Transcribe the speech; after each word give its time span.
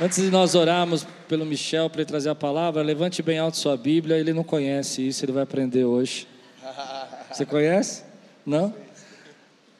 Antes 0.00 0.22
de 0.22 0.30
nós 0.30 0.54
orarmos 0.54 1.04
pelo 1.26 1.44
Michel 1.44 1.90
para 1.90 2.02
ele 2.02 2.08
trazer 2.08 2.30
a 2.30 2.34
palavra, 2.34 2.82
levante 2.82 3.20
bem 3.20 3.38
alto 3.38 3.56
sua 3.56 3.76
Bíblia. 3.76 4.16
Ele 4.16 4.32
não 4.32 4.44
conhece 4.44 5.06
isso, 5.06 5.24
ele 5.24 5.32
vai 5.32 5.42
aprender 5.42 5.84
hoje. 5.84 6.28
Você 7.32 7.44
conhece? 7.44 8.04
Não? 8.46 8.72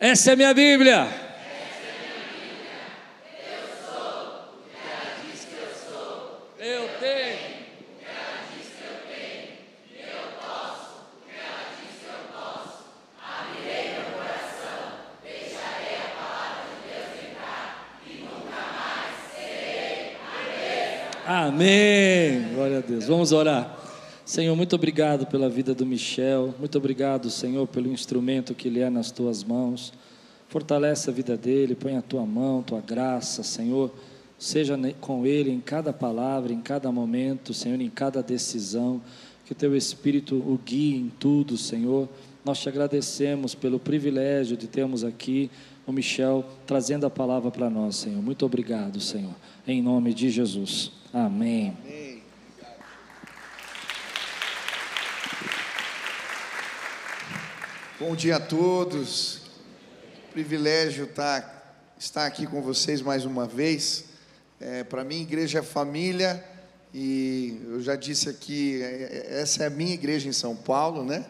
Essa 0.01 0.33
é 0.33 0.37
minha 0.37 0.53
Bíblia. 0.53 1.07
Amém. 21.59 22.55
Glória 22.55 22.79
a 22.79 22.81
Deus. 22.81 23.07
Vamos 23.07 23.33
orar. 23.33 23.77
Senhor, 24.25 24.55
muito 24.55 24.77
obrigado 24.77 25.27
pela 25.27 25.49
vida 25.49 25.75
do 25.75 25.85
Michel. 25.85 26.55
Muito 26.57 26.79
obrigado, 26.79 27.29
Senhor, 27.31 27.67
pelo 27.67 27.91
instrumento 27.91 28.55
que 28.55 28.69
ele 28.69 28.79
é 28.79 28.89
nas 28.89 29.11
tuas 29.11 29.43
mãos. 29.43 29.93
Fortalece 30.49 31.11
a 31.11 31.13
vida 31.13 31.37
dele, 31.37 31.75
põe 31.75 31.97
a 31.97 32.01
tua 32.01 32.25
mão, 32.25 32.63
tua 32.63 32.81
graça, 32.81 33.43
Senhor. 33.43 33.91
Seja 34.39 34.79
com 35.01 35.27
ele 35.27 35.51
em 35.51 35.59
cada 35.59 35.93
palavra, 35.93 36.53
em 36.53 36.61
cada 36.61 36.93
momento, 36.93 37.53
Senhor, 37.53 37.81
em 37.81 37.91
cada 37.91 38.23
decisão. 38.23 39.03
Que 39.45 39.53
teu 39.53 39.75
Espírito 39.75 40.37
o 40.37 40.61
guie 40.65 40.95
em 40.95 41.11
tudo, 41.19 41.57
Senhor. 41.57 42.09
Nós 42.45 42.61
te 42.61 42.69
agradecemos 42.69 43.57
pelo 43.57 43.81
privilégio 43.81 44.57
de 44.57 44.69
termos 44.69 45.03
aqui 45.03 45.51
o 45.89 45.93
Michel 45.93 46.45
trazendo 46.67 47.07
a 47.07 47.11
palavra 47.11 47.51
para 47.51 47.71
nós, 47.71 47.97
Senhor. 47.97 48.23
Muito 48.23 48.45
obrigado, 48.45 49.01
Senhor. 49.01 49.35
Em 49.67 49.81
nome 49.81 50.13
de 50.13 50.29
Jesus. 50.29 50.93
Amém. 51.15 51.75
Amém. 51.83 52.23
Bom 57.99 58.15
dia 58.15 58.37
a 58.37 58.41
todos. 58.41 59.41
Privilégio 60.31 61.07
estar, 61.07 61.41
tá, 61.41 61.75
estar 61.99 62.27
aqui 62.27 62.47
com 62.47 62.61
vocês 62.61 63.01
mais 63.01 63.25
uma 63.25 63.47
vez. 63.47 64.05
É, 64.61 64.85
Para 64.85 65.03
mim, 65.03 65.23
igreja 65.23 65.61
é 65.61 65.63
família 65.63 66.45
e 66.93 67.63
eu 67.65 67.81
já 67.81 67.97
disse 67.97 68.29
aqui, 68.29 68.83
é, 68.83 68.87
é, 68.87 69.41
essa 69.41 69.65
é 69.65 69.67
a 69.69 69.71
minha 69.71 69.95
igreja 69.95 70.29
em 70.29 70.33
São 70.33 70.55
Paulo, 70.55 71.03
né? 71.03 71.25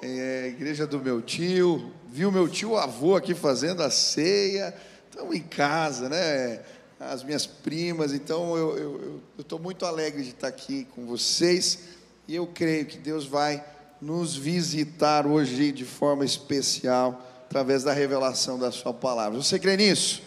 É 0.00 0.42
a 0.44 0.46
igreja 0.46 0.86
do 0.86 1.00
meu 1.00 1.20
tio. 1.20 1.97
Viu 2.10 2.32
meu 2.32 2.48
tio 2.48 2.76
avô 2.76 3.16
aqui 3.16 3.34
fazendo 3.34 3.82
a 3.82 3.90
ceia. 3.90 4.74
Estamos 5.10 5.36
em 5.36 5.42
casa, 5.42 6.08
né? 6.08 6.60
as 6.98 7.22
minhas 7.22 7.46
primas. 7.46 8.12
Então 8.12 8.56
eu 8.56 9.20
estou 9.38 9.58
muito 9.58 9.84
alegre 9.86 10.22
de 10.22 10.30
estar 10.30 10.48
aqui 10.48 10.86
com 10.94 11.06
vocês 11.06 11.80
e 12.26 12.34
eu 12.34 12.46
creio 12.46 12.86
que 12.86 12.98
Deus 12.98 13.26
vai 13.26 13.62
nos 14.00 14.36
visitar 14.36 15.26
hoje 15.26 15.72
de 15.72 15.84
forma 15.84 16.24
especial 16.24 17.24
através 17.46 17.82
da 17.82 17.92
revelação 17.92 18.58
da 18.58 18.70
Sua 18.70 18.92
palavra. 18.92 19.38
Você 19.38 19.58
crê 19.58 19.76
nisso? 19.76 20.22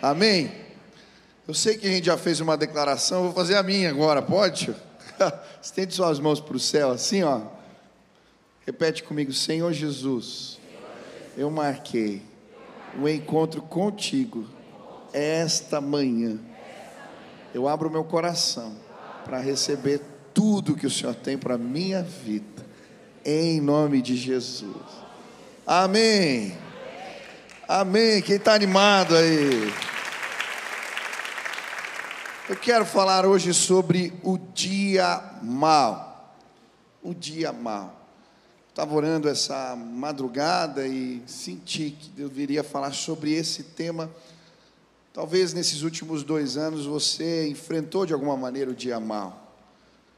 Amém? 0.00 0.46
Amém? 0.46 0.70
Eu 1.48 1.54
sei 1.54 1.76
que 1.76 1.86
a 1.86 1.90
gente 1.90 2.06
já 2.06 2.16
fez 2.16 2.38
uma 2.38 2.56
declaração, 2.56 3.24
vou 3.24 3.32
fazer 3.32 3.56
a 3.56 3.62
minha 3.62 3.90
agora, 3.90 4.22
pode? 4.22 4.72
Estende 5.60 5.92
suas 5.92 6.20
mãos 6.20 6.40
para 6.40 6.56
o 6.56 6.60
céu, 6.60 6.92
assim, 6.92 7.24
ó. 7.24 7.40
Repete 8.64 9.02
comigo, 9.02 9.32
Senhor 9.32 9.72
Jesus, 9.72 10.59
eu 11.36 11.50
marquei 11.50 12.22
o 12.96 13.02
um 13.02 13.08
encontro 13.08 13.62
contigo 13.62 14.46
esta 15.12 15.80
manhã, 15.80 16.38
eu 17.54 17.68
abro 17.68 17.90
meu 17.90 18.04
coração 18.04 18.76
para 19.24 19.38
receber 19.38 20.00
tudo 20.32 20.76
que 20.76 20.86
o 20.86 20.90
Senhor 20.90 21.14
tem 21.14 21.36
para 21.36 21.58
minha 21.58 22.02
vida, 22.02 22.64
em 23.24 23.60
nome 23.60 24.00
de 24.00 24.16
Jesus. 24.16 24.74
Amém. 25.66 26.56
Amém. 27.68 28.22
Quem 28.22 28.36
está 28.36 28.54
animado 28.54 29.14
aí? 29.14 29.72
Eu 32.48 32.56
quero 32.56 32.84
falar 32.84 33.24
hoje 33.24 33.54
sobre 33.54 34.12
o 34.24 34.36
dia 34.36 35.22
mal. 35.40 36.34
O 37.00 37.14
dia 37.14 37.52
mal. 37.52 37.99
Estava 38.70 38.94
orando 38.94 39.28
essa 39.28 39.76
madrugada 39.76 40.86
e 40.86 41.22
senti 41.26 41.90
que 41.90 42.08
deveria 42.10 42.64
falar 42.64 42.92
sobre 42.92 43.32
esse 43.32 43.62
tema 43.62 44.10
Talvez 45.12 45.52
nesses 45.52 45.82
últimos 45.82 46.22
dois 46.22 46.56
anos 46.56 46.86
você 46.86 47.48
enfrentou 47.48 48.06
de 48.06 48.12
alguma 48.12 48.36
maneira 48.36 48.70
o 48.70 48.74
dia 48.74 49.00
mal. 49.00 49.54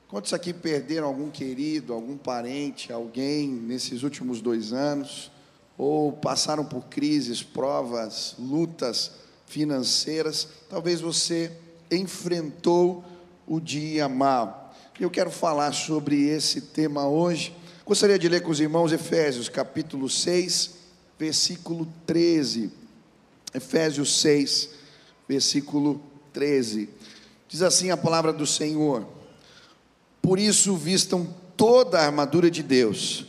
Quantos 0.07 0.35
aqui 0.35 0.53
perderam 0.53 1.07
algum 1.07 1.31
querido, 1.31 1.95
algum 1.95 2.19
parente, 2.19 2.93
alguém 2.93 3.49
nesses 3.49 4.03
últimos 4.03 4.43
dois 4.43 4.71
anos? 4.71 5.31
Ou 5.79 6.12
passaram 6.12 6.62
por 6.62 6.85
crises, 6.85 7.43
provas, 7.43 8.35
lutas 8.39 9.12
financeiras? 9.47 10.47
Talvez 10.69 11.01
você 11.01 11.51
enfrentou 11.91 13.03
o 13.47 13.59
dia 13.59 14.11
mal. 14.11 14.75
Eu 15.01 15.11
quero 15.11 15.31
falar 15.31 15.73
sobre 15.73 16.29
esse 16.29 16.61
tema 16.61 17.09
hoje. 17.09 17.57
Gostaria 17.93 18.19
de 18.19 18.27
ler 18.27 18.41
com 18.41 18.51
os 18.51 18.59
irmãos 18.59 18.91
Efésios, 18.91 19.51
capítulo 19.51 20.09
6, 20.09 20.71
versículo 21.19 21.87
13. 22.07 22.73
Efésios 23.53 24.19
6, 24.23 24.71
versículo 25.29 26.01
13. 26.33 26.89
Diz 27.47 27.61
assim 27.61 27.91
a 27.91 27.97
palavra 27.99 28.33
do 28.33 28.47
Senhor: 28.47 29.07
Por 30.23 30.39
isso 30.39 30.75
vistam 30.75 31.35
toda 31.55 31.99
a 31.99 32.07
armadura 32.07 32.51
de 32.51 32.63
Deus, 32.63 33.27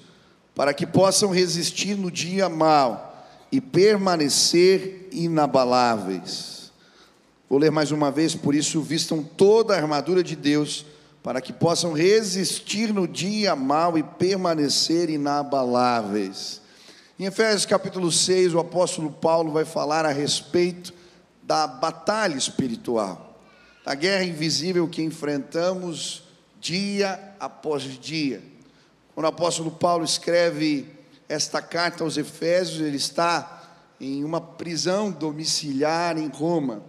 para 0.55 0.73
que 0.73 0.87
possam 0.87 1.29
resistir 1.29 1.97
no 1.97 2.09
dia 2.09 2.47
mau 2.47 3.27
e 3.51 3.59
permanecer 3.59 5.09
inabaláveis. 5.11 6.71
Vou 7.49 7.59
ler 7.59 7.69
mais 7.69 7.91
uma 7.91 8.09
vez, 8.09 8.33
por 8.33 8.55
isso 8.55 8.81
vistam 8.81 9.21
toda 9.21 9.73
a 9.73 9.77
armadura 9.77 10.23
de 10.23 10.37
Deus, 10.37 10.85
para 11.23 11.39
que 11.39 11.53
possam 11.53 11.93
resistir 11.93 12.93
no 12.93 13.07
dia 13.07 13.55
mau 13.55 13.97
e 13.97 14.03
permanecer 14.03 15.09
inabaláveis. 15.09 16.61
Em 17.17 17.25
Efésios 17.25 17.65
capítulo 17.65 18.11
6, 18.11 18.53
o 18.53 18.59
apóstolo 18.59 19.09
Paulo 19.09 19.49
vai 19.53 19.63
falar 19.63 20.05
a 20.05 20.11
respeito 20.11 20.93
da 21.41 21.65
batalha 21.65 22.35
espiritual, 22.35 23.39
da 23.85 23.95
guerra 23.95 24.25
invisível 24.25 24.85
que 24.85 25.01
enfrentamos 25.01 26.23
dia 26.59 27.35
após 27.39 27.83
dia. 27.83 28.43
Quando 29.15 29.25
o 29.25 29.29
apóstolo 29.29 29.71
Paulo 29.71 30.03
escreve 30.03 30.87
esta 31.29 31.61
carta 31.61 32.03
aos 32.03 32.17
Efésios, 32.17 32.81
ele 32.81 32.97
está 32.97 33.63
em 33.99 34.25
uma 34.25 34.41
prisão 34.41 35.09
domiciliar 35.09 36.17
em 36.17 36.27
Roma. 36.27 36.83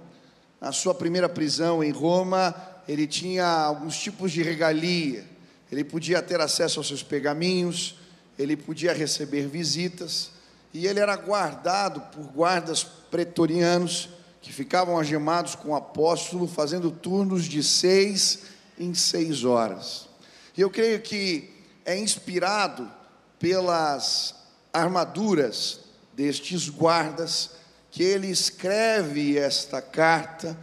Na 0.61 0.73
sua 0.73 0.95
primeira 0.95 1.29
prisão 1.29 1.85
em 1.85 1.93
Roma, 1.93 2.74
ele 2.89 3.07
tinha 3.07 3.47
alguns 3.47 3.97
tipos 3.99 4.33
de 4.33 4.43
regalia. 4.43 5.25
Ele 5.71 5.85
podia 5.85 6.23
ter 6.23 6.41
acesso 6.41 6.81
aos 6.81 6.89
seus 6.89 7.03
pergaminhos, 7.03 7.97
ele 8.39 8.57
podia 8.57 8.93
receber 8.93 9.47
visitas, 9.49 10.31
e 10.73 10.87
ele 10.87 11.01
era 11.01 11.17
guardado 11.17 12.01
por 12.13 12.25
guardas 12.33 12.83
pretorianos 12.85 14.09
que 14.43 14.53
ficavam 14.53 14.99
agemados 14.99 15.55
com 15.55 15.71
o 15.71 15.75
apóstolo, 15.75 16.47
fazendo 16.47 16.91
turnos 16.91 17.45
de 17.45 17.63
seis 17.63 18.43
em 18.79 18.93
seis 18.93 19.45
horas. 19.45 20.09
E 20.57 20.61
eu 20.61 20.69
creio 20.69 21.01
que 21.01 21.51
é 21.85 21.99
inspirado 21.99 22.91
pelas 23.39 24.35
armaduras 24.73 25.81
destes 26.13 26.69
guardas 26.69 27.53
que 27.91 28.03
ele 28.03 28.29
escreve 28.29 29.39
esta 29.39 29.81
carta, 29.81 30.59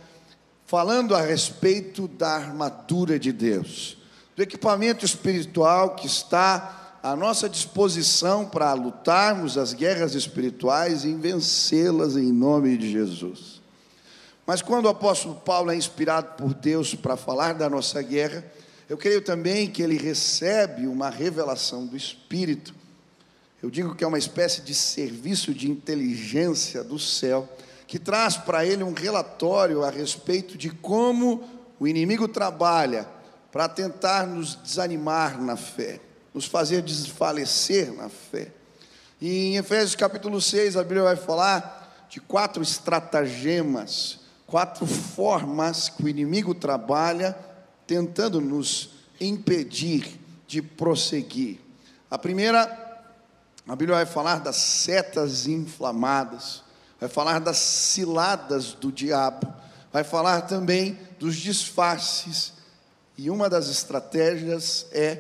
falando 0.72 1.14
a 1.14 1.22
respeito 1.22 2.08
da 2.08 2.30
armadura 2.30 3.20
de 3.20 3.34
Deus, 3.34 3.98
do 4.38 4.42
equipamento 4.42 5.04
espiritual 5.04 5.96
que 5.96 6.08
está 6.08 6.98
à 7.04 7.14
nossa 7.14 7.50
disposição 7.50 8.46
para 8.46 8.72
lutarmos 8.72 9.58
as 9.58 9.74
guerras 9.74 10.16
espirituais 10.16 11.04
e 11.04 11.14
vencê-las 11.14 12.16
em 12.16 12.32
nome 12.32 12.78
de 12.78 12.90
Jesus. 12.90 13.62
Mas 14.48 14.62
quando 14.62 14.86
o 14.86 14.88
apóstolo 14.88 15.36
Paulo 15.36 15.72
é 15.72 15.76
inspirado 15.76 16.38
por 16.38 16.54
Deus 16.54 16.96
para 16.96 17.18
falar 17.18 17.54
da 17.54 17.70
nossa 17.70 18.02
guerra, 18.02 18.42
eu 18.88 18.98
creio 18.98 19.22
também 19.22 19.70
que 19.70 19.84
ele 19.84 19.98
recebe 19.98 20.88
uma 20.88 21.10
revelação 21.10 21.86
do 21.86 21.98
Espírito. 21.98 22.74
Eu 23.62 23.70
digo 23.70 23.94
que 23.94 24.06
é 24.06 24.08
uma 24.08 24.18
espécie 24.18 24.62
de 24.62 24.74
serviço 24.74 25.54
de 25.54 25.70
inteligência 25.70 26.82
do 26.82 26.98
céu, 26.98 27.50
que 27.92 28.00
traz 28.00 28.38
para 28.38 28.66
ele 28.66 28.86
um 28.86 28.94
relatório 28.94 29.84
a 29.84 29.90
respeito 29.90 30.58
de 30.58 30.70
como 30.70 31.44
o 31.78 31.86
inimigo 31.86 32.26
trabalha 32.26 33.06
para 33.52 33.68
tentar 33.68 34.26
nos 34.26 34.56
desanimar 34.56 35.42
na 35.42 35.58
fé, 35.58 36.00
nos 36.34 36.46
fazer 36.46 36.84
desfalecer 36.84 37.92
na 37.92 38.08
fé. 38.08 38.54
E 39.20 39.48
em 39.48 39.58
Efésios 39.58 39.98
capítulo 39.98 40.40
6, 40.40 40.78
a 40.78 40.84
Bíblia 40.84 41.04
vai 41.04 41.18
falar 41.18 42.08
de 42.10 42.22
quatro 42.22 42.64
estratagemas 42.64 44.22
quatro 44.48 44.88
formas 44.88 45.90
que 45.90 46.06
o 46.06 46.08
inimigo 46.08 46.56
trabalha 46.56 47.38
tentando 47.86 48.40
nos 48.40 48.92
impedir 49.20 50.18
de 50.48 50.62
prosseguir. 50.62 51.60
A 52.10 52.18
primeira, 52.18 53.04
a 53.68 53.76
Bíblia 53.76 53.98
vai 53.98 54.06
falar 54.06 54.40
das 54.40 54.56
setas 54.56 55.46
inflamadas, 55.46 56.64
vai 57.02 57.10
falar 57.10 57.40
das 57.40 57.58
ciladas 57.58 58.74
do 58.74 58.92
diabo, 58.92 59.52
vai 59.92 60.04
falar 60.04 60.42
também 60.42 61.00
dos 61.20 61.36
disfarces, 61.36 62.54
e 63.18 63.28
uma 63.32 63.50
das 63.50 63.70
estratégias 63.70 64.86
é 64.92 65.20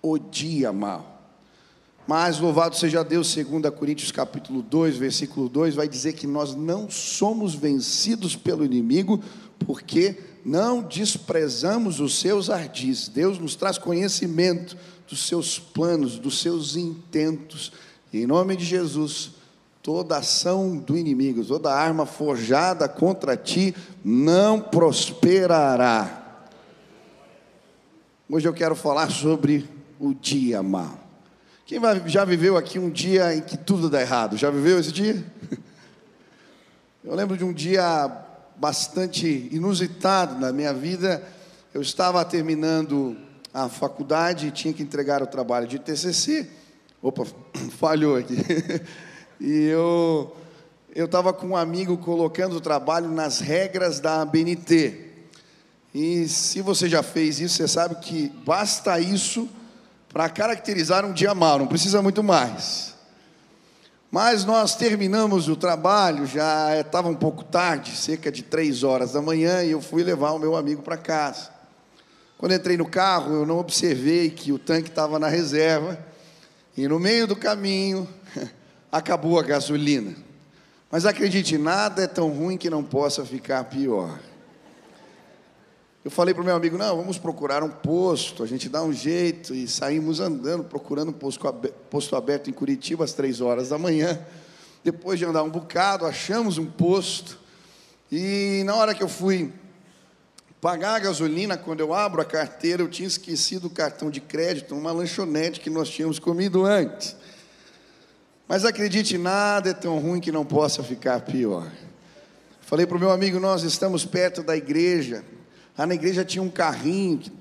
o 0.00 0.16
dia 0.16 0.72
mal. 0.72 1.16
Mas 2.06 2.38
louvado 2.38 2.76
seja 2.76 3.02
Deus, 3.02 3.34
2 3.34 3.74
Coríntios 3.74 4.12
capítulo 4.12 4.62
2, 4.62 4.96
versículo 4.96 5.48
2, 5.48 5.74
vai 5.74 5.88
dizer 5.88 6.12
que 6.12 6.26
nós 6.26 6.54
não 6.54 6.88
somos 6.88 7.52
vencidos 7.52 8.36
pelo 8.36 8.64
inimigo, 8.64 9.22
porque 9.66 10.16
não 10.44 10.80
desprezamos 10.80 11.98
os 11.98 12.18
seus 12.20 12.48
ardis. 12.48 13.08
Deus 13.08 13.38
nos 13.38 13.56
traz 13.56 13.76
conhecimento 13.76 14.76
dos 15.06 15.26
seus 15.26 15.58
planos, 15.58 16.18
dos 16.18 16.40
seus 16.40 16.76
intentos. 16.76 17.72
E 18.12 18.22
em 18.22 18.26
nome 18.26 18.56
de 18.56 18.64
Jesus, 18.64 19.32
toda 19.88 20.18
ação 20.18 20.76
do 20.76 20.98
inimigo, 20.98 21.42
toda 21.42 21.72
arma 21.72 22.04
forjada 22.04 22.86
contra 22.86 23.38
ti 23.38 23.74
não 24.04 24.60
prosperará. 24.60 26.42
Hoje 28.28 28.46
eu 28.46 28.52
quero 28.52 28.76
falar 28.76 29.10
sobre 29.10 29.66
o 29.98 30.12
dia 30.12 30.62
mau. 30.62 31.00
Quem 31.64 31.80
já 32.04 32.22
viveu 32.26 32.58
aqui 32.58 32.78
um 32.78 32.90
dia 32.90 33.34
em 33.34 33.40
que 33.40 33.56
tudo 33.56 33.88
dá 33.88 34.02
errado? 34.02 34.36
Já 34.36 34.50
viveu 34.50 34.78
esse 34.78 34.92
dia? 34.92 35.24
Eu 37.02 37.14
lembro 37.14 37.38
de 37.38 37.44
um 37.44 37.52
dia 37.54 38.14
bastante 38.56 39.48
inusitado 39.50 40.38
na 40.38 40.52
minha 40.52 40.74
vida. 40.74 41.22
Eu 41.72 41.80
estava 41.80 42.22
terminando 42.26 43.16
a 43.54 43.70
faculdade 43.70 44.48
e 44.48 44.50
tinha 44.50 44.74
que 44.74 44.82
entregar 44.82 45.22
o 45.22 45.26
trabalho 45.26 45.66
de 45.66 45.78
TCC. 45.78 46.46
Opa, 47.00 47.24
falhou 47.78 48.16
aqui. 48.16 48.36
E 49.40 49.66
eu 49.66 50.34
eu 50.94 51.04
estava 51.04 51.32
com 51.32 51.48
um 51.48 51.56
amigo 51.56 51.96
colocando 51.98 52.56
o 52.56 52.60
trabalho 52.60 53.08
nas 53.08 53.38
regras 53.38 54.00
da 54.00 54.22
ABNT. 54.22 55.06
E 55.94 56.26
se 56.26 56.60
você 56.60 56.88
já 56.88 57.02
fez 57.02 57.38
isso, 57.38 57.56
você 57.56 57.68
sabe 57.68 57.96
que 57.96 58.32
basta 58.44 58.98
isso 58.98 59.48
para 60.12 60.28
caracterizar 60.28 61.04
um 61.04 61.12
dia 61.12 61.34
mau, 61.34 61.58
não 61.58 61.66
precisa 61.66 62.02
muito 62.02 62.22
mais. 62.22 62.94
Mas 64.10 64.44
nós 64.44 64.74
terminamos 64.74 65.48
o 65.48 65.54
trabalho, 65.54 66.26
já 66.26 66.80
estava 66.80 67.08
um 67.08 67.14
pouco 67.14 67.44
tarde, 67.44 67.94
cerca 67.94 68.32
de 68.32 68.42
três 68.42 68.82
horas 68.82 69.12
da 69.12 69.20
manhã, 69.20 69.62
e 69.62 69.70
eu 69.70 69.82
fui 69.82 70.02
levar 70.02 70.32
o 70.32 70.38
meu 70.38 70.56
amigo 70.56 70.82
para 70.82 70.96
casa. 70.96 71.50
Quando 72.38 72.54
entrei 72.54 72.76
no 72.76 72.86
carro, 72.86 73.34
eu 73.34 73.46
não 73.46 73.58
observei 73.58 74.30
que 74.30 74.50
o 74.50 74.58
tanque 74.58 74.88
estava 74.88 75.18
na 75.18 75.28
reserva, 75.28 75.98
e 76.76 76.88
no 76.88 76.98
meio 76.98 77.26
do 77.26 77.36
caminho 77.36 78.08
acabou 78.90 79.38
a 79.38 79.42
gasolina. 79.42 80.14
Mas 80.90 81.04
acredite, 81.04 81.58
nada 81.58 82.02
é 82.02 82.06
tão 82.06 82.30
ruim 82.30 82.56
que 82.56 82.70
não 82.70 82.82
possa 82.82 83.24
ficar 83.24 83.64
pior. 83.64 84.18
Eu 86.04 86.10
falei 86.10 86.32
para 86.32 86.42
o 86.42 86.46
meu 86.46 86.56
amigo: 86.56 86.78
não, 86.78 86.96
vamos 86.96 87.18
procurar 87.18 87.62
um 87.62 87.68
posto, 87.68 88.42
a 88.42 88.46
gente 88.46 88.68
dá 88.68 88.82
um 88.82 88.92
jeito, 88.92 89.54
e 89.54 89.68
saímos 89.68 90.20
andando, 90.20 90.64
procurando 90.64 91.10
um 91.10 91.70
posto 91.90 92.16
aberto 92.16 92.48
em 92.48 92.52
Curitiba 92.52 93.04
às 93.04 93.12
três 93.12 93.40
horas 93.40 93.68
da 93.68 93.76
manhã. 93.76 94.18
Depois 94.82 95.18
de 95.18 95.26
andar 95.26 95.42
um 95.42 95.50
bocado, 95.50 96.06
achamos 96.06 96.56
um 96.56 96.64
posto, 96.64 97.38
e 98.10 98.62
na 98.64 98.74
hora 98.74 98.94
que 98.94 99.02
eu 99.02 99.08
fui 99.08 99.52
pagar 100.60 100.94
a 100.94 100.98
gasolina, 100.98 101.58
quando 101.58 101.80
eu 101.80 101.92
abro 101.92 102.22
a 102.22 102.24
carteira, 102.24 102.82
eu 102.82 102.88
tinha 102.88 103.06
esquecido 103.06 103.66
o 103.66 103.70
cartão 103.70 104.10
de 104.10 104.20
crédito, 104.20 104.74
uma 104.74 104.92
lanchonete 104.92 105.60
que 105.60 105.68
nós 105.68 105.90
tínhamos 105.90 106.18
comido 106.18 106.64
antes. 106.64 107.14
Mas 108.48 108.64
acredite, 108.64 109.18
nada 109.18 109.70
é 109.70 109.74
tão 109.74 109.98
ruim 109.98 110.20
que 110.20 110.32
não 110.32 110.44
possa 110.44 110.82
ficar 110.82 111.20
pior. 111.20 111.70
Falei 112.62 112.86
para 112.86 112.96
o 112.96 113.00
meu 113.00 113.10
amigo: 113.10 113.38
nós 113.38 113.62
estamos 113.62 114.04
perto 114.04 114.42
da 114.42 114.56
igreja, 114.56 115.22
Lá 115.78 115.86
na 115.86 115.94
igreja 115.94 116.24
tinha 116.24 116.42
um 116.42 116.50
carrinho 116.50 117.20
que 117.20 117.32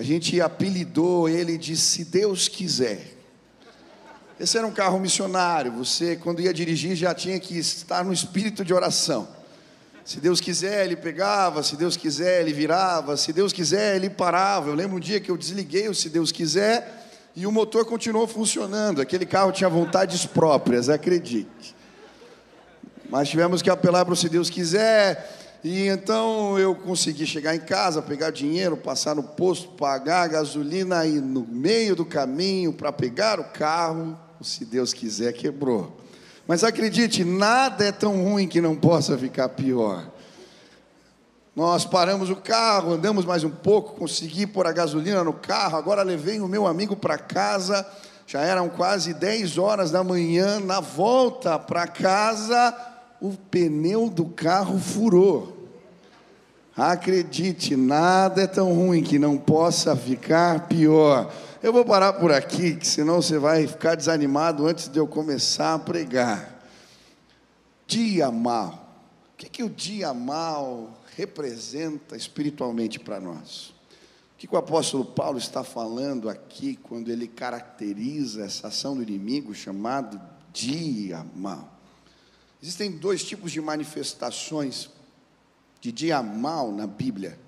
a 0.00 0.04
gente 0.04 0.40
apelidou 0.40 1.28
ele 1.28 1.58
de 1.58 1.76
Se 1.76 2.04
Deus 2.04 2.46
Quiser. 2.46 3.16
Esse 4.38 4.56
era 4.56 4.64
um 4.64 4.70
carro 4.70 5.00
missionário. 5.00 5.72
Você, 5.72 6.14
quando 6.14 6.40
ia 6.40 6.54
dirigir, 6.54 6.94
já 6.94 7.12
tinha 7.12 7.40
que 7.40 7.58
estar 7.58 8.04
no 8.04 8.12
espírito 8.12 8.64
de 8.64 8.72
oração. 8.72 9.26
Se 10.04 10.20
Deus 10.20 10.40
quiser, 10.40 10.84
ele 10.84 10.94
pegava, 10.94 11.64
se 11.64 11.74
Deus 11.74 11.96
quiser, 11.96 12.42
ele 12.42 12.52
virava, 12.52 13.16
se 13.16 13.32
Deus 13.32 13.52
quiser, 13.52 13.96
ele 13.96 14.08
parava. 14.08 14.68
Eu 14.68 14.74
lembro 14.74 14.98
um 14.98 15.00
dia 15.00 15.18
que 15.18 15.28
eu 15.28 15.36
desliguei 15.36 15.88
o 15.88 15.94
se 15.94 16.08
Deus 16.08 16.30
quiser 16.30 17.05
e 17.36 17.46
o 17.46 17.52
motor 17.52 17.84
continuou 17.84 18.26
funcionando. 18.26 19.02
Aquele 19.02 19.26
carro 19.26 19.52
tinha 19.52 19.68
vontades 19.68 20.24
próprias, 20.24 20.88
acredite. 20.88 21.76
Mas 23.10 23.28
tivemos 23.28 23.60
que 23.60 23.68
apelar 23.68 24.06
para 24.06 24.14
o 24.14 24.16
se 24.16 24.30
Deus 24.30 24.48
quiser. 24.48 25.60
E 25.62 25.86
então 25.86 26.58
eu 26.58 26.74
consegui 26.74 27.26
chegar 27.26 27.54
em 27.54 27.60
casa, 27.60 28.00
pegar 28.00 28.30
dinheiro, 28.30 28.76
passar 28.76 29.14
no 29.14 29.22
posto, 29.22 29.68
pagar 29.70 30.22
a 30.22 30.28
gasolina 30.28 31.04
e 31.04 31.20
no 31.20 31.46
meio 31.46 31.94
do 31.94 32.06
caminho 32.06 32.72
para 32.72 32.90
pegar 32.90 33.38
o 33.38 33.44
carro, 33.44 34.18
se 34.40 34.64
Deus 34.64 34.94
quiser, 34.94 35.32
quebrou. 35.34 35.94
Mas 36.46 36.64
acredite, 36.64 37.24
nada 37.24 37.84
é 37.84 37.92
tão 37.92 38.22
ruim 38.22 38.48
que 38.48 38.60
não 38.60 38.76
possa 38.76 39.18
ficar 39.18 39.48
pior. 39.50 40.10
Nós 41.56 41.86
paramos 41.86 42.28
o 42.28 42.36
carro, 42.36 42.92
andamos 42.92 43.24
mais 43.24 43.42
um 43.42 43.48
pouco, 43.48 43.94
consegui 43.94 44.46
pôr 44.46 44.66
a 44.66 44.72
gasolina 44.72 45.24
no 45.24 45.32
carro. 45.32 45.78
Agora 45.78 46.02
levei 46.02 46.38
o 46.38 46.46
meu 46.46 46.66
amigo 46.66 46.94
para 46.94 47.16
casa. 47.16 47.86
Já 48.26 48.42
eram 48.42 48.68
quase 48.68 49.14
10 49.14 49.56
horas 49.56 49.90
da 49.90 50.04
manhã. 50.04 50.60
Na 50.60 50.80
volta 50.80 51.58
para 51.58 51.86
casa, 51.86 52.76
o 53.22 53.30
pneu 53.30 54.10
do 54.10 54.26
carro 54.26 54.78
furou. 54.78 55.70
Acredite, 56.76 57.74
nada 57.74 58.42
é 58.42 58.46
tão 58.46 58.74
ruim 58.74 59.02
que 59.02 59.18
não 59.18 59.38
possa 59.38 59.96
ficar 59.96 60.68
pior. 60.68 61.32
Eu 61.62 61.72
vou 61.72 61.86
parar 61.86 62.12
por 62.12 62.30
aqui, 62.30 62.76
que 62.76 62.86
senão 62.86 63.22
você 63.22 63.38
vai 63.38 63.66
ficar 63.66 63.94
desanimado 63.94 64.66
antes 64.66 64.88
de 64.88 64.98
eu 64.98 65.06
começar 65.06 65.72
a 65.72 65.78
pregar. 65.78 66.54
Dia 67.86 68.30
mal. 68.30 68.90
O 69.32 69.36
que, 69.38 69.48
que 69.48 69.62
o 69.62 69.70
dia 69.70 70.12
mal 70.12 70.90
representa 71.16 72.14
espiritualmente 72.14 73.00
para 73.00 73.18
nós? 73.18 73.70
O 74.34 74.38
que, 74.38 74.46
o 74.54 74.58
apóstolo 74.58 75.02
Paulo 75.02 75.38
está 75.38 75.64
falando 75.64 76.28
aqui 76.28 76.76
quando 76.76 77.10
ele 77.10 77.26
caracteriza 77.26 78.44
essa 78.44 78.68
ação 78.68 78.94
do 78.94 79.02
inimigo 79.02 79.54
chamado 79.54 80.20
dia 80.52 81.26
mal? 81.34 81.74
Existem 82.62 82.90
dois 82.90 83.24
tipos 83.24 83.50
de 83.50 83.62
manifestações 83.62 84.90
de 85.80 85.90
dia 85.90 86.22
mal 86.22 86.70
na 86.70 86.86
Bíblia. 86.86 87.38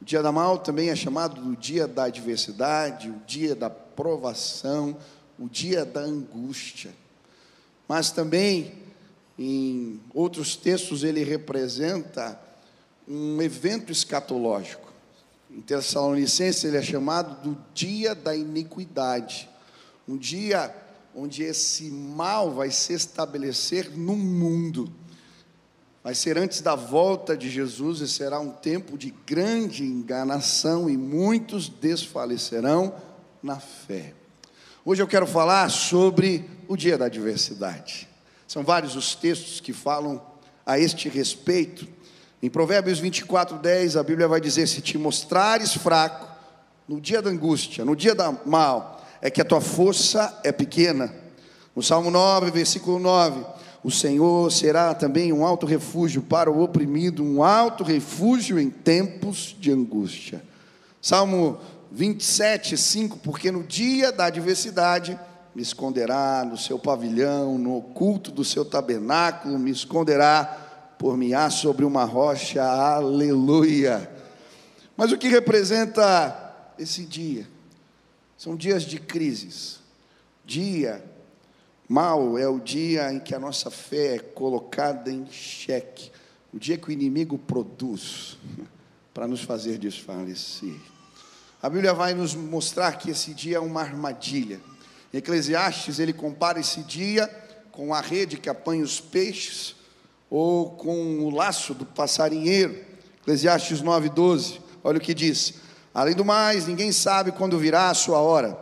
O 0.00 0.04
dia 0.04 0.22
da 0.22 0.32
mal 0.32 0.58
também 0.58 0.88
é 0.88 0.96
chamado 0.96 1.42
do 1.42 1.54
dia 1.54 1.86
da 1.86 2.04
adversidade, 2.04 3.10
o 3.10 3.20
dia 3.26 3.54
da 3.54 3.68
provação, 3.68 4.96
o 5.38 5.46
dia 5.46 5.84
da 5.84 6.00
angústia. 6.00 6.90
Mas 7.86 8.10
também, 8.10 8.72
em 9.38 10.00
outros 10.14 10.56
textos, 10.56 11.04
ele 11.04 11.22
representa 11.22 12.48
um 13.10 13.42
evento 13.42 13.90
escatológico. 13.90 14.92
Em 15.50 15.60
Tessalonicenses, 15.60 16.62
ele 16.62 16.76
é 16.76 16.82
chamado 16.82 17.42
do 17.42 17.58
dia 17.74 18.14
da 18.14 18.36
iniquidade. 18.36 19.50
Um 20.06 20.16
dia 20.16 20.72
onde 21.12 21.42
esse 21.42 21.90
mal 21.90 22.52
vai 22.52 22.70
se 22.70 22.92
estabelecer 22.92 23.90
no 23.90 24.14
mundo. 24.14 24.92
Vai 26.04 26.14
ser 26.14 26.38
antes 26.38 26.60
da 26.60 26.76
volta 26.76 27.36
de 27.36 27.50
Jesus 27.50 28.00
e 28.00 28.06
será 28.06 28.38
um 28.38 28.52
tempo 28.52 28.96
de 28.96 29.10
grande 29.26 29.82
enganação 29.84 30.88
e 30.88 30.96
muitos 30.96 31.68
desfalecerão 31.68 32.94
na 33.42 33.58
fé. 33.58 34.14
Hoje 34.84 35.02
eu 35.02 35.08
quero 35.08 35.26
falar 35.26 35.68
sobre 35.68 36.48
o 36.68 36.76
dia 36.76 36.96
da 36.96 37.06
adversidade. 37.06 38.08
São 38.46 38.62
vários 38.62 38.94
os 38.94 39.16
textos 39.16 39.60
que 39.60 39.72
falam 39.72 40.24
a 40.64 40.78
este 40.78 41.08
respeito. 41.08 41.88
Em 42.42 42.48
Provérbios 42.48 42.98
24, 42.98 43.58
10, 43.58 43.96
a 43.96 44.02
Bíblia 44.02 44.26
vai 44.26 44.40
dizer: 44.40 44.66
Se 44.66 44.80
te 44.80 44.96
mostrares 44.96 45.74
fraco 45.74 46.26
no 46.88 47.00
dia 47.00 47.20
da 47.20 47.30
angústia, 47.30 47.84
no 47.84 47.94
dia 47.94 48.14
da 48.14 48.32
mal, 48.46 49.04
é 49.20 49.30
que 49.30 49.40
a 49.40 49.44
tua 49.44 49.60
força 49.60 50.40
é 50.42 50.50
pequena. 50.50 51.14
No 51.76 51.82
Salmo 51.82 52.10
9, 52.10 52.50
versículo 52.50 52.98
9 52.98 53.44
o 53.82 53.90
Senhor 53.90 54.52
será 54.52 54.92
também 54.94 55.32
um 55.32 55.44
alto 55.44 55.64
refúgio 55.64 56.20
para 56.20 56.50
o 56.50 56.62
oprimido, 56.62 57.24
um 57.24 57.42
alto 57.42 57.82
refúgio 57.82 58.58
em 58.58 58.68
tempos 58.68 59.56
de 59.58 59.72
angústia. 59.72 60.42
Salmo 61.00 61.58
27, 61.90 62.76
5: 62.76 63.18
Porque 63.18 63.50
no 63.50 63.62
dia 63.62 64.12
da 64.12 64.26
adversidade 64.26 65.18
me 65.54 65.62
esconderá 65.62 66.44
no 66.44 66.58
seu 66.58 66.78
pavilhão, 66.78 67.56
no 67.56 67.78
oculto 67.78 68.30
do 68.30 68.44
seu 68.44 68.64
tabernáculo, 68.64 69.58
me 69.58 69.70
esconderá 69.70 70.69
por-me-á 71.00 71.48
sobre 71.48 71.86
uma 71.86 72.04
rocha, 72.04 72.62
aleluia. 72.62 74.12
Mas 74.94 75.10
o 75.10 75.16
que 75.16 75.28
representa 75.28 76.74
esse 76.78 77.06
dia? 77.06 77.48
São 78.36 78.54
dias 78.54 78.82
de 78.82 79.00
crises. 79.00 79.80
Dia 80.44 81.02
mal 81.88 82.36
é 82.36 82.46
o 82.46 82.60
dia 82.60 83.10
em 83.10 83.18
que 83.18 83.34
a 83.34 83.40
nossa 83.40 83.70
fé 83.70 84.16
é 84.16 84.18
colocada 84.18 85.10
em 85.10 85.26
xeque. 85.32 86.12
O 86.52 86.58
dia 86.58 86.76
que 86.76 86.90
o 86.90 86.92
inimigo 86.92 87.38
produz 87.38 88.36
para 89.14 89.26
nos 89.26 89.40
fazer 89.42 89.78
desfalecer. 89.78 90.76
A 91.62 91.70
Bíblia 91.70 91.94
vai 91.94 92.12
nos 92.12 92.34
mostrar 92.34 92.98
que 92.98 93.10
esse 93.10 93.32
dia 93.32 93.56
é 93.56 93.60
uma 93.60 93.80
armadilha. 93.80 94.60
Em 95.14 95.16
Eclesiastes, 95.16 95.98
ele 95.98 96.12
compara 96.12 96.60
esse 96.60 96.82
dia 96.82 97.26
com 97.72 97.94
a 97.94 98.02
rede 98.02 98.36
que 98.36 98.50
apanha 98.50 98.84
os 98.84 99.00
peixes 99.00 99.79
ou 100.30 100.70
com 100.70 101.18
o 101.18 101.30
laço 101.30 101.74
do 101.74 101.84
passarinheiro. 101.84 102.78
Eclesiastes 103.20 103.82
9:12. 103.82 104.60
Olha 104.84 104.98
o 104.98 105.00
que 105.00 105.12
diz: 105.12 105.54
Além 105.92 106.14
do 106.14 106.24
mais, 106.24 106.66
ninguém 106.66 106.92
sabe 106.92 107.32
quando 107.32 107.58
virá 107.58 107.90
a 107.90 107.94
sua 107.94 108.18
hora. 108.18 108.56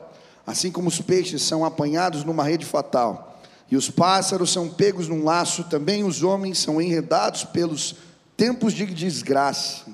Assim 0.47 0.73
como 0.73 0.89
os 0.89 1.01
peixes 1.01 1.43
são 1.43 1.63
apanhados 1.65 2.25
numa 2.25 2.43
rede 2.43 2.65
fatal, 2.65 3.39
e 3.71 3.77
os 3.77 3.91
pássaros 3.91 4.51
são 4.51 4.67
pegos 4.67 5.07
num 5.07 5.23
laço, 5.23 5.65
também 5.65 6.03
os 6.03 6.23
homens 6.23 6.59
são 6.59 6.81
enredados 6.81 7.45
pelos 7.45 7.97
tempos 8.35 8.73
de 8.73 8.87
desgraça, 8.87 9.85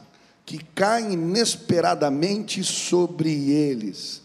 que 0.47 0.63
caem 0.63 1.15
inesperadamente 1.15 2.63
sobre 2.63 3.51
eles. 3.51 4.23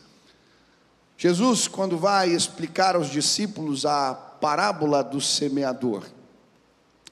Jesus, 1.17 1.67
quando 1.67 1.97
vai 1.97 2.29
explicar 2.29 2.95
aos 2.95 3.09
discípulos 3.09 3.85
a 3.85 4.13
parábola 4.13 5.03
do 5.03 5.19
semeador, 5.19 6.05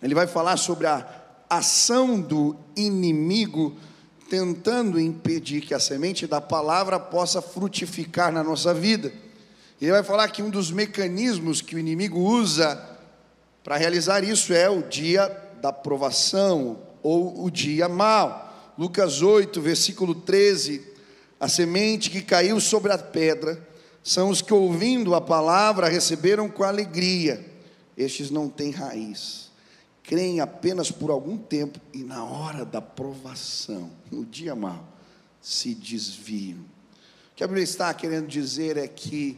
ele 0.01 0.13
vai 0.13 0.27
falar 0.27 0.57
sobre 0.57 0.87
a 0.87 1.05
ação 1.49 2.19
do 2.19 2.55
inimigo 2.75 3.77
tentando 4.29 4.99
impedir 4.99 5.61
que 5.61 5.73
a 5.73 5.79
semente 5.79 6.27
da 6.27 6.41
palavra 6.41 6.99
possa 6.99 7.41
frutificar 7.41 8.31
na 8.31 8.43
nossa 8.43 8.73
vida. 8.73 9.11
Ele 9.81 9.91
vai 9.91 10.03
falar 10.03 10.27
que 10.29 10.43
um 10.43 10.49
dos 10.49 10.71
mecanismos 10.71 11.61
que 11.61 11.75
o 11.75 11.79
inimigo 11.79 12.19
usa 12.19 12.83
para 13.63 13.77
realizar 13.77 14.23
isso 14.23 14.53
é 14.53 14.69
o 14.69 14.83
dia 14.83 15.29
da 15.61 15.71
provação 15.71 16.79
ou 17.01 17.43
o 17.45 17.49
dia 17.49 17.87
mau. 17.87 18.73
Lucas 18.77 19.21
8, 19.21 19.61
versículo 19.61 20.13
13: 20.13 20.85
A 21.39 21.47
semente 21.47 22.09
que 22.09 22.21
caiu 22.21 22.59
sobre 22.59 22.91
a 22.91 22.97
pedra 22.97 23.65
são 24.03 24.29
os 24.29 24.41
que, 24.41 24.53
ouvindo 24.53 25.15
a 25.15 25.21
palavra, 25.21 25.87
receberam 25.87 26.49
com 26.49 26.63
alegria. 26.63 27.45
Estes 27.95 28.29
não 28.29 28.49
têm 28.49 28.71
raiz 28.71 29.46
creem 30.07 30.39
apenas 30.39 30.89
por 30.89 31.11
algum 31.11 31.37
tempo 31.37 31.81
e 31.93 32.01
na 32.01 32.23
hora 32.23 32.63
da 32.63 32.81
provação, 32.81 33.91
no 34.09 34.25
dia 34.25 34.55
mau, 34.55 34.87
se 35.41 35.75
desviam. 35.75 36.59
O 36.59 37.35
que 37.35 37.43
a 37.43 37.47
Bíblia 37.47 37.65
está 37.65 37.93
querendo 37.93 38.25
dizer 38.25 38.77
é 38.77 38.87
que, 38.87 39.37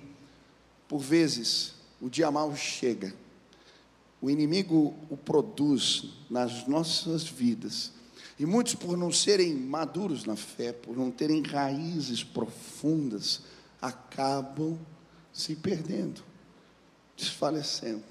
por 0.87 0.99
vezes, 0.99 1.73
o 1.99 2.07
dia 2.07 2.29
mau 2.29 2.55
chega, 2.55 3.15
o 4.21 4.29
inimigo 4.29 4.93
o 5.09 5.17
produz 5.17 6.05
nas 6.29 6.67
nossas 6.67 7.23
vidas, 7.23 7.91
e 8.37 8.45
muitos, 8.45 8.75
por 8.75 8.95
não 8.95 9.11
serem 9.11 9.55
maduros 9.55 10.23
na 10.23 10.35
fé, 10.35 10.71
por 10.71 10.95
não 10.95 11.09
terem 11.09 11.41
raízes 11.41 12.23
profundas, 12.23 13.41
acabam 13.81 14.77
se 15.33 15.55
perdendo, 15.55 16.21
desfalecendo. 17.17 18.03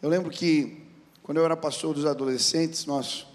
Eu 0.00 0.08
lembro 0.08 0.30
que 0.30 0.83
quando 1.24 1.38
eu 1.38 1.44
era 1.46 1.56
pastor 1.56 1.94
dos 1.94 2.04
adolescentes, 2.04 2.84
nós 2.84 3.26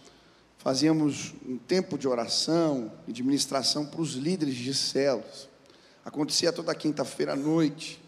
fazíamos 0.60 1.34
um 1.44 1.58
tempo 1.58 1.98
de 1.98 2.08
oração 2.08 2.92
e 3.08 3.12
de 3.12 3.24
ministração 3.24 3.84
para 3.84 4.00
os 4.00 4.14
líderes 4.14 4.54
de 4.54 4.76
células. 4.76 5.50
Acontecia 6.06 6.54
toda 6.54 6.76
quinta-feira 6.76 7.34
à 7.34 7.36
noite. 7.36 8.00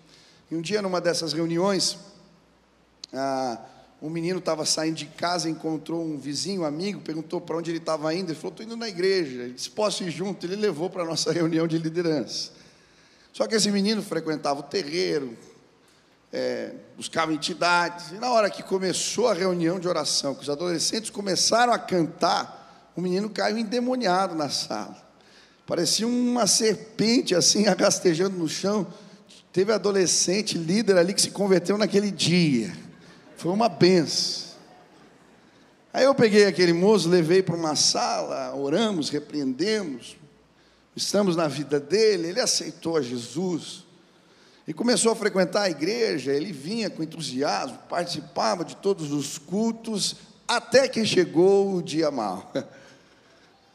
E 0.52 0.56
um 0.56 0.62
dia, 0.62 0.84
numa 0.84 1.02
dessas 1.02 1.34
reuniões, 1.34 1.98
ah, 3.12 3.60
um 4.00 4.08
menino 4.08 4.38
estava 4.38 4.66
saindo 4.66 4.98
de 4.98 5.08
casa, 5.08 5.50
encontrou 5.50 6.06
um 6.06 6.16
vizinho, 6.16 6.62
um 6.62 6.66
amigo, 6.66 7.02
perguntou 7.02 7.42
para 7.42 7.58
onde 7.58 7.72
ele 7.72 7.80
estava 7.80 8.14
indo. 8.14 8.30
Ele 8.30 8.38
falou: 8.38 8.52
Estou 8.52 8.64
indo 8.64 8.78
na 8.78 8.88
igreja. 8.88 9.46
Ele 9.46 9.54
disse: 9.54 9.72
Posso 9.72 10.04
ir 10.04 10.12
junto? 10.12 10.46
Ele 10.46 10.58
levou 10.58 10.92
para 10.92 11.02
a 11.02 11.06
nossa 11.08 11.34
reunião 11.34 11.66
de 11.66 11.80
liderança. 11.80 12.52
Só 13.34 13.48
que 13.48 13.56
esse 13.56 13.72
menino 13.72 14.04
frequentava 14.04 14.60
o 14.60 14.64
terreiro, 14.64 15.36
é, 16.32 16.74
buscava 16.96 17.34
entidades. 17.34 18.12
E 18.12 18.16
na 18.16 18.32
hora 18.32 18.50
que 18.50 18.64
começou 18.64 19.28
a 19.28 19.34
reunião 19.34 19.80
de 19.80 19.88
oração, 19.88 20.34
que 20.34 20.44
os 20.44 20.50
adolescentes 20.50 21.10
começaram 21.10 21.74
a 21.74 21.80
cantar, 21.80 22.92
o 22.96 23.02
menino 23.02 23.30
caiu 23.30 23.58
endemoniado 23.58 24.36
na 24.36 24.50
sala. 24.50 24.98
Parecia 25.66 26.08
uma 26.08 26.48
serpente 26.48 27.36
assim, 27.36 27.68
agastejando 27.70 28.38
no 28.38 28.48
chão. 28.48 28.88
Teve 29.52 29.74
adolescente 29.74 30.58
líder 30.58 30.98
ali 30.98 31.14
que 31.14 31.22
se 31.22 31.32
converteu 31.32 31.78
naquele 31.78 32.12
dia. 32.12 32.74
Foi 33.36 33.52
uma 33.52 33.68
benção. 33.68 34.52
Aí 35.94 36.06
eu 36.06 36.16
peguei 36.16 36.46
aquele 36.46 36.72
moço, 36.72 37.10
levei 37.10 37.44
para 37.44 37.56
uma 37.56 37.76
sala, 37.76 38.56
oramos, 38.56 39.10
repreendemos, 39.10 40.16
estamos 40.96 41.36
na 41.36 41.50
vida 41.50 41.82
dele, 41.82 42.30
ele 42.30 42.40
aceitou 42.40 42.96
a 42.96 43.02
Jesus. 43.02 43.84
E 44.68 44.74
começou 44.74 45.12
a 45.12 45.16
frequentar 45.16 45.64
a 45.64 45.70
igreja, 45.70 46.32
ele 46.32 46.52
vinha 46.52 46.90
com 46.90 47.02
entusiasmo, 47.02 47.80
participava 47.90 48.64
de 48.64 48.76
todos 48.76 49.12
os 49.12 49.38
cultos, 49.38 50.18
até 50.48 50.88
que 50.88 51.04
chegou 51.06 51.76
o 51.76 51.82
dia 51.82 52.12
mal. 52.12 52.52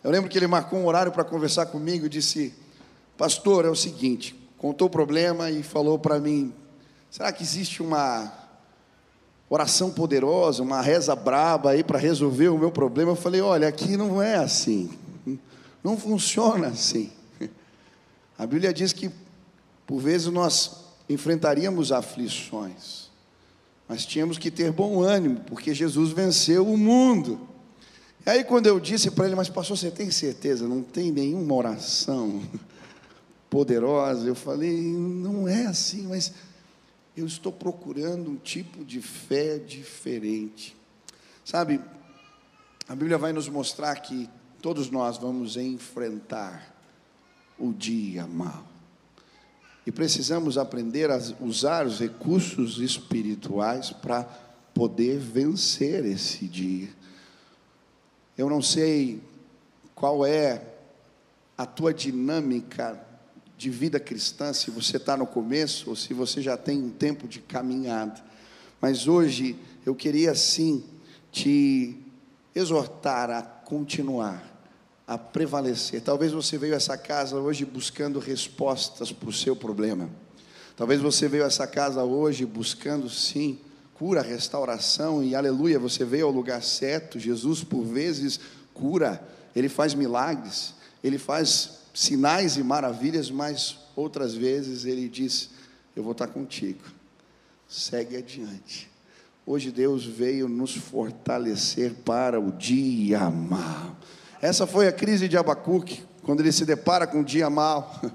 Eu 0.05 0.11
lembro 0.13 0.31
que 0.31 0.39
ele 0.39 0.47
marcou 0.47 0.79
um 0.79 0.87
horário 0.87 1.11
para 1.11 1.25
conversar 1.25 1.67
comigo 1.67 2.07
e 2.07 2.09
disse: 2.09 2.55
Pastor, 3.19 3.65
é 3.65 3.69
o 3.69 3.75
seguinte, 3.75 4.37
contou 4.57 4.87
o 4.87 4.91
problema 4.91 5.51
e 5.51 5.65
falou 5.65 5.99
para 5.99 6.21
mim: 6.21 6.55
será 7.11 7.33
que 7.33 7.43
existe 7.43 7.83
uma 7.83 8.33
oração 9.51 9.91
poderosa, 9.91 10.63
uma 10.63 10.81
reza 10.81 11.17
braba 11.17 11.71
aí 11.71 11.83
para 11.83 11.99
resolver 11.99 12.49
o 12.49 12.59
meu 12.59 12.71
problema? 12.71 13.11
Eu 13.11 13.17
falei: 13.17 13.41
olha, 13.41 13.67
aqui 13.67 13.97
não 13.97 14.23
é 14.23 14.37
assim, 14.37 14.91
não 15.83 15.97
funciona 15.99 16.69
assim. 16.69 17.11
A 18.39 18.47
Bíblia 18.47 18.73
diz 18.73 18.93
que 18.93 19.11
por 19.87 20.01
vezes 20.01 20.27
nós 20.27 20.85
enfrentaríamos 21.09 21.93
aflições, 21.93 23.11
mas 23.89 24.05
tínhamos 24.05 24.37
que 24.37 24.51
ter 24.51 24.73
bom 24.73 25.01
ânimo, 25.01 25.41
porque 25.47 25.73
Jesus 25.73 26.11
venceu 26.11 26.67
o 26.67 26.77
mundo. 26.77 27.49
E 28.27 28.31
aí, 28.31 28.43
quando 28.43 28.67
eu 28.67 28.81
disse 28.81 29.11
para 29.13 29.27
ele, 29.27 29.37
mas 29.37 29.49
pastor, 29.49 29.79
você 29.79 29.89
tem 29.89 30.11
certeza? 30.11 30.67
Não 30.67 30.83
tem 30.83 31.13
nenhuma 31.13 31.55
oração 31.55 32.43
poderosa? 33.49 34.27
Eu 34.27 34.35
falei, 34.35 34.83
não 34.83 35.47
é 35.47 35.67
assim, 35.67 36.09
mas 36.09 36.33
eu 37.17 37.25
estou 37.25 37.53
procurando 37.53 38.29
um 38.29 38.37
tipo 38.37 38.85
de 38.85 39.01
fé 39.01 39.59
diferente. 39.59 40.77
Sabe, 41.45 41.81
a 42.89 42.95
Bíblia 42.97 43.17
vai 43.17 43.33
nos 43.33 43.49
mostrar 43.49 43.95
que 43.97 44.29
todos 44.61 44.91
nós 44.91 45.17
vamos 45.17 45.57
enfrentar 45.57 46.75
o 47.57 47.73
dia 47.73 48.27
mau. 48.27 48.76
E 49.87 49.93
precisamos 49.93 50.59
aprender 50.59 51.11
a 51.13 51.19
usar 51.41 51.87
os 51.87 52.01
recursos 52.01 52.81
espirituais 52.81 53.91
para 53.91 54.25
poder 54.75 55.19
vencer 55.19 56.05
esse 56.05 56.47
dia. 56.47 56.89
Eu 58.37 58.51
não 58.51 58.61
sei 58.61 59.23
qual 59.95 60.27
é 60.27 60.61
a 61.57 61.65
tua 61.65 61.95
dinâmica 61.95 63.01
de 63.57 63.71
vida 63.71 63.99
cristã, 63.99 64.53
se 64.53 64.71
você 64.71 64.97
está 64.97 65.17
no 65.17 65.27
começo 65.27 65.89
ou 65.89 65.97
se 65.97 66.13
você 66.13 66.43
já 66.43 66.57
tem 66.57 66.83
um 66.83 66.91
tempo 66.91 67.29
de 67.29 67.41
caminhada. 67.41 68.23
Mas 68.81 69.07
hoje 69.07 69.57
eu 69.87 69.95
queria 69.95 70.35
sim 70.35 70.85
te 71.31 71.97
exortar 72.55 73.31
a 73.31 73.41
continuar 73.41 74.56
a 75.07 75.17
prevalecer. 75.17 76.01
Talvez 76.01 76.33
você 76.33 76.59
veio 76.59 76.75
a 76.75 76.77
essa 76.77 76.99
casa 76.99 77.37
hoje 77.37 77.65
buscando 77.65 78.19
respostas 78.19 79.13
para 79.13 79.29
o 79.29 79.33
seu 79.33 79.55
problema. 79.55 80.11
Talvez 80.77 81.01
você 81.01 81.29
veio 81.29 81.45
a 81.45 81.47
essa 81.47 81.67
casa 81.67 82.03
hoje 82.03 82.45
buscando 82.45 83.09
sim 83.09 83.59
cura, 83.95 84.21
restauração 84.21 85.23
e 85.25 85.35
aleluia, 85.35 85.79
você 85.79 86.05
veio 86.05 86.27
ao 86.27 86.33
lugar 86.33 86.63
certo. 86.63 87.19
Jesus 87.19 87.65
por 87.65 87.83
vezes 87.83 88.41
cura, 88.75 89.27
ele 89.55 89.69
faz 89.69 89.95
milagres, 89.95 90.75
ele 91.03 91.19
faz 91.19 91.79
sinais 91.95 92.57
e 92.57 92.63
maravilhas, 92.63 93.31
mas 93.31 93.79
outras 93.95 94.35
vezes 94.35 94.85
ele 94.85 95.09
diz: 95.09 95.51
Eu 95.95 96.03
vou 96.03 96.13
estar 96.13 96.27
contigo. 96.27 96.83
Segue 97.69 98.17
adiante. 98.17 98.91
Hoje 99.47 99.71
Deus 99.71 100.05
veio 100.05 100.49
nos 100.49 100.75
fortalecer 100.75 101.95
para 102.05 102.39
o 102.39 102.53
dia 102.53 103.31
mau. 103.31 103.97
Essa 104.41 104.67
foi 104.67 104.87
a 104.87 104.93
crise 104.93 105.29
de 105.29 105.37
Abacuque, 105.39 106.05
quando 106.23 106.41
ele 106.41 106.53
se 106.53 106.67
depara 106.67 107.07
com 107.07 107.21
um 107.21 107.25
dia 107.25 107.49
mau. 107.49 108.01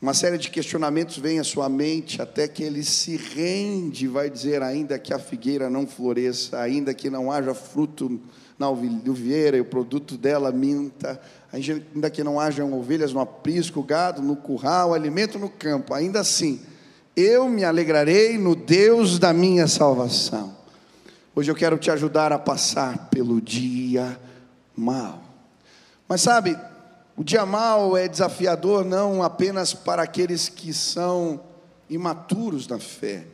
Uma 0.00 0.12
série 0.12 0.36
de 0.36 0.50
questionamentos 0.50 1.16
vem 1.16 1.38
à 1.38 1.44
sua 1.44 1.68
mente 1.68 2.20
até 2.20 2.46
que 2.46 2.62
ele 2.62 2.82
se 2.82 3.16
rende, 3.16 4.06
vai 4.06 4.28
dizer: 4.28 4.62
ainda 4.62 4.98
que 4.98 5.12
a 5.12 5.18
figueira 5.18 5.70
não 5.70 5.86
floresça, 5.86 6.58
ainda 6.60 6.92
que 6.92 7.08
não 7.08 7.32
haja 7.32 7.54
fruto 7.54 8.20
na 8.58 8.68
uvieira 8.68 9.56
e 9.56 9.60
o 9.60 9.64
produto 9.64 10.18
dela 10.18 10.52
minta, 10.52 11.18
ainda 11.50 12.10
que 12.10 12.22
não 12.22 12.38
hajam 12.38 12.72
ovelhas 12.74 13.12
no 13.12 13.20
aprisco, 13.20 13.82
gado 13.82 14.20
no 14.20 14.36
curral, 14.36 14.92
alimento 14.92 15.38
no 15.38 15.48
campo, 15.48 15.94
ainda 15.94 16.20
assim, 16.20 16.60
eu 17.16 17.48
me 17.48 17.64
alegrarei 17.64 18.36
no 18.36 18.54
Deus 18.54 19.18
da 19.18 19.32
minha 19.32 19.66
salvação. 19.66 20.54
Hoje 21.34 21.50
eu 21.50 21.54
quero 21.54 21.78
te 21.78 21.90
ajudar 21.90 22.32
a 22.32 22.38
passar 22.38 23.08
pelo 23.08 23.40
dia 23.40 24.18
mal. 24.76 25.22
Mas 26.08 26.22
sabe, 26.22 26.58
o 27.16 27.22
dia 27.22 27.44
mal 27.44 27.96
é 27.96 28.08
desafiador 28.08 28.84
não 28.84 29.22
apenas 29.22 29.74
para 29.74 30.02
aqueles 30.02 30.48
que 30.48 30.72
são 30.72 31.40
imaturos 31.88 32.66
na 32.66 32.78
fé. 32.78 33.26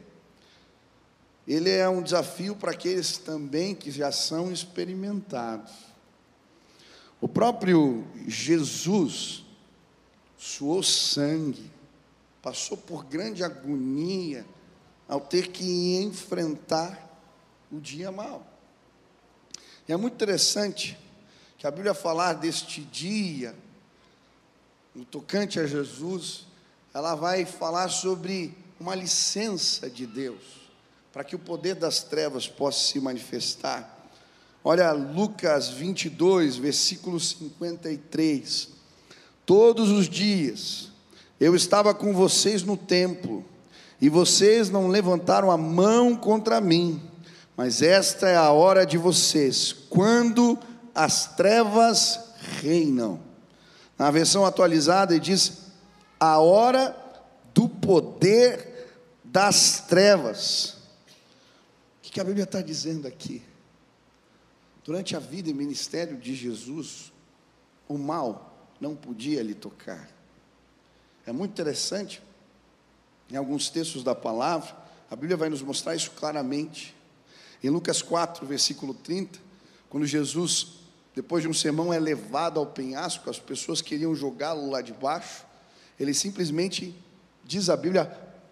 Ele 1.47 1.71
é 1.71 1.88
um 1.88 2.02
desafio 2.02 2.57
para 2.57 2.73
aqueles 2.73 3.19
também 3.19 3.75
que 3.75 3.90
já 3.90 4.11
são 4.11 4.50
experimentados. 4.50 5.73
O 7.21 7.28
próprio 7.28 8.05
Jesus 8.26 9.45
suou 10.37 10.83
sangue, 10.83 11.71
passou 12.43 12.76
por 12.76 13.05
grande 13.05 13.45
agonia 13.45 14.45
ao 15.09 15.21
ter 15.21 15.49
que 15.49 15.97
enfrentar 15.99 17.00
o 17.71 17.81
dia 17.81 18.11
mal. 18.11 18.45
E 19.88 19.93
é 19.93 19.97
muito 19.97 20.14
interessante 20.14 20.99
que 21.59 21.67
a 21.67 21.71
Bíblia 21.71 21.95
falar 21.95 22.35
deste 22.35 22.83
dia 22.83 23.55
no 24.95 25.05
tocante 25.05 25.59
a 25.59 25.67
Jesus, 25.67 26.47
ela 26.93 27.15
vai 27.15 27.45
falar 27.45 27.89
sobre 27.89 28.57
uma 28.79 28.95
licença 28.95 29.89
de 29.89 30.07
Deus, 30.07 30.43
para 31.13 31.25
que 31.25 31.35
o 31.35 31.39
poder 31.39 31.75
das 31.75 32.03
trevas 32.03 32.47
possa 32.47 32.81
se 32.81 33.01
manifestar. 33.01 34.11
Olha 34.63 34.93
Lucas 34.93 35.69
22, 35.69 36.57
versículo 36.57 37.19
53. 37.19 38.69
Todos 39.45 39.91
os 39.91 40.09
dias 40.09 40.91
eu 41.39 41.55
estava 41.55 41.95
com 41.95 42.13
vocês 42.13 42.63
no 42.63 42.77
templo, 42.77 43.45
e 44.01 44.11
vocês 44.11 44.69
não 44.69 44.89
levantaram 44.89 45.51
a 45.51 45.57
mão 45.57 46.15
contra 46.15 46.61
mim, 46.61 47.01
mas 47.57 47.81
esta 47.81 48.29
é 48.29 48.37
a 48.37 48.51
hora 48.51 48.85
de 48.85 48.99
vocês, 48.99 49.73
quando 49.89 50.59
as 50.97 51.37
trevas 51.37 52.19
reinam. 52.61 53.21
Na 53.99 54.11
versão 54.11 54.47
atualizada, 54.47 55.15
ele 55.15 55.21
diz: 55.21 55.67
a 56.19 56.38
hora 56.38 56.97
do 57.55 57.69
poder 57.69 58.88
das 59.25 59.81
trevas. 59.81 60.76
O 61.99 62.11
que 62.11 62.21
a 62.21 62.25
Bíblia 62.25 62.45
está 62.45 62.62
dizendo 62.62 63.07
aqui? 63.07 63.43
Durante 64.83 65.15
a 65.15 65.19
vida 65.19 65.50
e 65.50 65.55
ministério 65.55 66.17
de 66.17 66.35
Jesus, 66.35 67.12
o 67.87 67.99
mal 67.99 68.71
não 68.81 68.95
podia 68.95 69.43
lhe 69.43 69.55
tocar. 69.55 70.09
É 71.26 71.33
muito 71.33 71.50
interessante, 71.50 72.23
em 73.31 73.37
alguns 73.37 73.69
textos 73.69 74.03
da 74.03 74.15
palavra, 74.15 74.75
a 75.11 75.17
Bíblia 75.17 75.37
vai 75.37 75.49
nos 75.49 75.61
mostrar 75.61 75.95
isso 75.95 76.12
claramente. 76.12 76.95
Em 77.62 77.69
Lucas 77.69 78.00
4, 78.00 78.47
versículo 78.47 78.95
30, 78.95 79.38
quando 79.91 80.07
Jesus 80.07 80.86
depois 81.17 81.43
de 81.43 81.49
um 81.49 81.55
sermão, 81.55 81.91
é 81.91 81.99
levado 81.99 82.61
ao 82.61 82.67
penhasco, 82.67 83.31
as 83.31 83.39
pessoas 83.39 83.81
queriam 83.81 84.15
jogá-lo 84.15 84.71
lá 84.71 84.83
de 84.83 84.93
baixo. 84.93 85.47
Ele 85.99 86.13
simplesmente, 86.13 86.95
diz 87.43 87.71
a 87.71 87.77
Bíblia, 87.77 88.05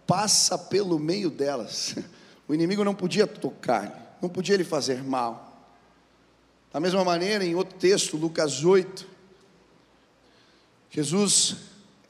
passa 0.06 0.56
pelo 0.56 0.99
meio 0.99 1.30
delas. 1.30 1.94
O 2.47 2.52
inimigo 2.52 2.85
não 2.85 2.94
podia 2.94 3.26
tocar, 3.26 4.18
não 4.21 4.28
podia 4.28 4.54
lhe 4.54 4.64
fazer 4.64 5.02
mal. 5.02 5.66
Da 6.71 6.78
mesma 6.78 7.02
maneira, 7.02 7.42
em 7.42 7.54
outro 7.54 7.78
texto, 7.78 8.18
Lucas 8.18 8.62
8, 8.62 9.09
Jesus 10.90 11.56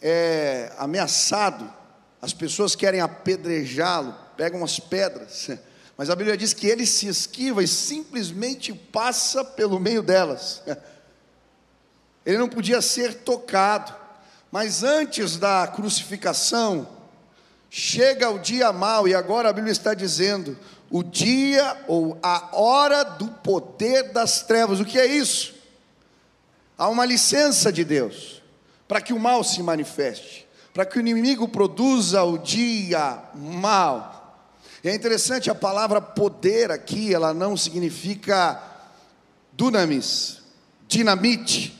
é 0.02 0.72
ameaçado, 0.76 1.72
as 2.20 2.34
pessoas 2.34 2.74
querem 2.74 3.00
apedrejá-lo, 3.00 4.12
pegam 4.36 4.64
as 4.64 4.80
pedras. 4.80 5.50
Mas 5.96 6.10
a 6.10 6.16
Bíblia 6.16 6.36
diz 6.36 6.52
que 6.52 6.66
ele 6.66 6.86
se 6.86 7.06
esquiva 7.06 7.62
e 7.62 7.68
simplesmente 7.68 8.72
passa 8.72 9.44
pelo 9.44 9.78
meio 9.78 10.02
delas. 10.02 10.62
Ele 12.26 12.38
não 12.38 12.48
podia 12.48 12.80
ser 12.80 13.14
tocado. 13.16 13.94
Mas 14.50 14.82
antes 14.82 15.36
da 15.36 15.66
crucificação, 15.66 16.88
chega 17.68 18.30
o 18.30 18.38
dia 18.38 18.72
mau, 18.72 19.06
e 19.06 19.14
agora 19.14 19.50
a 19.50 19.52
Bíblia 19.52 19.72
está 19.72 19.94
dizendo: 19.94 20.56
o 20.90 21.02
dia 21.02 21.76
ou 21.88 22.16
a 22.22 22.50
hora 22.52 23.02
do 23.02 23.28
poder 23.28 24.12
das 24.12 24.42
trevas. 24.42 24.80
O 24.80 24.84
que 24.84 24.98
é 24.98 25.06
isso? 25.06 25.54
Há 26.78 26.88
uma 26.88 27.04
licença 27.04 27.72
de 27.72 27.84
Deus 27.84 28.42
para 28.86 29.00
que 29.00 29.12
o 29.12 29.18
mal 29.18 29.42
se 29.42 29.62
manifeste, 29.62 30.46
para 30.72 30.84
que 30.84 30.96
o 30.96 31.00
inimigo 31.00 31.48
produza 31.48 32.22
o 32.22 32.38
dia 32.38 33.18
mal. 33.34 34.13
E 34.84 34.88
é 34.90 34.94
interessante 34.94 35.50
a 35.50 35.54
palavra 35.54 35.98
poder 35.98 36.70
aqui, 36.70 37.14
ela 37.14 37.32
não 37.32 37.56
significa 37.56 38.62
dunamis, 39.54 40.42
dinamite. 40.86 41.74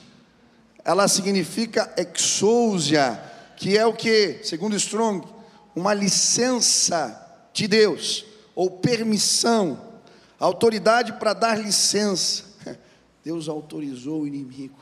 Ela 0.83 1.07
significa 1.07 1.93
exousia, 1.99 3.23
que 3.59 3.77
é 3.77 3.85
o 3.85 3.93
que, 3.93 4.40
segundo 4.43 4.75
Strong, 4.77 5.27
uma 5.77 5.93
licença 5.93 7.21
de 7.53 7.69
Deus 7.69 8.25
ou 8.55 8.71
permissão, 8.71 9.79
autoridade 10.40 11.12
para 11.12 11.35
dar 11.35 11.59
licença. 11.59 12.45
Deus 13.23 13.51
autorizou 13.51 14.23
o 14.23 14.27
inimigo. 14.27 14.81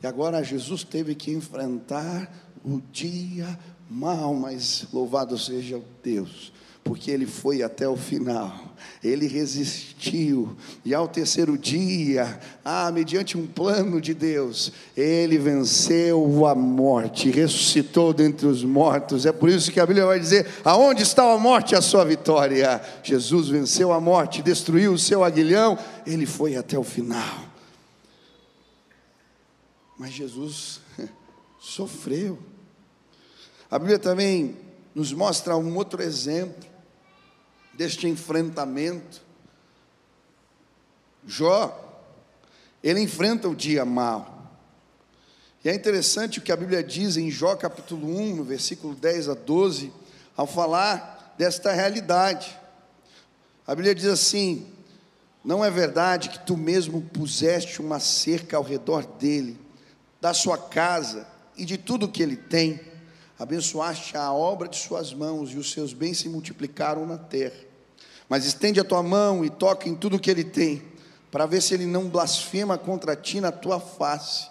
E 0.00 0.06
agora 0.06 0.44
Jesus 0.44 0.84
teve 0.84 1.16
que 1.16 1.32
enfrentar 1.32 2.32
o 2.64 2.80
dia 2.92 3.58
mal, 3.88 4.32
mas 4.32 4.86
louvado 4.92 5.36
seja 5.36 5.82
Deus 6.04 6.52
porque 6.82 7.10
ele 7.10 7.26
foi 7.26 7.62
até 7.62 7.86
o 7.86 7.96
final, 7.96 8.74
ele 9.04 9.26
resistiu, 9.26 10.56
e 10.84 10.94
ao 10.94 11.06
terceiro 11.06 11.56
dia, 11.58 12.40
ah, 12.64 12.90
mediante 12.90 13.36
um 13.36 13.46
plano 13.46 14.00
de 14.00 14.14
Deus, 14.14 14.72
ele 14.96 15.38
venceu 15.38 16.46
a 16.46 16.54
morte, 16.54 17.30
ressuscitou 17.30 18.12
dentre 18.12 18.46
os 18.46 18.64
mortos. 18.64 19.26
É 19.26 19.32
por 19.32 19.48
isso 19.48 19.70
que 19.70 19.78
a 19.78 19.86
Bíblia 19.86 20.06
vai 20.06 20.18
dizer: 20.18 20.46
aonde 20.64 21.02
está 21.02 21.30
a 21.32 21.38
morte, 21.38 21.74
a 21.74 21.82
sua 21.82 22.04
vitória? 22.04 22.80
Jesus 23.02 23.48
venceu 23.48 23.92
a 23.92 24.00
morte, 24.00 24.42
destruiu 24.42 24.94
o 24.94 24.98
seu 24.98 25.22
aguilhão, 25.22 25.78
ele 26.06 26.26
foi 26.26 26.56
até 26.56 26.78
o 26.78 26.84
final. 26.84 27.50
Mas 29.98 30.12
Jesus 30.12 30.80
sofreu. 31.60 32.38
A 33.70 33.78
Bíblia 33.78 33.98
também 33.98 34.56
nos 34.94 35.12
mostra 35.12 35.56
um 35.56 35.76
outro 35.76 36.02
exemplo 36.02 36.68
deste 37.74 38.08
enfrentamento. 38.08 39.22
Jó, 41.26 42.08
ele 42.82 43.00
enfrenta 43.00 43.48
o 43.48 43.54
dia 43.54 43.84
mal. 43.84 44.38
E 45.64 45.68
é 45.68 45.74
interessante 45.74 46.38
o 46.38 46.42
que 46.42 46.52
a 46.52 46.56
Bíblia 46.56 46.82
diz 46.82 47.16
em 47.16 47.30
Jó 47.30 47.54
capítulo 47.54 48.08
1, 48.18 48.36
no 48.36 48.44
versículo 48.44 48.94
10 48.94 49.28
a 49.28 49.34
12, 49.34 49.92
ao 50.36 50.46
falar 50.46 51.34
desta 51.36 51.72
realidade. 51.72 52.58
A 53.66 53.74
Bíblia 53.74 53.94
diz 53.94 54.06
assim: 54.06 54.66
Não 55.44 55.64
é 55.64 55.70
verdade 55.70 56.30
que 56.30 56.38
tu 56.40 56.56
mesmo 56.56 57.02
puseste 57.02 57.80
uma 57.80 58.00
cerca 58.00 58.56
ao 58.56 58.62
redor 58.62 59.04
dele, 59.04 59.58
da 60.20 60.32
sua 60.32 60.56
casa 60.56 61.26
e 61.56 61.64
de 61.64 61.76
tudo 61.76 62.08
que 62.08 62.22
ele 62.22 62.36
tem, 62.36 62.80
abençoaste 63.40 64.18
a 64.18 64.30
obra 64.34 64.68
de 64.68 64.76
suas 64.76 65.14
mãos 65.14 65.50
e 65.54 65.56
os 65.56 65.72
seus 65.72 65.94
bens 65.94 66.18
se 66.18 66.28
multiplicaram 66.28 67.06
na 67.06 67.16
terra. 67.16 67.56
Mas 68.28 68.44
estende 68.44 68.78
a 68.78 68.84
tua 68.84 69.02
mão 69.02 69.42
e 69.42 69.48
toca 69.48 69.88
em 69.88 69.94
tudo 69.94 70.18
que 70.18 70.30
ele 70.30 70.44
tem, 70.44 70.82
para 71.30 71.46
ver 71.46 71.62
se 71.62 71.72
ele 71.72 71.86
não 71.86 72.06
blasfema 72.06 72.76
contra 72.76 73.16
ti 73.16 73.40
na 73.40 73.50
tua 73.50 73.80
face. 73.80 74.46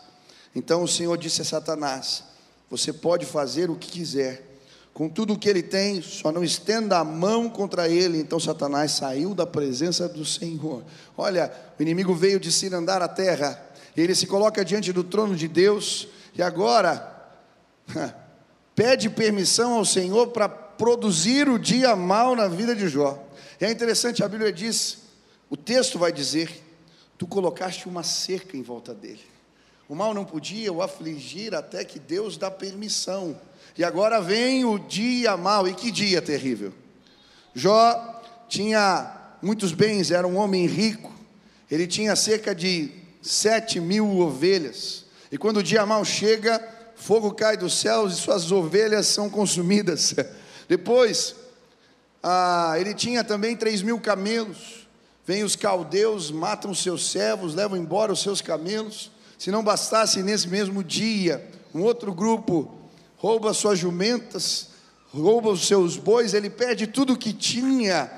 Então 0.55 0.81
o 0.81 0.87
Senhor 0.87 1.15
disse 1.19 1.43
a 1.43 1.45
Satanás: 1.45 2.23
Você 2.67 2.91
pode 2.91 3.27
fazer 3.27 3.69
o 3.69 3.75
que 3.75 3.91
quiser, 3.91 4.57
com 4.91 5.07
tudo 5.07 5.33
o 5.33 5.37
que 5.37 5.47
ele 5.47 5.61
tem, 5.61 6.01
só 6.01 6.31
não 6.31 6.43
estenda 6.43 6.97
a 6.97 7.03
mão 7.03 7.47
contra 7.47 7.87
ele. 7.87 8.17
Então 8.17 8.39
Satanás 8.39 8.93
saiu 8.93 9.35
da 9.35 9.45
presença 9.45 10.09
do 10.09 10.25
Senhor. 10.25 10.83
Olha, 11.15 11.53
o 11.77 11.81
inimigo 11.83 12.15
veio 12.15 12.39
de 12.39 12.51
se 12.51 12.73
andar 12.73 13.03
a 13.03 13.07
terra, 13.07 13.63
ele 13.95 14.15
se 14.15 14.25
coloca 14.25 14.65
diante 14.65 14.91
do 14.91 15.03
trono 15.03 15.35
de 15.35 15.47
Deus, 15.47 16.07
e 16.33 16.41
agora 16.41 17.37
pede 18.79 19.09
permissão 19.09 19.73
ao 19.73 19.83
Senhor 19.83 20.27
para 20.27 20.47
produzir 20.47 21.49
o 21.49 21.59
dia 21.59 21.97
mal 21.97 22.33
na 22.33 22.47
vida 22.47 22.73
de 22.73 22.87
Jó. 22.87 23.21
E 23.59 23.65
é 23.65 23.69
interessante, 23.69 24.23
a 24.23 24.27
Bíblia 24.29 24.53
diz, 24.53 24.99
o 25.49 25.57
texto 25.57 25.99
vai 25.99 26.13
dizer, 26.13 26.49
tu 27.17 27.27
colocaste 27.27 27.89
uma 27.89 28.03
cerca 28.03 28.55
em 28.55 28.61
volta 28.61 28.93
dele. 28.93 29.19
O 29.89 29.93
mal 29.93 30.13
não 30.13 30.23
podia 30.23 30.71
o 30.71 30.81
afligir 30.81 31.53
até 31.53 31.83
que 31.83 31.99
Deus 31.99 32.37
dá 32.37 32.49
permissão. 32.49 33.37
E 33.77 33.83
agora 33.83 34.21
vem 34.21 34.63
o 34.63 34.79
dia 34.79 35.35
mal, 35.35 35.67
e 35.67 35.73
que 35.73 35.91
dia 35.91 36.21
terrível. 36.21 36.71
Jó 37.53 38.23
tinha 38.47 39.13
muitos 39.41 39.73
bens, 39.73 40.09
era 40.09 40.25
um 40.25 40.37
homem 40.37 40.65
rico, 40.65 41.11
ele 41.69 41.85
tinha 41.85 42.15
cerca 42.15 42.55
de 42.55 42.91
sete 43.21 43.77
mil 43.81 44.19
ovelhas, 44.19 45.03
e 45.29 45.37
quando 45.37 45.57
o 45.57 45.63
dia 45.63 45.85
mal 45.85 46.05
chega, 46.05 46.78
fogo 46.99 47.33
cai 47.33 47.55
dos 47.55 47.73
céus 47.79 48.13
e 48.13 48.17
suas 48.17 48.51
ovelhas 48.51 49.07
são 49.07 49.29
consumidas. 49.29 50.13
Depois, 50.67 51.33
ah, 52.21 52.75
ele 52.77 52.93
tinha 52.93 53.23
também 53.23 53.55
três 53.55 53.81
mil 53.81 53.99
camelos, 53.99 54.87
vêm 55.25 55.43
os 55.43 55.55
caldeus, 55.55 56.29
matam 56.29 56.73
seus 56.73 57.09
servos, 57.09 57.55
levam 57.55 57.77
embora 57.77 58.11
os 58.11 58.21
seus 58.21 58.41
camelos, 58.41 59.09
se 59.37 59.49
não 59.49 59.63
bastasse 59.63 60.21
nesse 60.21 60.49
mesmo 60.49 60.83
dia, 60.83 61.49
um 61.73 61.81
outro 61.81 62.13
grupo 62.13 62.69
rouba 63.15 63.53
suas 63.53 63.79
jumentas, 63.79 64.67
rouba 65.13 65.49
os 65.49 65.65
seus 65.65 65.95
bois, 65.95 66.33
ele 66.33 66.49
perde 66.49 66.85
tudo 66.85 67.13
o 67.13 67.17
que 67.17 67.31
tinha. 67.31 68.11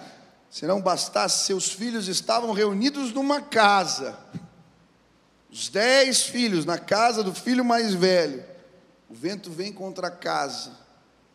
Se 0.49 0.65
não 0.65 0.81
bastasse, 0.81 1.45
seus 1.45 1.71
filhos 1.71 2.07
estavam 2.07 2.51
reunidos 2.51 3.13
numa 3.13 3.39
casa. 3.39 4.17
Os 5.51 5.69
dez 5.69 6.23
filhos 6.23 6.65
na 6.65 6.77
casa 6.77 7.23
do 7.23 7.33
filho 7.33 7.63
mais 7.63 7.93
velho. 7.93 8.50
O 9.11 9.13
vento 9.13 9.51
vem 9.51 9.73
contra 9.73 10.07
a 10.07 10.11
casa, 10.11 10.71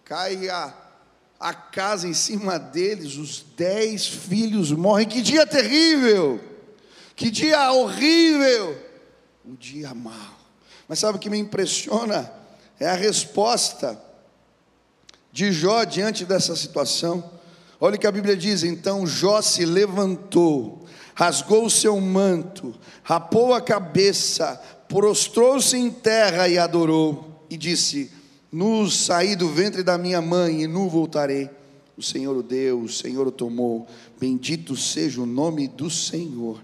cai 0.03 0.49
a, 0.49 0.73
a 1.39 1.53
casa 1.53 2.09
em 2.09 2.15
cima 2.15 2.59
deles, 2.59 3.17
os 3.17 3.45
dez 3.55 4.07
filhos 4.07 4.73
morrem. 4.73 5.07
Que 5.07 5.21
dia 5.21 5.47
terrível! 5.47 6.41
Que 7.15 7.31
dia 7.31 7.71
horrível! 7.73 8.83
Um 9.45 9.55
dia 9.55 9.93
mau. 9.93 10.39
Mas 10.89 11.01
sabe 11.01 11.19
o 11.19 11.21
que 11.21 11.29
me 11.29 11.37
impressiona? 11.37 12.33
É 12.81 12.89
a 12.89 12.95
resposta 12.95 14.03
de 15.31 15.53
Jó 15.53 15.85
diante 15.85 16.25
dessa 16.25 16.57
situação. 16.57 17.31
Olha 17.79 17.97
o 17.97 17.99
que 17.99 18.07
a 18.07 18.13
Bíblia 18.13 18.35
diz: 18.39 18.63
então 18.63 19.07
Jó 19.07 19.43
se 19.43 19.67
levantou, 19.67 20.87
rasgou 21.15 21.67
o 21.67 21.71
seu 21.71 22.01
manto, 22.01 22.75
rapou 23.03 23.53
a 23.53 23.61
cabeça, 23.61 24.59
prostrou-se 24.89 25.77
em 25.77 25.91
terra 25.91 26.49
e 26.49 26.57
adorou, 26.59 27.36
e 27.49 27.57
disse: 27.57 28.11
Nu 28.51 28.91
saí 28.91 29.37
do 29.37 29.49
ventre 29.49 29.83
da 29.83 29.97
minha 29.97 30.21
mãe 30.21 30.63
e 30.63 30.67
nu 30.67 30.89
voltarei. 30.89 31.51
O 31.97 32.03
Senhor 32.03 32.37
o 32.37 32.43
deu, 32.43 32.83
o 32.83 32.89
Senhor 32.89 33.27
o 33.27 33.33
tomou, 33.33 33.87
bendito 34.21 34.77
seja 34.77 35.23
o 35.23 35.27
nome 35.27 35.67
do 35.67 35.89
Senhor. 35.89 36.63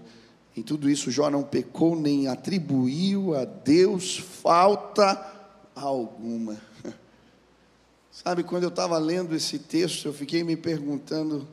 Em 0.55 0.61
tudo 0.61 0.87
isso, 0.87 1.09
Jó 1.09 1.29
não 1.31 1.41
pecou 1.41 1.95
nem 1.95 2.27
atribuiu 2.27 3.35
a 3.35 3.43
Deus 3.43 4.19
falta 4.19 5.33
alguma. 5.75 6.61
Sabe, 8.11 8.43
quando 8.43 8.63
eu 8.63 8.69
estava 8.69 8.99
lendo 8.99 9.35
esse 9.35 9.57
texto, 9.57 10.05
eu 10.05 10.13
fiquei 10.13 10.43
me 10.43 10.55
perguntando: 10.55 11.47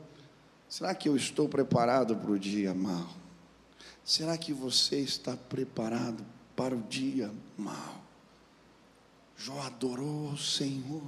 será 0.69 0.93
que 0.93 1.09
eu 1.09 1.15
estou 1.15 1.49
preparado 1.49 2.15
para 2.15 2.31
o 2.31 2.37
dia 2.37 2.75
mau? 2.75 3.09
Será 4.05 4.37
que 4.37 4.53
você 4.53 4.97
está 4.97 5.35
preparado 5.35 6.23
para 6.55 6.75
o 6.75 6.81
dia 6.81 7.31
mau? 7.57 8.00
Jó 9.43 9.59
adorou 9.61 10.33
o 10.33 10.37
Senhor, 10.37 11.01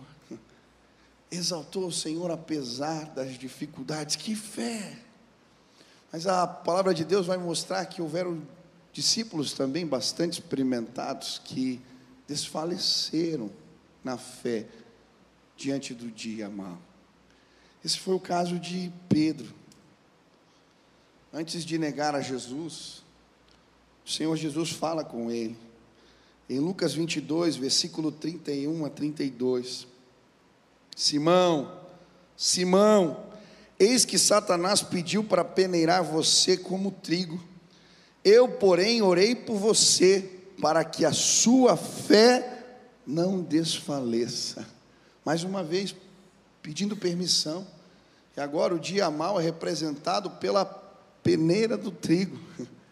exaltou 1.30 1.86
o 1.86 1.91
Senhor 1.91 2.32
apesar 2.32 3.06
das 3.10 3.38
dificuldades, 3.38 4.15
que 4.15 4.36
fé! 4.36 4.98
Mas 6.12 6.26
a 6.26 6.48
palavra 6.48 6.96
de 6.96 7.06
Deus 7.06 7.28
vai 7.28 7.38
mostrar 7.38 7.86
que 7.86 8.02
houveram 8.02 8.41
discípulos 8.91 9.54
também 9.54 9.86
bastante 9.86 10.39
experimentados 10.39 11.39
que 11.43 11.80
desfaleceram 12.28 13.52
na 14.04 14.17
fé 14.17 14.67
diante 15.56 15.93
do 15.93 16.10
dia 16.10 16.50
mau. 16.50 16.80
Esse 17.86 18.00
foi 18.00 18.15
o 18.15 18.19
caso 18.19 18.58
de 18.58 18.91
Pedro. 19.10 19.54
Antes 21.32 21.63
de 21.63 21.78
negar 21.78 22.15
a 22.15 22.22
Jesus, 22.22 23.04
o 24.04 24.10
Senhor 24.10 24.36
Jesus 24.36 24.72
fala 24.72 25.04
com 25.04 25.30
ele. 25.30 25.58
Em 26.49 26.60
Lucas 26.60 26.93
22, 26.93 27.56
versículo 27.56 28.12
31 28.12 28.86
a 28.86 28.89
32. 28.89 29.88
Simão, 30.95 31.71
Simão, 32.36 33.25
eis 33.79 34.06
que 34.06 34.17
Satanás 34.17 34.82
pediu 34.82 35.23
para 35.23 35.43
peneirar 35.43 36.03
você 36.03 36.58
como 36.58 36.91
trigo. 36.91 37.41
Eu, 38.23 38.47
porém, 38.47 39.01
orei 39.01 39.36
por 39.36 39.58
você 39.58 40.29
para 40.62 40.84
que 40.84 41.06
a 41.06 41.12
sua 41.12 41.75
fé 41.75 42.63
não 43.06 43.41
desfaleça. 43.41 44.65
Mais 45.25 45.43
uma 45.43 45.63
vez, 45.63 45.95
pedindo 46.62 46.95
permissão. 46.95 47.65
E 48.36 48.41
agora 48.41 48.73
o 48.73 48.79
dia 48.79 49.10
mal 49.10 49.39
é 49.39 49.43
representado 49.43 50.29
pela 50.32 50.65
peneira 51.21 51.77
do 51.77 51.91
trigo. 51.91 52.39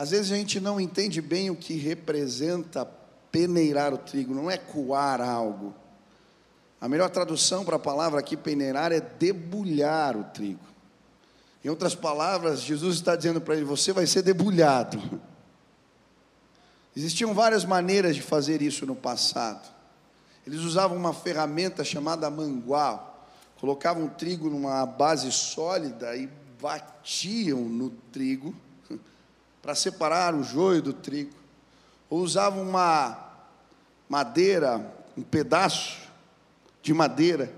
Às 0.00 0.12
vezes 0.12 0.32
a 0.32 0.36
gente 0.36 0.58
não 0.58 0.80
entende 0.80 1.20
bem 1.20 1.50
o 1.50 1.54
que 1.54 1.74
representa 1.74 2.86
peneirar 3.30 3.92
o 3.92 3.98
trigo, 3.98 4.34
não 4.34 4.50
é 4.50 4.56
coar 4.56 5.20
algo. 5.20 5.74
A 6.80 6.88
melhor 6.88 7.10
tradução 7.10 7.66
para 7.66 7.76
a 7.76 7.78
palavra 7.78 8.18
aqui 8.18 8.34
peneirar 8.34 8.92
é 8.92 9.00
debulhar 9.00 10.16
o 10.16 10.24
trigo. 10.24 10.64
Em 11.62 11.68
outras 11.68 11.94
palavras, 11.94 12.62
Jesus 12.62 12.94
está 12.94 13.14
dizendo 13.14 13.42
para 13.42 13.54
ele: 13.54 13.66
você 13.66 13.92
vai 13.92 14.06
ser 14.06 14.22
debulhado. 14.22 15.20
Existiam 16.96 17.34
várias 17.34 17.66
maneiras 17.66 18.16
de 18.16 18.22
fazer 18.22 18.62
isso 18.62 18.86
no 18.86 18.96
passado. 18.96 19.68
Eles 20.46 20.60
usavam 20.60 20.96
uma 20.96 21.12
ferramenta 21.12 21.84
chamada 21.84 22.30
mangual, 22.30 23.28
colocavam 23.60 24.08
trigo 24.08 24.48
numa 24.48 24.86
base 24.86 25.30
sólida 25.30 26.16
e 26.16 26.26
batiam 26.58 27.60
no 27.60 27.90
trigo 28.10 28.54
para 29.62 29.74
separar 29.74 30.34
o 30.34 30.42
joio 30.42 30.82
do 30.82 30.92
trigo. 30.92 31.34
Ou 32.08 32.20
usavam 32.20 32.62
uma 32.62 33.30
madeira, 34.08 34.92
um 35.16 35.22
pedaço 35.22 35.98
de 36.82 36.92
madeira 36.92 37.52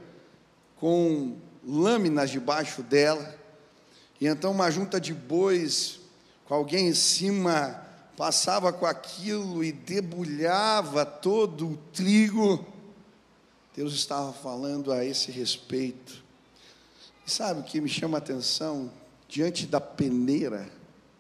com 0.77 1.37
lâminas 1.65 2.31
debaixo 2.31 2.83
dela, 2.83 3.38
e 4.21 4.27
então 4.27 4.51
uma 4.51 4.71
junta 4.71 5.01
de 5.01 5.15
bois 5.15 6.01
com 6.45 6.55
alguém 6.55 6.88
em 6.88 6.95
cima 6.95 7.83
passava 8.17 8.73
com 8.73 8.85
aquilo 8.85 9.65
e 9.65 9.73
debulhava 9.73 11.05
todo 11.05 11.71
o 11.71 11.77
trigo. 11.93 12.65
Deus 13.75 13.95
estava 13.95 14.33
falando 14.33 14.93
a 14.93 15.05
esse 15.05 15.31
respeito. 15.31 16.23
E 17.27 17.31
sabe 17.31 17.61
o 17.61 17.65
que 17.65 17.81
me 17.81 17.88
chama 17.88 18.19
a 18.19 18.21
atenção? 18.21 18.93
Diante 19.29 19.67
da 19.67 19.81
peneira, 19.81 20.69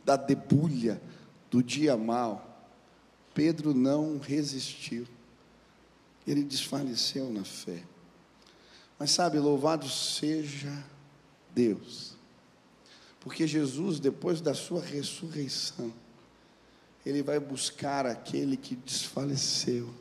da 0.04 0.16
debulha, 0.16 1.00
do 1.50 1.62
dia 1.62 1.96
mal, 1.96 2.68
Pedro 3.34 3.74
não 3.74 4.18
resistiu. 4.18 5.06
Ele 6.26 6.42
desfaleceu 6.42 7.30
na 7.30 7.44
fé. 7.44 7.82
Mas 8.98 9.10
sabe, 9.10 9.38
louvado 9.38 9.88
seja 9.88 10.72
Deus. 11.54 12.16
Porque 13.20 13.46
Jesus, 13.46 14.00
depois 14.00 14.40
da 14.40 14.54
sua 14.54 14.80
ressurreição, 14.80 15.92
ele 17.04 17.22
vai 17.22 17.38
buscar 17.40 18.06
aquele 18.06 18.56
que 18.56 18.76
desfaleceu 18.76 19.92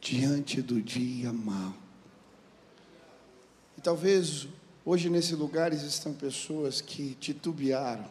diante 0.00 0.60
do 0.60 0.82
dia 0.82 1.32
mau. 1.32 1.74
E 3.78 3.80
talvez 3.80 4.48
hoje 4.84 5.08
nesse 5.08 5.34
lugar 5.34 5.72
existam 5.72 6.12
pessoas 6.12 6.80
que 6.80 7.14
titubearam, 7.14 8.08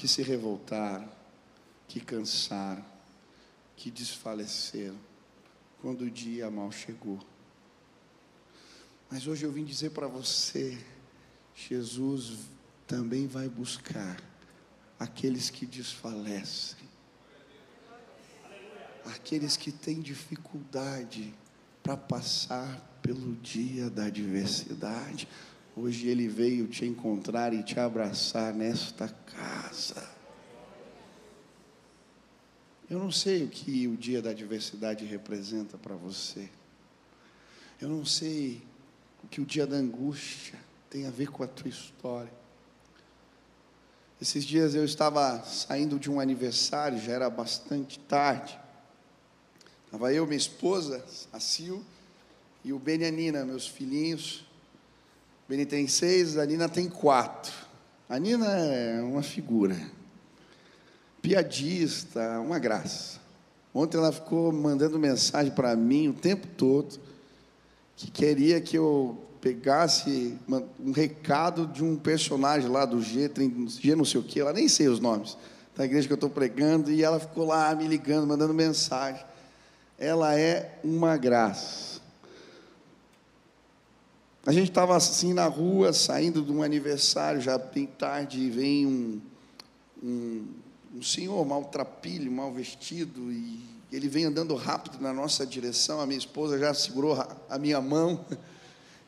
que 0.00 0.08
se 0.08 0.22
revoltaram, 0.22 1.06
que 1.86 2.00
cansaram, 2.00 2.82
que 3.76 3.90
desfaleceram 3.90 4.98
quando 5.82 6.06
o 6.06 6.10
dia 6.10 6.50
mal 6.50 6.72
chegou. 6.72 7.20
Mas 9.10 9.26
hoje 9.26 9.44
eu 9.44 9.52
vim 9.52 9.62
dizer 9.62 9.90
para 9.90 10.06
você, 10.06 10.82
Jesus 11.54 12.38
também 12.86 13.26
vai 13.26 13.46
buscar 13.46 14.18
aqueles 14.98 15.50
que 15.50 15.66
desfalecem, 15.66 16.88
aqueles 19.04 19.54
que 19.54 19.70
têm 19.70 20.00
dificuldade 20.00 21.34
para 21.82 21.98
passar 21.98 22.98
pelo 23.02 23.36
dia 23.36 23.90
da 23.90 24.06
adversidade. 24.06 25.28
Hoje 25.76 26.08
Ele 26.08 26.28
veio 26.28 26.66
te 26.66 26.84
encontrar 26.84 27.54
e 27.54 27.62
te 27.62 27.78
abraçar 27.78 28.52
nesta 28.52 29.08
casa. 29.08 30.08
Eu 32.88 32.98
não 32.98 33.12
sei 33.12 33.44
o 33.44 33.48
que 33.48 33.86
o 33.86 33.96
dia 33.96 34.20
da 34.20 34.30
adversidade 34.30 35.04
representa 35.04 35.78
para 35.78 35.94
você. 35.94 36.48
Eu 37.80 37.88
não 37.88 38.04
sei 38.04 38.62
o 39.22 39.28
que 39.28 39.40
o 39.40 39.46
dia 39.46 39.64
da 39.66 39.76
angústia 39.76 40.58
tem 40.90 41.06
a 41.06 41.10
ver 41.10 41.28
com 41.28 41.44
a 41.44 41.46
tua 41.46 41.68
história. 41.68 42.32
Esses 44.20 44.44
dias 44.44 44.74
eu 44.74 44.84
estava 44.84 45.42
saindo 45.44 45.98
de 45.98 46.10
um 46.10 46.18
aniversário, 46.18 46.98
já 46.98 47.12
era 47.12 47.30
bastante 47.30 47.98
tarde. 48.00 48.58
Estava 49.86 50.12
eu, 50.12 50.26
minha 50.26 50.36
esposa, 50.36 51.04
a 51.32 51.40
Sil, 51.40 51.80
e 52.64 52.72
o 52.72 52.78
Beni 52.78 53.04
e 53.04 53.06
a 53.06 53.10
Nina, 53.10 53.44
meus 53.44 53.66
filhinhos. 53.66 54.44
Beni 55.50 55.66
tem 55.66 55.88
seis, 55.88 56.38
a 56.38 56.46
Nina 56.46 56.68
tem 56.68 56.88
quatro. 56.88 57.52
A 58.08 58.20
Nina 58.20 58.46
é 58.46 59.02
uma 59.02 59.20
figura, 59.20 59.76
piadista, 61.20 62.38
uma 62.38 62.56
graça. 62.56 63.18
Ontem 63.74 63.96
ela 63.96 64.12
ficou 64.12 64.52
mandando 64.52 64.96
mensagem 64.96 65.50
para 65.50 65.74
mim 65.74 66.06
o 66.06 66.12
tempo 66.12 66.46
todo, 66.56 67.00
que 67.96 68.08
queria 68.12 68.60
que 68.60 68.78
eu 68.78 69.18
pegasse 69.40 70.38
um 70.78 70.92
recado 70.92 71.66
de 71.66 71.82
um 71.82 71.96
personagem 71.96 72.70
lá 72.70 72.84
do 72.84 73.02
G, 73.02 73.28
G 73.66 73.96
não 73.96 74.04
sei 74.04 74.20
o 74.20 74.22
que, 74.22 74.38
ela 74.38 74.52
nem 74.52 74.68
sei 74.68 74.86
os 74.86 75.00
nomes, 75.00 75.36
da 75.74 75.84
igreja 75.84 76.06
que 76.06 76.12
eu 76.12 76.14
estou 76.14 76.30
pregando, 76.30 76.92
e 76.92 77.02
ela 77.02 77.18
ficou 77.18 77.44
lá 77.44 77.74
me 77.74 77.88
ligando, 77.88 78.24
mandando 78.24 78.54
mensagem. 78.54 79.24
Ela 79.98 80.38
é 80.38 80.78
uma 80.84 81.16
graça. 81.16 81.99
A 84.50 84.52
gente 84.52 84.70
estava 84.70 84.96
assim 84.96 85.32
na 85.32 85.46
rua, 85.46 85.92
saindo 85.92 86.42
de 86.42 86.50
um 86.50 86.60
aniversário, 86.60 87.40
já 87.40 87.56
bem 87.56 87.86
tarde, 87.86 88.40
e 88.40 88.50
vem 88.50 88.84
um, 88.84 89.20
um, 90.02 90.48
um 90.96 91.00
senhor 91.00 91.46
maltrapilho, 91.46 92.32
mal 92.32 92.50
vestido, 92.50 93.30
e 93.30 93.64
ele 93.92 94.08
vem 94.08 94.24
andando 94.24 94.56
rápido 94.56 95.00
na 95.00 95.12
nossa 95.12 95.46
direção. 95.46 96.00
A 96.00 96.06
minha 96.06 96.18
esposa 96.18 96.58
já 96.58 96.74
segurou 96.74 97.16
a 97.48 97.58
minha 97.60 97.80
mão. 97.80 98.24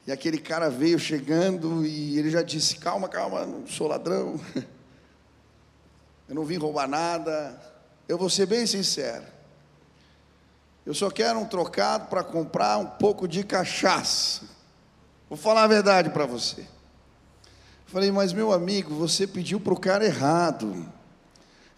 E 0.06 0.10
aquele 0.10 0.38
cara 0.38 0.68
veio 0.68 0.98
chegando 0.98 1.86
e 1.86 2.18
ele 2.18 2.28
já 2.28 2.42
disse: 2.42 2.76
Calma, 2.76 3.08
calma, 3.08 3.46
não 3.46 3.66
sou 3.68 3.86
ladrão. 3.86 4.40
Eu 6.28 6.34
não 6.34 6.44
vim 6.44 6.56
roubar 6.56 6.88
nada. 6.88 7.60
Eu 8.08 8.18
vou 8.18 8.28
ser 8.28 8.46
bem 8.46 8.66
sincero. 8.66 9.24
Eu 10.84 10.92
só 10.92 11.08
quero 11.08 11.38
um 11.38 11.46
trocado 11.46 12.06
para 12.06 12.24
comprar 12.24 12.78
um 12.78 12.86
pouco 12.86 13.28
de 13.28 13.44
cachaça. 13.44 14.61
Vou 15.32 15.38
falar 15.38 15.62
a 15.62 15.66
verdade 15.66 16.10
para 16.10 16.26
você. 16.26 16.62
Falei, 17.86 18.12
mas 18.12 18.34
meu 18.34 18.52
amigo, 18.52 18.94
você 18.94 19.26
pediu 19.26 19.58
para 19.58 19.72
o 19.72 19.80
cara 19.80 20.04
errado. 20.04 20.86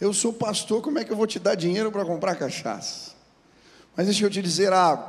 Eu 0.00 0.12
sou 0.12 0.32
pastor, 0.32 0.82
como 0.82 0.98
é 0.98 1.04
que 1.04 1.12
eu 1.12 1.16
vou 1.16 1.24
te 1.24 1.38
dar 1.38 1.54
dinheiro 1.54 1.92
para 1.92 2.04
comprar 2.04 2.34
cachaça? 2.34 3.12
Mas 3.94 4.06
deixa 4.06 4.24
eu 4.24 4.30
te 4.30 4.42
dizer 4.42 4.72
algo. 4.72 5.08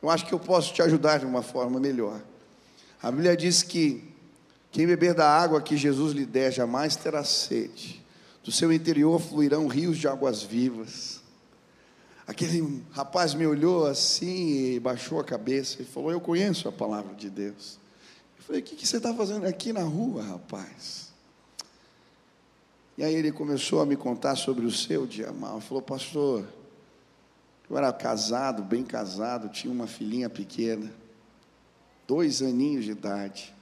Eu 0.00 0.08
acho 0.08 0.24
que 0.24 0.32
eu 0.32 0.38
posso 0.38 0.72
te 0.72 0.82
ajudar 0.82 1.18
de 1.18 1.26
uma 1.26 1.42
forma 1.42 1.80
melhor. 1.80 2.20
A 3.02 3.10
Bíblia 3.10 3.36
diz 3.36 3.64
que 3.64 4.08
quem 4.70 4.86
beber 4.86 5.12
da 5.12 5.28
água 5.28 5.60
que 5.60 5.76
Jesus 5.76 6.12
lhe 6.12 6.24
der 6.24 6.52
jamais 6.52 6.94
terá 6.94 7.24
sede. 7.24 8.00
Do 8.44 8.52
seu 8.52 8.72
interior 8.72 9.20
fluirão 9.20 9.66
rios 9.66 9.98
de 9.98 10.06
águas 10.06 10.44
vivas. 10.44 11.20
Aquele 12.28 12.84
rapaz 12.90 13.32
me 13.32 13.46
olhou 13.46 13.86
assim 13.86 14.74
e 14.74 14.80
baixou 14.80 15.18
a 15.18 15.24
cabeça 15.24 15.80
e 15.80 15.84
falou: 15.86 16.12
Eu 16.12 16.20
conheço 16.20 16.68
a 16.68 16.72
palavra 16.72 17.14
de 17.14 17.30
Deus. 17.30 17.78
Eu 18.36 18.44
falei: 18.44 18.60
O 18.60 18.64
que, 18.64 18.76
que 18.76 18.86
você 18.86 18.98
está 18.98 19.14
fazendo 19.14 19.46
aqui 19.46 19.72
na 19.72 19.82
rua, 19.82 20.22
rapaz? 20.22 21.08
E 22.98 23.02
aí 23.02 23.14
ele 23.14 23.32
começou 23.32 23.80
a 23.80 23.86
me 23.86 23.96
contar 23.96 24.36
sobre 24.36 24.66
o 24.66 24.70
seu 24.70 25.06
dia 25.06 25.32
mal. 25.32 25.58
Falou: 25.62 25.82
Pastor, 25.82 26.46
eu 27.70 27.78
era 27.78 27.90
casado, 27.94 28.62
bem 28.62 28.84
casado, 28.84 29.48
tinha 29.48 29.72
uma 29.72 29.86
filhinha 29.86 30.28
pequena, 30.28 30.92
dois 32.06 32.42
aninhos 32.42 32.84
de 32.84 32.90
idade. 32.90 33.54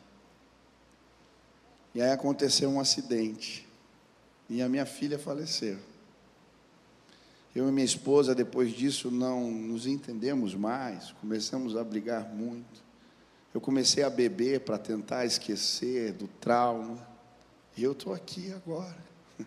E 1.94 2.02
aí 2.02 2.11
aconteceu 2.11 2.68
um 2.68 2.81
acidente. 2.81 3.64
E 4.50 4.61
a 4.61 4.68
minha 4.68 4.85
filha 4.85 5.20
faleceu. 5.20 5.79
Eu 7.57 7.71
e 7.71 7.73
minha 7.73 7.87
esposa, 7.87 8.35
depois 8.35 8.71
disso, 8.71 9.11
não 9.11 9.51
nos 9.51 9.87
entendemos 9.87 10.55
mais, 10.55 11.12
começamos 11.12 11.75
a 11.75 11.83
brigar 11.83 12.29
muito. 12.29 12.85
Eu 13.55 13.62
comecei 13.62 14.03
a 14.05 14.11
beber 14.11 14.61
para 14.61 14.77
tentar 14.77 15.25
esquecer 15.25 16.12
do 16.12 16.29
trauma. 16.29 16.99
E 17.75 17.83
eu 17.83 17.92
estou 17.92 18.12
aqui 18.12 18.53
agora. 18.53 18.99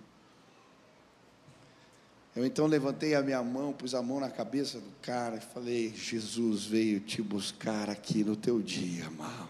Eu 2.36 2.44
então 2.44 2.66
levantei 2.66 3.14
a 3.14 3.22
minha 3.22 3.44
mão, 3.44 3.74
pus 3.74 3.94
a 3.94 4.02
mão 4.02 4.20
na 4.20 4.32
cabeça 4.32 4.80
do 4.80 4.92
cara 5.04 5.36
e 5.38 5.42
falei: 5.42 5.94
Jesus 5.96 6.66
veio 6.66 7.00
te 7.00 7.22
buscar 7.22 7.92
aqui 7.92 8.24
no 8.24 8.36
teu 8.36 8.60
dia, 8.60 9.08
mal. 9.12 9.48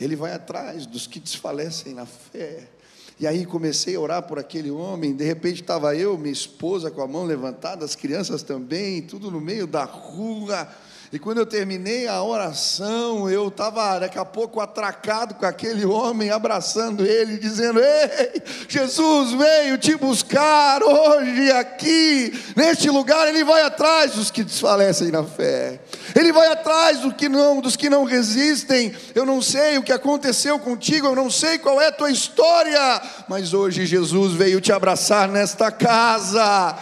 Ele 0.00 0.16
vai 0.16 0.32
atrás 0.32 0.86
dos 0.86 1.06
que 1.06 1.20
desfalecem 1.20 1.92
na 1.92 2.06
fé. 2.06 2.70
E 3.18 3.26
aí 3.26 3.46
comecei 3.46 3.96
a 3.96 4.00
orar 4.00 4.22
por 4.24 4.38
aquele 4.38 4.70
homem. 4.70 5.14
De 5.14 5.24
repente 5.24 5.62
estava 5.62 5.96
eu, 5.96 6.18
minha 6.18 6.32
esposa, 6.32 6.90
com 6.90 7.00
a 7.00 7.08
mão 7.08 7.24
levantada, 7.24 7.84
as 7.84 7.94
crianças 7.94 8.42
também, 8.42 9.00
tudo 9.00 9.30
no 9.30 9.40
meio 9.40 9.66
da 9.66 9.84
rua. 9.84 10.68
E 11.12 11.20
quando 11.20 11.38
eu 11.38 11.46
terminei 11.46 12.08
a 12.08 12.20
oração, 12.20 13.30
eu 13.30 13.46
estava 13.46 14.00
daqui 14.00 14.18
a 14.18 14.24
pouco 14.24 14.60
atracado 14.60 15.34
com 15.34 15.46
aquele 15.46 15.86
homem, 15.86 16.30
abraçando 16.30 17.06
ele, 17.06 17.38
dizendo: 17.38 17.78
Ei, 17.78 18.42
Jesus 18.68 19.32
veio 19.32 19.78
te 19.78 19.94
buscar 19.96 20.82
hoje 20.82 21.52
aqui, 21.52 22.32
neste 22.56 22.90
lugar. 22.90 23.28
Ele 23.28 23.44
vai 23.44 23.62
atrás 23.62 24.14
dos 24.14 24.32
que 24.32 24.42
desfalecem 24.42 25.12
na 25.12 25.22
fé, 25.22 25.80
ele 26.14 26.32
vai 26.32 26.48
atrás 26.48 26.98
do 26.98 27.14
que 27.14 27.28
não, 27.28 27.60
dos 27.60 27.76
que 27.76 27.88
não 27.88 28.02
resistem. 28.02 28.92
Eu 29.14 29.24
não 29.24 29.40
sei 29.40 29.78
o 29.78 29.84
que 29.84 29.92
aconteceu 29.92 30.58
contigo, 30.58 31.06
eu 31.06 31.14
não 31.14 31.30
sei 31.30 31.56
qual 31.56 31.80
é 31.80 31.86
a 31.86 31.92
tua 31.92 32.10
história, 32.10 33.00
mas 33.28 33.54
hoje 33.54 33.86
Jesus 33.86 34.32
veio 34.32 34.60
te 34.60 34.72
abraçar 34.72 35.28
nesta 35.28 35.70
casa. 35.70 36.76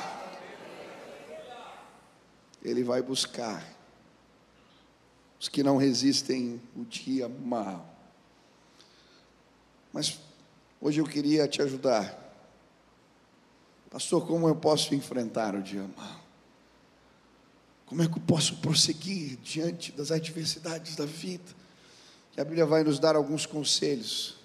Ele 2.64 2.82
vai 2.82 3.02
buscar 3.02 3.73
os 5.44 5.48
que 5.48 5.62
não 5.62 5.76
resistem 5.76 6.58
o 6.74 6.86
dia 6.86 7.28
mal. 7.28 7.86
Mas 9.92 10.18
hoje 10.80 11.02
eu 11.02 11.04
queria 11.04 11.46
te 11.46 11.60
ajudar. 11.60 12.18
Pastor, 13.90 14.26
como 14.26 14.48
eu 14.48 14.56
posso 14.56 14.94
enfrentar 14.94 15.54
o 15.54 15.62
dia 15.62 15.86
mal? 15.98 16.24
Como 17.84 18.02
é 18.02 18.08
que 18.08 18.16
eu 18.16 18.22
posso 18.22 18.56
prosseguir 18.56 19.36
diante 19.36 19.92
das 19.92 20.10
adversidades 20.10 20.96
da 20.96 21.04
vida? 21.04 21.52
E 22.34 22.40
a 22.40 22.44
Bíblia 22.44 22.64
vai 22.64 22.82
nos 22.82 22.98
dar 22.98 23.14
alguns 23.14 23.44
conselhos 23.44 24.36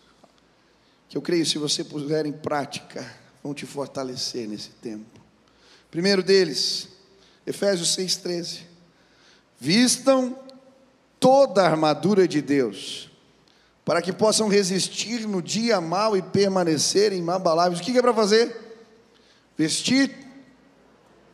que 1.07 1.17
eu 1.17 1.21
creio, 1.21 1.45
se 1.45 1.57
você 1.57 1.81
puser 1.81 2.25
em 2.25 2.33
prática, 2.33 3.09
vão 3.41 3.53
te 3.53 3.65
fortalecer 3.65 4.49
nesse 4.49 4.71
tempo. 4.71 5.19
Primeiro 5.89 6.21
deles, 6.21 6.89
Efésios 7.47 7.95
6,13. 7.95 8.63
Vistam 9.57 10.48
toda 11.19 11.61
a 11.61 11.69
armadura 11.69 12.27
de 12.27 12.41
Deus, 12.41 13.09
para 13.83 14.01
que 14.01 14.13
possam 14.13 14.47
resistir 14.47 15.27
no 15.27 15.41
dia 15.41 15.81
mal 15.81 16.15
e 16.15 16.21
permanecerem 16.21 17.19
inabaláveis. 17.19 17.79
O 17.79 17.83
que 17.83 17.97
é 17.97 18.01
para 18.01 18.13
fazer? 18.13 18.55
Vestir 19.57 20.11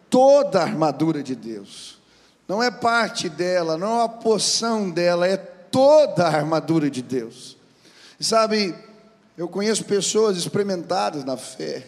toda 0.09 0.59
a 0.59 0.63
armadura 0.63 1.21
de 1.21 1.35
Deus. 1.35 1.99
Não 2.47 2.61
é 2.61 2.71
parte 2.71 3.27
dela, 3.27 3.77
não 3.77 3.87
é 3.87 3.95
uma 4.03 4.09
porção 4.09 4.89
dela, 4.89 5.27
é 5.27 5.37
toda 5.37 6.25
a 6.25 6.35
armadura 6.35 6.89
de 6.89 7.01
Deus. 7.01 7.57
E 8.19 8.23
sabe, 8.23 8.73
eu 9.37 9.47
conheço 9.47 9.83
pessoas 9.83 10.37
experimentadas 10.37 11.23
na 11.23 11.35
fé, 11.35 11.85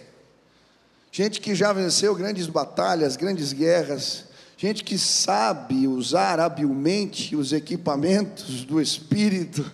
gente 1.11 1.39
que 1.39 1.55
já 1.55 1.71
venceu 1.71 2.13
grandes 2.13 2.47
batalhas, 2.47 3.15
grandes 3.15 3.53
guerras, 3.53 4.25
gente 4.57 4.83
que 4.83 4.97
sabe 4.97 5.87
usar 5.87 6.39
habilmente 6.39 7.35
os 7.35 7.53
equipamentos 7.53 8.65
do 8.65 8.81
Espírito, 8.81 9.71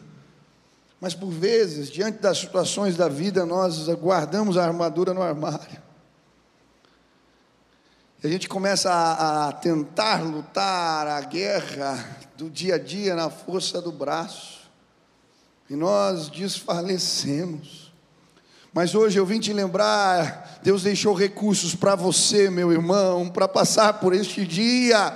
mas 0.99 1.13
por 1.13 1.31
vezes, 1.31 1.89
diante 1.89 2.19
das 2.19 2.37
situações 2.37 2.95
da 2.95 3.07
vida, 3.07 3.45
nós 3.45 3.87
guardamos 3.89 4.57
a 4.57 4.65
armadura 4.65 5.13
no 5.13 5.21
armário. 5.21 5.81
A 8.23 8.27
gente 8.27 8.47
começa 8.47 8.89
a, 8.89 9.49
a 9.49 9.51
tentar 9.51 10.23
lutar 10.23 11.07
a 11.07 11.19
guerra 11.21 12.17
do 12.37 12.49
dia 12.49 12.75
a 12.75 12.77
dia 12.77 13.15
na 13.15 13.29
força 13.29 13.81
do 13.81 13.91
braço, 13.91 14.61
e 15.69 15.75
nós 15.75 16.29
desfalecemos. 16.29 17.82
Mas 18.73 18.95
hoje 18.95 19.19
eu 19.19 19.25
vim 19.25 19.39
te 19.39 19.53
lembrar, 19.53 20.59
Deus 20.63 20.81
deixou 20.81 21.13
recursos 21.13 21.75
para 21.75 21.93
você, 21.93 22.49
meu 22.49 22.71
irmão, 22.71 23.29
para 23.29 23.47
passar 23.47 23.93
por 23.99 24.15
este 24.15 24.43
dia. 24.47 25.15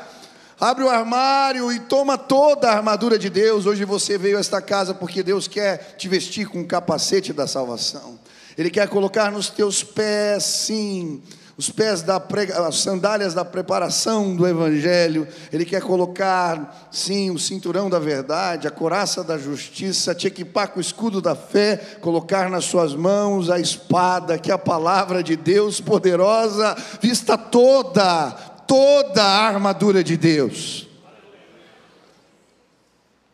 Abre 0.59 0.83
o 0.83 0.89
armário 0.89 1.71
e 1.71 1.79
toma 1.79 2.19
toda 2.19 2.69
a 2.69 2.75
armadura 2.75 3.17
de 3.17 3.31
Deus. 3.31 3.65
Hoje 3.65 3.83
você 3.83 4.15
veio 4.15 4.37
a 4.37 4.39
esta 4.39 4.61
casa 4.61 4.93
porque 4.93 5.23
Deus 5.23 5.47
quer 5.47 5.95
te 5.97 6.07
vestir 6.07 6.47
com 6.47 6.61
o 6.61 6.67
capacete 6.67 7.33
da 7.33 7.47
salvação. 7.47 8.19
Ele 8.55 8.69
quer 8.69 8.87
colocar 8.89 9.31
nos 9.31 9.49
teus 9.49 9.83
pés, 9.83 10.43
sim, 10.43 11.23
os 11.57 11.71
pés 11.71 12.03
da 12.03 12.19
prega, 12.19 12.67
as 12.67 12.77
sandálias 12.77 13.33
da 13.33 13.43
preparação 13.43 14.35
do 14.35 14.45
evangelho, 14.45 15.27
ele 15.51 15.65
quer 15.65 15.81
colocar, 15.81 16.87
sim, 16.91 17.31
o 17.31 17.39
cinturão 17.39 17.89
da 17.89 17.97
verdade, 17.97 18.67
a 18.67 18.71
coraça 18.71 19.23
da 19.23 19.39
justiça, 19.39 20.13
te 20.13 20.27
equipar 20.27 20.67
com 20.67 20.77
o 20.77 20.81
escudo 20.81 21.19
da 21.19 21.35
fé, 21.35 21.77
colocar 21.99 22.47
nas 22.51 22.65
suas 22.65 22.93
mãos 22.93 23.49
a 23.49 23.59
espada, 23.59 24.37
que 24.37 24.51
é 24.51 24.53
a 24.53 24.59
palavra 24.59 25.23
de 25.23 25.35
Deus 25.35 25.81
poderosa, 25.81 26.75
vista 27.01 27.35
toda, 27.35 28.31
toda 28.67 29.23
a 29.23 29.47
armadura 29.47 30.03
de 30.03 30.15
Deus. 30.15 30.87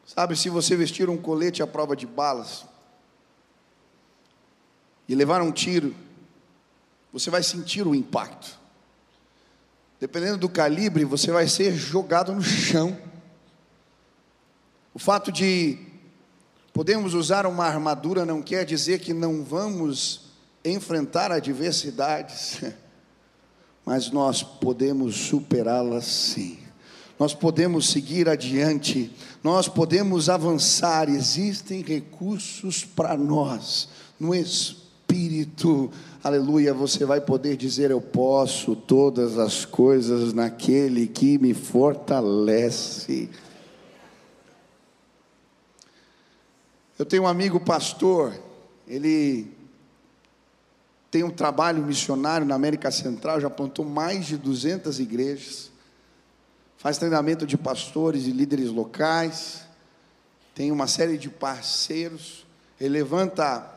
Sabe, 0.05 0.37
se 0.37 0.47
você 0.47 0.77
vestir 0.77 1.09
um 1.09 1.17
colete 1.17 1.61
à 1.61 1.67
prova 1.67 1.93
de 1.93 2.07
balas 2.07 2.63
e 5.09 5.13
levar 5.13 5.41
um 5.41 5.51
tiro, 5.51 5.93
você 7.13 7.29
vai 7.29 7.43
sentir 7.43 7.85
o 7.85 7.93
impacto. 7.93 8.59
Dependendo 9.99 10.39
do 10.39 10.49
calibre, 10.49 11.05
você 11.05 11.31
vai 11.31 11.47
ser 11.47 11.73
jogado 11.75 12.33
no 12.33 12.41
chão. 12.41 12.97
O 14.93 14.99
fato 14.99 15.31
de 15.31 15.77
podemos 16.73 17.13
usar 17.13 17.45
uma 17.45 17.65
armadura 17.65 18.25
não 18.25 18.41
quer 18.41 18.65
dizer 18.65 18.99
que 18.99 19.13
não 19.13 19.43
vamos 19.43 20.31
enfrentar 20.65 21.31
adversidades, 21.31 22.61
mas 23.85 24.09
nós 24.09 24.41
podemos 24.41 25.15
superá-las 25.15 26.05
sim. 26.05 26.59
Nós 27.19 27.33
podemos 27.33 27.89
seguir 27.89 28.27
adiante, 28.27 29.11
nós 29.43 29.67
podemos 29.67 30.29
avançar. 30.29 31.07
Existem 31.07 31.83
recursos 31.83 32.83
para 32.83 33.15
nós 33.15 33.87
no 34.19 34.33
espírito 34.33 35.91
aleluia, 36.23 36.73
você 36.73 37.05
vai 37.05 37.19
poder 37.19 37.57
dizer: 37.57 37.91
Eu 37.91 37.99
posso 37.99 38.75
todas 38.75 39.37
as 39.37 39.65
coisas 39.65 40.33
naquele 40.33 41.05
que 41.05 41.37
me 41.37 41.53
fortalece. 41.53 43.29
Eu 46.97 47.05
tenho 47.05 47.23
um 47.23 47.27
amigo 47.27 47.59
pastor, 47.59 48.33
ele 48.87 49.51
tem 51.11 51.23
um 51.23 51.29
trabalho 51.29 51.83
missionário 51.83 52.47
na 52.47 52.55
América 52.55 52.89
Central, 52.89 53.41
já 53.41 53.49
plantou 53.49 53.83
mais 53.83 54.25
de 54.25 54.37
200 54.37 54.99
igrejas, 54.99 55.71
faz 56.77 56.97
treinamento 56.97 57.45
de 57.45 57.57
pastores 57.57 58.25
e 58.25 58.31
líderes 58.31 58.69
locais, 58.69 59.65
tem 60.55 60.71
uma 60.71 60.87
série 60.87 61.17
de 61.17 61.29
parceiros, 61.29 62.45
ele 62.79 62.89
levanta 62.89 63.72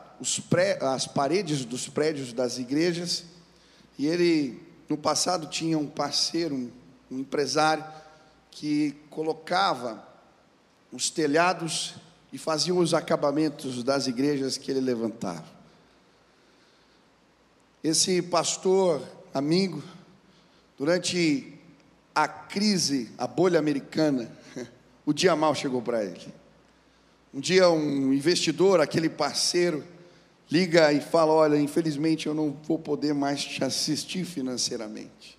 pré, 0.49 0.77
as 0.81 1.07
paredes 1.07 1.65
dos 1.65 1.87
prédios 1.87 2.33
das 2.33 2.57
igrejas, 2.57 3.25
e 3.97 4.07
ele, 4.07 4.61
no 4.87 4.97
passado, 4.97 5.47
tinha 5.47 5.77
um 5.77 5.87
parceiro, 5.87 6.55
um, 6.55 6.71
um 7.11 7.19
empresário, 7.19 7.83
que 8.51 8.95
colocava 9.09 10.03
os 10.91 11.09
telhados 11.09 11.95
e 12.31 12.37
fazia 12.37 12.73
os 12.73 12.93
acabamentos 12.93 13.83
das 13.83 14.07
igrejas 14.07 14.57
que 14.57 14.71
ele 14.71 14.81
levantava. 14.81 15.45
Esse 17.83 18.21
pastor, 18.21 19.01
amigo, 19.33 19.83
durante 20.77 21.53
a 22.13 22.27
crise, 22.27 23.11
a 23.17 23.27
bolha 23.27 23.59
americana, 23.59 24.29
o 25.05 25.13
dia 25.13 25.35
mal 25.35 25.53
chegou 25.53 25.81
para 25.81 26.03
ele. 26.03 26.33
Um 27.33 27.39
dia, 27.39 27.69
um 27.69 28.11
investidor, 28.13 28.81
aquele 28.81 29.09
parceiro, 29.09 29.83
liga 30.49 30.91
e 30.91 31.01
fala: 31.01 31.33
Olha, 31.33 31.57
infelizmente 31.57 32.27
eu 32.27 32.33
não 32.33 32.51
vou 32.63 32.79
poder 32.79 33.13
mais 33.13 33.43
te 33.43 33.63
assistir 33.63 34.25
financeiramente. 34.25 35.37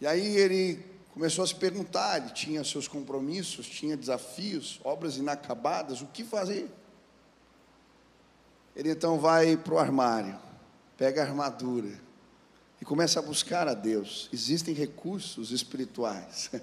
E 0.00 0.06
aí 0.06 0.36
ele 0.36 0.82
começou 1.12 1.44
a 1.44 1.46
se 1.46 1.54
perguntar: 1.54 2.18
ele 2.18 2.30
tinha 2.30 2.64
seus 2.64 2.88
compromissos, 2.88 3.68
tinha 3.68 3.96
desafios, 3.96 4.80
obras 4.82 5.16
inacabadas, 5.16 6.00
o 6.00 6.06
que 6.06 6.24
fazer? 6.24 6.70
Ele 8.74 8.90
então 8.90 9.18
vai 9.18 9.56
para 9.56 9.74
o 9.74 9.78
armário, 9.78 10.38
pega 10.96 11.22
a 11.22 11.26
armadura 11.26 11.90
e 12.80 12.84
começa 12.84 13.18
a 13.18 13.22
buscar 13.22 13.68
a 13.68 13.74
Deus. 13.74 14.28
Existem 14.32 14.74
recursos 14.74 15.50
espirituais. 15.50 16.50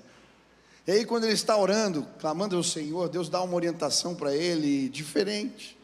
E 0.88 0.92
aí, 0.92 1.06
quando 1.06 1.26
ele 1.26 1.34
está 1.34 1.58
orando, 1.58 2.08
clamando 2.18 2.56
ao 2.56 2.64
Senhor, 2.64 3.10
Deus 3.10 3.28
dá 3.28 3.42
uma 3.42 3.56
orientação 3.56 4.16
para 4.16 4.34
ele 4.34 4.88
diferente. 4.88 5.77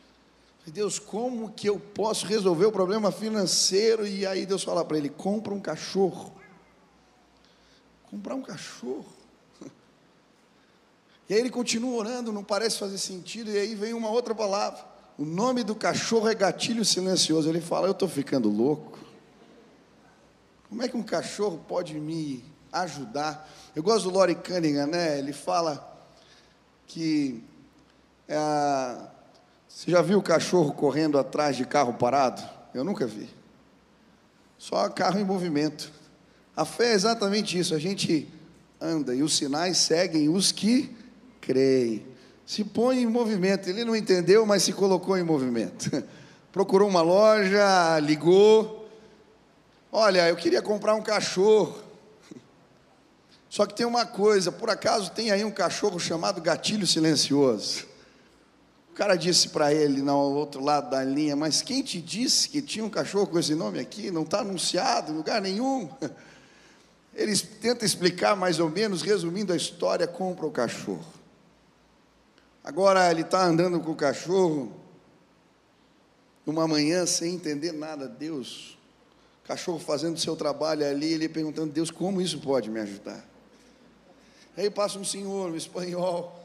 Deus, 0.71 0.97
como 0.97 1.52
que 1.52 1.67
eu 1.67 1.78
posso 1.78 2.26
resolver 2.26 2.65
o 2.65 2.71
problema 2.71 3.12
financeiro? 3.12 4.08
E 4.08 4.26
aí 4.26 4.45
Deus 4.45 4.63
fala 4.63 4.86
para 4.86 4.97
ele: 4.97 5.10
compra 5.10 5.54
um 5.54 5.60
cachorro. 5.60 6.34
Comprar 8.10 8.36
um 8.36 8.41
cachorro. 8.41 9.06
E 11.30 11.34
aí 11.34 11.39
ele 11.39 11.49
continua 11.49 11.95
orando, 11.95 12.34
não 12.34 12.43
parece 12.43 12.78
fazer 12.78 12.97
sentido, 12.97 13.49
e 13.49 13.58
aí 13.58 13.76
vem 13.76 13.93
uma 13.93 14.10
outra 14.10 14.36
palavra. 14.36 14.86
O 15.17 15.23
nome 15.23 15.63
do 15.63 15.73
cachorro 15.73 16.28
é 16.28 16.36
gatilho 16.36 16.84
silencioso. 16.84 17.47
Ele 17.47 17.62
fala: 17.62 17.88
Eu 17.88 17.91
estou 17.91 18.10
ficando 18.10 18.49
louco. 18.49 18.99
Como 20.67 20.84
é 20.84 20.88
que 20.88 20.97
um 20.97 21.04
cachorro 21.04 21.63
pode 21.67 21.93
me 21.99 22.43
ajudar? 22.71 23.49
Eu 23.76 23.84
gosto 23.84 24.10
do 24.10 24.17
Lori 24.17 24.36
Cunningham, 24.36 24.88
né? 24.88 25.19
Ele 25.19 25.32
fala 25.32 25.89
que 26.88 27.43
é, 28.28 28.38
você 29.73 29.89
já 29.89 30.03
viu 30.03 30.21
cachorro 30.21 30.71
correndo 30.71 31.17
atrás 31.17 31.57
de 31.57 31.65
carro 31.65 31.95
parado? 31.95 32.43
Eu 32.75 32.83
nunca 32.83 33.07
vi. 33.07 33.27
Só 34.55 34.88
carro 34.88 35.19
em 35.19 35.23
movimento. 35.23 35.91
A 36.55 36.63
fé 36.63 36.91
é 36.91 36.93
exatamente 36.93 37.57
isso. 37.57 37.73
A 37.73 37.79
gente 37.79 38.29
anda 38.79 39.15
e 39.15 39.23
os 39.23 39.36
sinais 39.36 39.77
seguem 39.77 40.29
os 40.29 40.51
que 40.51 40.95
creem. 41.41 42.05
Se 42.45 42.63
põe 42.63 43.01
em 43.01 43.07
movimento. 43.07 43.67
Ele 43.67 43.83
não 43.83 43.95
entendeu, 43.95 44.45
mas 44.45 44.62
se 44.62 44.73
colocou 44.73 45.17
em 45.17 45.23
movimento. 45.23 45.89
Procurou 46.53 46.88
uma 46.88 47.01
loja, 47.01 47.99
ligou. 47.99 48.88
Olha, 49.91 50.29
eu 50.29 50.36
queria 50.36 50.62
comprar 50.62 50.93
um 50.93 51.01
cachorro. 51.01 51.81
Só 53.49 53.65
que 53.65 53.73
tem 53.73 53.88
uma 53.88 54.05
coisa, 54.05 54.51
por 54.51 54.69
acaso 54.69 55.12
tem 55.12 55.31
aí 55.31 55.43
um 55.43 55.51
cachorro 55.51 55.99
chamado 55.99 56.39
gatilho 56.41 56.86
silencioso. 56.86 57.91
O 58.93 58.95
cara 58.95 59.15
disse 59.15 59.49
para 59.49 59.73
ele, 59.73 60.03
no 60.03 60.15
outro 60.15 60.63
lado 60.63 60.91
da 60.91 61.03
linha, 61.03 61.36
mas 61.36 61.63
quem 61.63 61.82
te 61.82 61.99
disse 61.99 62.47
que 62.47 62.62
tinha 62.62 62.86
um 62.86 62.91
cachorro 62.91 63.25
com 63.25 63.39
esse 63.39 63.56
nome 63.56 63.79
aqui? 63.79 64.12
Não 64.12 64.21
está 64.21 64.41
anunciado 64.41 65.12
em 65.12 65.15
lugar 65.15 65.41
nenhum. 65.41 65.89
Ele 67.15 67.36
tenta 67.36 67.84
explicar 67.86 68.36
mais 68.36 68.60
ou 68.60 68.69
menos, 68.69 69.01
resumindo 69.01 69.51
a 69.51 69.56
história, 69.56 70.06
compra 70.06 70.45
o 70.45 70.51
cachorro. 70.51 71.12
Agora 72.63 73.10
ele 73.10 73.21
está 73.21 73.43
andando 73.43 73.79
com 73.79 73.91
o 73.91 73.95
cachorro, 73.95 74.71
numa 76.45 76.67
manhã 76.67 77.06
sem 77.06 77.34
entender 77.34 77.71
nada, 77.71 78.08
Deus, 78.08 78.77
cachorro 79.43 79.79
fazendo 79.79 80.19
seu 80.19 80.36
trabalho 80.36 80.88
ali, 80.88 81.13
ele 81.13 81.27
perguntando, 81.27 81.73
Deus, 81.73 81.89
como 81.91 82.21
isso 82.21 82.39
pode 82.39 82.69
me 82.69 82.79
ajudar? 82.79 83.25
Aí 84.56 84.69
passa 84.69 84.97
um 84.97 85.03
senhor, 85.03 85.51
um 85.51 85.56
espanhol, 85.56 86.42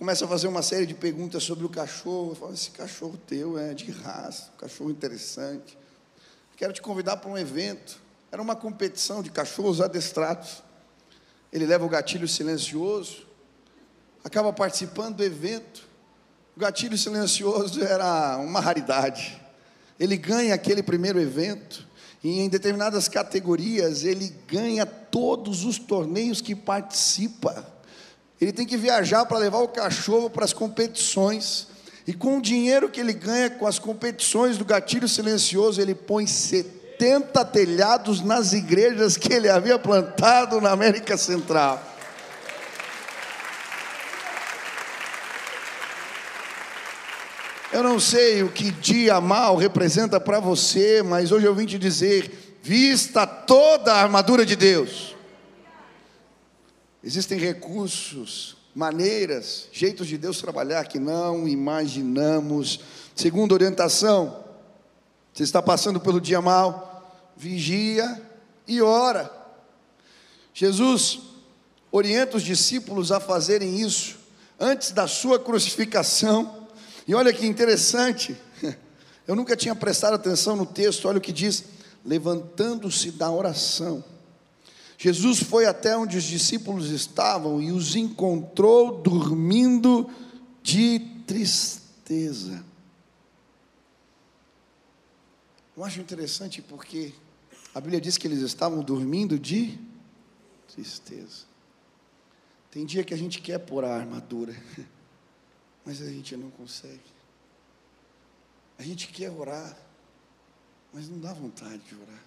começa 0.00 0.24
a 0.24 0.28
fazer 0.28 0.48
uma 0.48 0.62
série 0.62 0.86
de 0.86 0.94
perguntas 0.94 1.42
sobre 1.42 1.66
o 1.66 1.68
cachorro. 1.68 2.34
Fala, 2.34 2.54
esse 2.54 2.70
cachorro 2.70 3.20
teu 3.26 3.58
é 3.58 3.74
de 3.74 3.90
raça, 3.90 4.50
um 4.54 4.56
cachorro 4.56 4.90
interessante. 4.90 5.76
Quero 6.56 6.72
te 6.72 6.80
convidar 6.80 7.18
para 7.18 7.30
um 7.30 7.36
evento. 7.36 8.00
Era 8.32 8.40
uma 8.40 8.56
competição 8.56 9.22
de 9.22 9.28
cachorros 9.28 9.78
adestrados. 9.78 10.62
Ele 11.52 11.66
leva 11.66 11.84
o 11.84 11.88
gatilho 11.88 12.26
silencioso, 12.26 13.26
acaba 14.24 14.50
participando 14.54 15.16
do 15.16 15.22
evento. 15.22 15.86
O 16.56 16.60
gatilho 16.60 16.96
silencioso 16.96 17.84
era 17.84 18.38
uma 18.38 18.58
raridade. 18.58 19.38
Ele 19.98 20.16
ganha 20.16 20.54
aquele 20.54 20.82
primeiro 20.82 21.20
evento, 21.20 21.86
e 22.24 22.40
em 22.40 22.48
determinadas 22.48 23.06
categorias 23.06 24.02
ele 24.02 24.34
ganha 24.48 24.86
todos 24.86 25.64
os 25.66 25.78
torneios 25.78 26.40
que 26.40 26.54
participa. 26.54 27.79
Ele 28.40 28.52
tem 28.52 28.66
que 28.66 28.76
viajar 28.76 29.26
para 29.26 29.36
levar 29.36 29.58
o 29.58 29.68
cachorro 29.68 30.30
para 30.30 30.44
as 30.44 30.52
competições. 30.52 31.68
E 32.06 32.14
com 32.14 32.38
o 32.38 32.42
dinheiro 32.42 32.88
que 32.88 32.98
ele 32.98 33.12
ganha 33.12 33.50
com 33.50 33.66
as 33.66 33.78
competições 33.78 34.56
do 34.56 34.64
gatilho 34.64 35.06
silencioso, 35.06 35.80
ele 35.80 35.94
põe 35.94 36.26
70 36.26 37.44
telhados 37.44 38.22
nas 38.22 38.54
igrejas 38.54 39.16
que 39.18 39.32
ele 39.32 39.48
havia 39.48 39.78
plantado 39.78 40.58
na 40.60 40.70
América 40.70 41.18
Central. 41.18 41.84
Eu 47.72 47.84
não 47.84 48.00
sei 48.00 48.42
o 48.42 48.48
que 48.48 48.70
dia 48.72 49.20
mal 49.20 49.54
representa 49.54 50.18
para 50.18 50.40
você, 50.40 51.02
mas 51.02 51.30
hoje 51.30 51.46
eu 51.46 51.54
vim 51.54 51.66
te 51.66 51.78
dizer: 51.78 52.58
vista 52.62 53.26
toda 53.26 53.92
a 53.92 54.02
armadura 54.02 54.44
de 54.44 54.56
Deus. 54.56 55.14
Existem 57.02 57.38
recursos, 57.38 58.56
maneiras, 58.74 59.68
jeitos 59.72 60.06
de 60.06 60.18
Deus 60.18 60.38
trabalhar 60.38 60.84
que 60.84 60.98
não 60.98 61.48
imaginamos. 61.48 62.80
Segunda 63.14 63.54
orientação, 63.54 64.44
você 65.32 65.42
está 65.42 65.62
passando 65.62 65.98
pelo 65.98 66.20
dia 66.20 66.40
mal, 66.40 67.32
vigia 67.36 68.20
e 68.68 68.82
ora. 68.82 69.30
Jesus 70.52 71.20
orienta 71.90 72.36
os 72.36 72.42
discípulos 72.42 73.10
a 73.10 73.18
fazerem 73.18 73.80
isso 73.80 74.18
antes 74.58 74.92
da 74.92 75.06
sua 75.08 75.38
crucificação. 75.38 76.68
E 77.08 77.14
olha 77.14 77.32
que 77.32 77.46
interessante, 77.46 78.36
eu 79.26 79.34
nunca 79.34 79.56
tinha 79.56 79.74
prestado 79.74 80.14
atenção 80.14 80.54
no 80.54 80.66
texto, 80.66 81.08
olha 81.08 81.18
o 81.18 81.22
que 81.22 81.32
diz: 81.32 81.64
levantando-se 82.04 83.10
da 83.10 83.30
oração. 83.30 84.04
Jesus 85.02 85.42
foi 85.42 85.64
até 85.64 85.96
onde 85.96 86.18
os 86.18 86.24
discípulos 86.24 86.90
estavam 86.90 87.58
e 87.58 87.72
os 87.72 87.96
encontrou 87.96 89.00
dormindo 89.00 90.10
de 90.62 90.98
tristeza. 91.26 92.62
Eu 95.74 95.82
acho 95.82 96.02
interessante 96.02 96.60
porque 96.60 97.14
a 97.74 97.80
Bíblia 97.80 97.98
diz 97.98 98.18
que 98.18 98.26
eles 98.26 98.40
estavam 98.40 98.82
dormindo 98.82 99.38
de 99.38 99.78
tristeza. 100.74 101.46
Tem 102.70 102.84
dia 102.84 103.02
que 103.02 103.14
a 103.14 103.16
gente 103.16 103.40
quer 103.40 103.58
pôr 103.58 103.86
a 103.86 103.96
armadura, 103.96 104.54
mas 105.82 106.02
a 106.02 106.10
gente 106.10 106.36
não 106.36 106.50
consegue. 106.50 107.00
A 108.78 108.82
gente 108.82 109.08
quer 109.08 109.30
orar, 109.30 109.74
mas 110.92 111.08
não 111.08 111.18
dá 111.18 111.32
vontade 111.32 111.78
de 111.78 111.94
orar. 111.94 112.22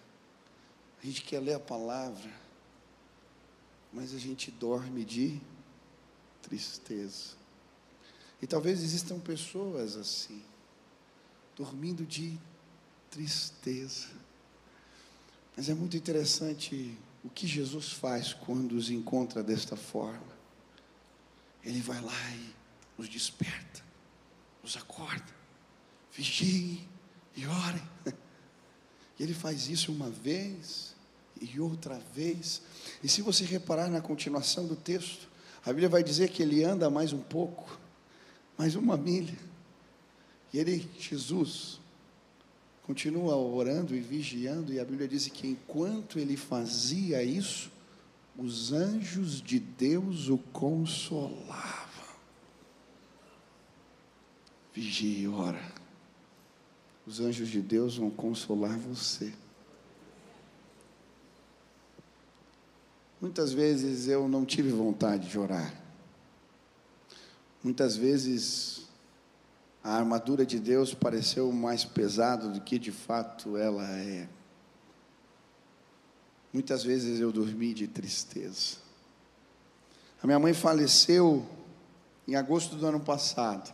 A 1.04 1.06
gente 1.06 1.22
quer 1.22 1.40
ler 1.40 1.54
a 1.54 1.60
palavra, 1.60 2.42
mas 3.94 4.14
a 4.14 4.18
gente 4.18 4.50
dorme 4.50 5.06
de 5.06 5.40
tristeza. 6.42 7.36
E 8.42 8.48
talvez 8.48 8.84
existam 8.84 9.20
pessoas 9.20 9.96
assim, 9.96 10.42
dormindo 11.56 12.06
de 12.06 12.38
tristeza. 13.10 14.10
Mas 15.56 15.70
é 15.70 15.74
muito 15.74 15.96
interessante 15.96 16.98
o 17.24 17.30
que 17.30 17.48
Jesus 17.48 17.92
faz 17.92 18.34
quando 18.34 18.74
os 18.74 18.90
encontra 18.90 19.44
desta 19.44 19.78
forma. 19.78 20.34
Ele 21.64 21.80
vai 21.80 22.02
lá 22.02 22.32
e 22.36 22.54
os 22.98 23.08
desperta, 23.08 23.82
os 24.64 24.76
acorda, 24.76 25.34
vigiem 26.12 26.88
e 27.36 27.46
orem. 27.46 27.90
E 29.20 29.22
ele 29.22 29.36
faz 29.36 29.70
isso 29.70 29.92
uma 29.92 30.10
vez 30.10 30.96
e 31.44 31.60
outra 31.60 32.00
vez. 32.14 32.62
E 33.04 33.10
se 33.10 33.22
você 33.22 33.44
reparar 33.44 33.90
na 33.90 34.02
continuação 34.02 34.66
do 34.66 34.76
texto, 34.76 35.28
a 35.66 35.70
Bíblia 35.70 35.90
vai 35.90 36.04
dizer 36.04 36.30
que 36.30 36.42
ele 36.42 36.64
anda 36.64 36.90
mais 36.90 37.14
um 37.14 37.20
pouco, 37.20 37.80
mais 38.58 38.76
uma 38.76 38.98
milha. 38.98 39.38
E 40.54 40.60
ele, 40.60 40.90
Jesus, 41.00 41.80
continua 42.84 43.36
orando 43.36 43.96
e 43.96 44.00
vigiando, 44.00 44.74
e 44.74 44.80
a 44.80 44.86
Bíblia 44.86 45.08
diz 45.08 45.28
que 45.28 45.48
enquanto 45.48 46.20
ele 46.20 46.38
fazia 46.38 47.24
isso, 47.24 47.72
os 48.38 48.72
anjos 48.72 49.42
de 49.42 49.60
Deus 49.60 50.28
o 50.28 50.38
consolavam. 50.38 51.94
Vigie 54.74 55.22
e 55.22 55.28
ora. 55.28 55.72
Os 57.06 57.20
anjos 57.20 57.50
de 57.50 57.62
Deus 57.62 57.98
vão 57.98 58.10
consolar 58.10 58.78
você. 58.78 59.34
Muitas 63.24 63.54
vezes 63.54 64.10
eu 64.10 64.28
não 64.28 64.44
tive 64.44 64.70
vontade 64.70 65.30
de 65.30 65.40
orar. 65.40 65.74
Muitas 67.64 67.96
vezes 67.96 68.86
a 69.82 69.96
armadura 69.96 70.46
de 70.46 70.60
Deus 70.60 70.94
pareceu 70.94 71.50
mais 71.50 71.86
pesada 71.86 72.50
do 72.50 72.60
que 72.60 72.78
de 72.78 72.92
fato 72.92 73.56
ela 73.56 73.90
é. 73.98 74.28
Muitas 76.52 76.84
vezes 76.84 77.22
eu 77.22 77.32
dormi 77.32 77.74
de 77.74 77.88
tristeza. 77.88 78.76
A 80.22 80.28
minha 80.28 80.38
mãe 80.38 80.54
faleceu 80.54 81.46
em 82.28 82.36
agosto 82.36 82.76
do 82.76 82.86
ano 82.86 83.00
passado. 83.00 83.74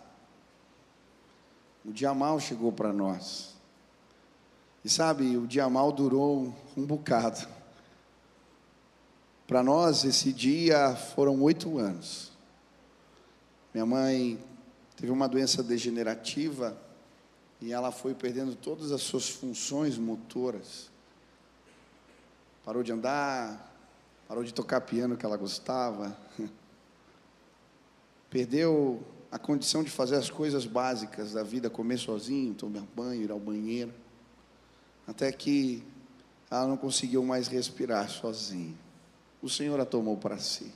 O 1.84 1.92
dia 1.92 2.14
mal 2.14 2.40
chegou 2.40 2.72
para 2.72 2.94
nós. 2.94 3.56
E 4.86 4.90
sabe, 4.92 5.38
o 5.38 5.48
dia 5.48 5.68
mal 5.68 5.92
durou 5.92 6.54
um 6.78 6.86
bocado. 6.86 7.59
Para 9.50 9.64
nós, 9.64 10.06
esse 10.06 10.32
dia 10.32 10.96
foram 10.96 11.42
oito 11.42 11.80
anos. 11.80 12.32
Minha 13.74 13.84
mãe 13.84 14.40
teve 14.96 15.12
uma 15.12 15.28
doença 15.28 15.64
degenerativa 15.64 16.80
e 17.60 17.74
ela 17.74 17.92
foi 17.92 18.14
perdendo 18.14 18.54
todas 18.54 18.92
as 18.92 19.02
suas 19.02 19.28
funções 19.28 19.98
motoras. 19.98 20.92
Parou 22.64 22.84
de 22.84 22.92
andar, 22.92 23.76
parou 24.28 24.44
de 24.44 24.54
tocar 24.54 24.82
piano 24.82 25.18
que 25.18 25.26
ela 25.26 25.36
gostava, 25.36 26.16
perdeu 28.30 29.02
a 29.32 29.40
condição 29.40 29.84
de 29.84 29.90
fazer 29.90 30.18
as 30.18 30.30
coisas 30.30 30.68
básicas 30.68 31.34
da 31.34 31.42
vida, 31.42 31.72
comer 31.72 31.98
sozinho, 31.98 32.54
tomar 32.54 32.84
banho, 32.96 33.24
ir 33.24 33.32
ao 33.32 33.40
banheiro, 33.40 33.92
até 35.08 35.32
que 35.32 35.84
ela 36.52 36.68
não 36.68 36.78
conseguiu 36.78 37.24
mais 37.24 37.48
respirar 37.48 38.08
sozinha. 38.12 38.89
O 39.42 39.50
Senhor 39.50 39.80
a 39.80 39.86
tomou 39.86 40.18
para 40.18 40.38
si. 40.38 40.72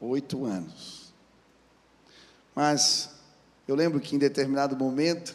Oito 0.00 0.44
anos. 0.44 1.12
Mas 2.54 3.10
eu 3.66 3.74
lembro 3.74 4.00
que 4.00 4.14
em 4.14 4.18
determinado 4.18 4.76
momento, 4.76 5.34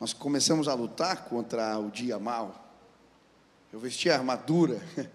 nós 0.00 0.12
começamos 0.12 0.68
a 0.68 0.74
lutar 0.74 1.24
contra 1.24 1.78
o 1.78 1.90
dia 1.90 2.18
mal. 2.18 2.72
Eu 3.72 3.78
vesti 3.78 4.08
a 4.08 4.14
armadura, 4.14 4.80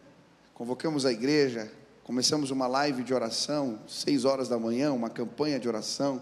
convocamos 0.53 1.05
a 1.05 1.11
igreja, 1.11 1.71
começamos 2.03 2.51
uma 2.51 2.67
live 2.67 3.03
de 3.03 3.13
oração, 3.13 3.79
seis 3.87 4.25
horas 4.25 4.47
da 4.47 4.59
manhã, 4.59 4.93
uma 4.93 5.09
campanha 5.09 5.59
de 5.59 5.67
oração 5.67 6.21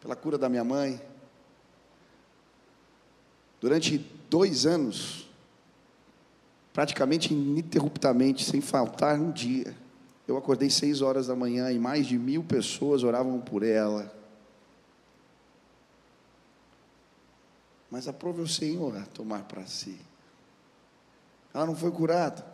pela 0.00 0.16
cura 0.16 0.36
da 0.36 0.48
minha 0.48 0.64
mãe. 0.64 1.00
Durante 3.60 3.98
dois 4.28 4.66
anos, 4.66 5.29
praticamente 6.72 7.32
ininterruptamente, 7.32 8.44
sem 8.44 8.60
faltar 8.60 9.18
um 9.18 9.30
dia, 9.30 9.74
eu 10.26 10.36
acordei 10.36 10.70
seis 10.70 11.02
horas 11.02 11.26
da 11.26 11.34
manhã 11.34 11.72
e 11.72 11.78
mais 11.78 12.06
de 12.06 12.16
mil 12.16 12.44
pessoas 12.44 13.02
oravam 13.02 13.40
por 13.40 13.64
ela. 13.64 14.14
Mas 17.90 18.06
aprove 18.06 18.40
o 18.40 18.46
Senhor 18.46 18.96
a 18.96 19.04
tomar 19.06 19.42
para 19.42 19.66
si. 19.66 19.98
Ela 21.52 21.66
não 21.66 21.74
foi 21.74 21.90
curada. 21.90 22.46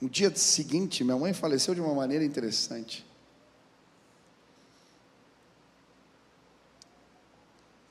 No 0.00 0.08
dia 0.08 0.34
seguinte, 0.34 1.04
minha 1.04 1.18
mãe 1.18 1.34
faleceu 1.34 1.74
de 1.74 1.80
uma 1.80 1.94
maneira 1.94 2.24
interessante. 2.24 3.04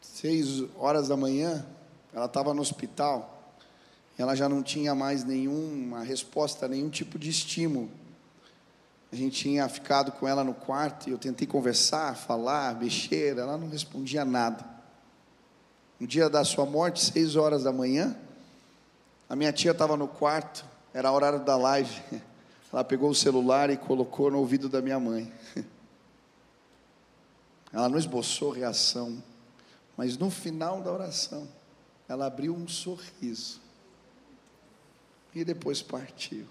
Seis 0.01 0.63
horas 0.77 1.07
da 1.07 1.15
manhã, 1.15 1.63
ela 2.11 2.25
estava 2.25 2.51
no 2.51 2.61
hospital. 2.61 3.36
Ela 4.17 4.35
já 4.35 4.49
não 4.49 4.63
tinha 4.63 4.95
mais 4.95 5.23
nenhuma 5.23 6.01
resposta, 6.01 6.67
nenhum 6.67 6.89
tipo 6.89 7.19
de 7.19 7.29
estímulo. 7.29 7.89
A 9.11 9.15
gente 9.15 9.43
tinha 9.43 9.69
ficado 9.69 10.11
com 10.11 10.27
ela 10.27 10.43
no 10.43 10.55
quarto 10.55 11.07
e 11.07 11.11
eu 11.11 11.17
tentei 11.19 11.47
conversar, 11.47 12.15
falar, 12.15 12.75
mexer, 12.75 13.37
ela 13.37 13.57
não 13.57 13.69
respondia 13.69 14.25
nada. 14.25 14.65
No 15.99 16.07
dia 16.07 16.29
da 16.29 16.43
sua 16.43 16.65
morte, 16.65 17.03
seis 17.03 17.35
horas 17.35 17.63
da 17.63 17.71
manhã, 17.71 18.17
a 19.29 19.35
minha 19.35 19.53
tia 19.53 19.71
estava 19.71 19.95
no 19.95 20.07
quarto, 20.07 20.65
era 20.93 21.11
horário 21.11 21.39
da 21.39 21.55
live. 21.55 22.01
Ela 22.71 22.83
pegou 22.83 23.09
o 23.09 23.15
celular 23.15 23.69
e 23.69 23.77
colocou 23.77 24.29
no 24.29 24.39
ouvido 24.39 24.67
da 24.67 24.81
minha 24.81 24.99
mãe. 24.99 25.31
Ela 27.71 27.87
não 27.87 27.97
esboçou 27.97 28.51
reação, 28.51 29.23
mas 29.95 30.17
no 30.17 30.29
final 30.29 30.81
da 30.81 30.91
oração, 30.91 31.47
ela 32.07 32.25
abriu 32.25 32.53
um 32.55 32.67
sorriso 32.67 33.61
e 35.33 35.43
depois 35.43 35.81
partiu. 35.81 36.45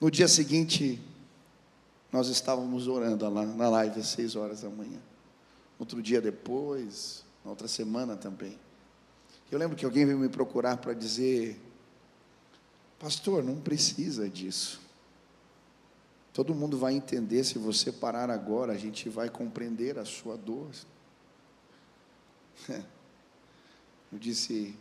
No 0.00 0.10
dia 0.10 0.28
seguinte, 0.28 1.00
nós 2.12 2.28
estávamos 2.28 2.86
orando 2.86 3.28
lá 3.28 3.44
na 3.44 3.68
live 3.68 4.00
às 4.00 4.06
seis 4.08 4.36
horas 4.36 4.62
da 4.62 4.70
manhã. 4.70 5.00
Outro 5.78 6.02
dia 6.02 6.20
depois, 6.20 7.24
na 7.44 7.50
outra 7.50 7.68
semana 7.68 8.16
também. 8.16 8.58
Eu 9.50 9.58
lembro 9.58 9.76
que 9.76 9.84
alguém 9.84 10.04
veio 10.04 10.18
me 10.18 10.28
procurar 10.28 10.76
para 10.76 10.92
dizer: 10.92 11.60
Pastor, 12.98 13.42
não 13.42 13.60
precisa 13.60 14.28
disso. 14.28 14.80
Todo 16.32 16.54
mundo 16.54 16.78
vai 16.78 16.94
entender 16.94 17.42
se 17.42 17.58
você 17.58 17.90
parar 17.90 18.30
agora, 18.30 18.72
a 18.72 18.78
gente 18.78 19.08
vai 19.08 19.28
compreender 19.28 19.98
a 19.98 20.04
sua 20.04 20.36
dor. 20.36 20.70
Eu 24.10 24.18
disse, 24.18 24.74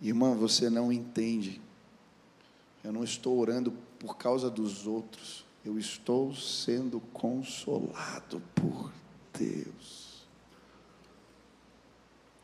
irmã, 0.00 0.34
você 0.34 0.70
não 0.70 0.92
entende. 0.92 1.60
Eu 2.82 2.92
não 2.92 3.04
estou 3.04 3.38
orando 3.38 3.72
por 3.98 4.16
causa 4.16 4.48
dos 4.48 4.86
outros, 4.86 5.44
eu 5.64 5.78
estou 5.78 6.34
sendo 6.34 7.00
consolado 7.12 8.42
por 8.54 8.90
Deus. 9.38 10.26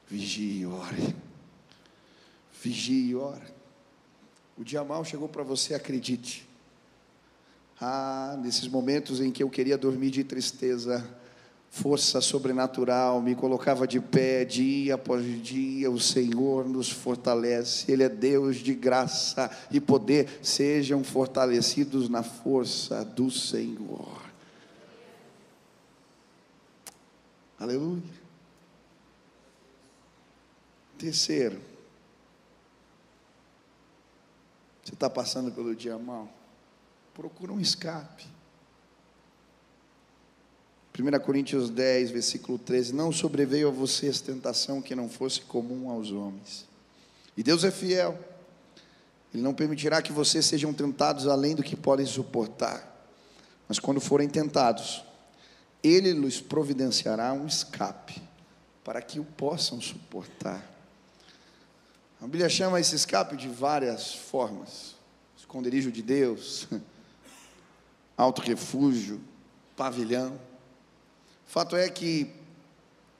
Vigie 0.06 0.60
e 0.60 0.66
ore. 0.66 1.16
Vigie 2.62 3.08
e 3.08 3.14
ore. 3.14 3.54
O 4.56 4.64
dia 4.64 4.84
mal 4.84 5.04
chegou 5.04 5.28
para 5.28 5.42
você, 5.42 5.74
acredite. 5.74 6.46
Ah, 7.80 8.38
nesses 8.42 8.68
momentos 8.68 9.20
em 9.20 9.30
que 9.30 9.42
eu 9.42 9.50
queria 9.50 9.76
dormir 9.76 10.10
de 10.10 10.24
tristeza, 10.24 11.04
força 11.70 12.20
sobrenatural 12.20 13.20
me 13.20 13.34
colocava 13.34 13.86
de 13.86 14.00
pé 14.00 14.44
dia 14.44 14.94
após 14.94 15.24
dia. 15.42 15.90
O 15.90 16.00
Senhor 16.00 16.68
nos 16.68 16.90
fortalece, 16.90 17.90
Ele 17.90 18.02
é 18.02 18.08
Deus 18.08 18.56
de 18.56 18.74
graça 18.74 19.50
e 19.70 19.80
poder. 19.80 20.40
Sejam 20.42 21.04
fortalecidos 21.04 22.08
na 22.08 22.22
força 22.22 23.04
do 23.04 23.30
Senhor. 23.30 24.22
Aleluia. 27.58 28.02
Terceiro, 30.98 31.60
você 34.82 34.94
está 34.94 35.10
passando 35.10 35.52
pelo 35.52 35.74
dia 35.74 35.98
mal? 35.98 36.28
Procura 37.12 37.52
um 37.52 37.60
escape. 37.60 38.35
1 40.98 41.18
Coríntios 41.20 41.68
10, 41.68 42.10
versículo 42.10 42.58
13: 42.58 42.94
Não 42.94 43.12
sobreveio 43.12 43.68
a 43.68 43.70
vocês 43.70 44.18
tentação 44.22 44.80
que 44.80 44.94
não 44.94 45.10
fosse 45.10 45.42
comum 45.42 45.90
aos 45.90 46.10
homens. 46.10 46.66
E 47.36 47.42
Deus 47.42 47.64
é 47.64 47.70
fiel, 47.70 48.18
Ele 49.32 49.42
não 49.42 49.52
permitirá 49.52 50.00
que 50.00 50.10
vocês 50.10 50.46
sejam 50.46 50.72
tentados 50.72 51.26
além 51.26 51.54
do 51.54 51.62
que 51.62 51.76
podem 51.76 52.06
suportar. 52.06 52.94
Mas 53.68 53.78
quando 53.78 54.00
forem 54.00 54.26
tentados, 54.26 55.04
Ele 55.82 56.12
lhes 56.12 56.40
providenciará 56.40 57.30
um 57.34 57.46
escape, 57.46 58.22
para 58.82 59.02
que 59.02 59.20
o 59.20 59.24
possam 59.24 59.78
suportar. 59.82 60.64
A 62.22 62.24
Bíblia 62.24 62.48
chama 62.48 62.80
esse 62.80 62.96
escape 62.96 63.36
de 63.36 63.48
várias 63.48 64.14
formas: 64.14 64.96
esconderijo 65.36 65.92
de 65.92 66.00
Deus, 66.00 66.66
alto 68.16 68.40
refúgio, 68.40 69.20
pavilhão. 69.76 70.55
Fato 71.46 71.76
é 71.76 71.88
que 71.88 72.30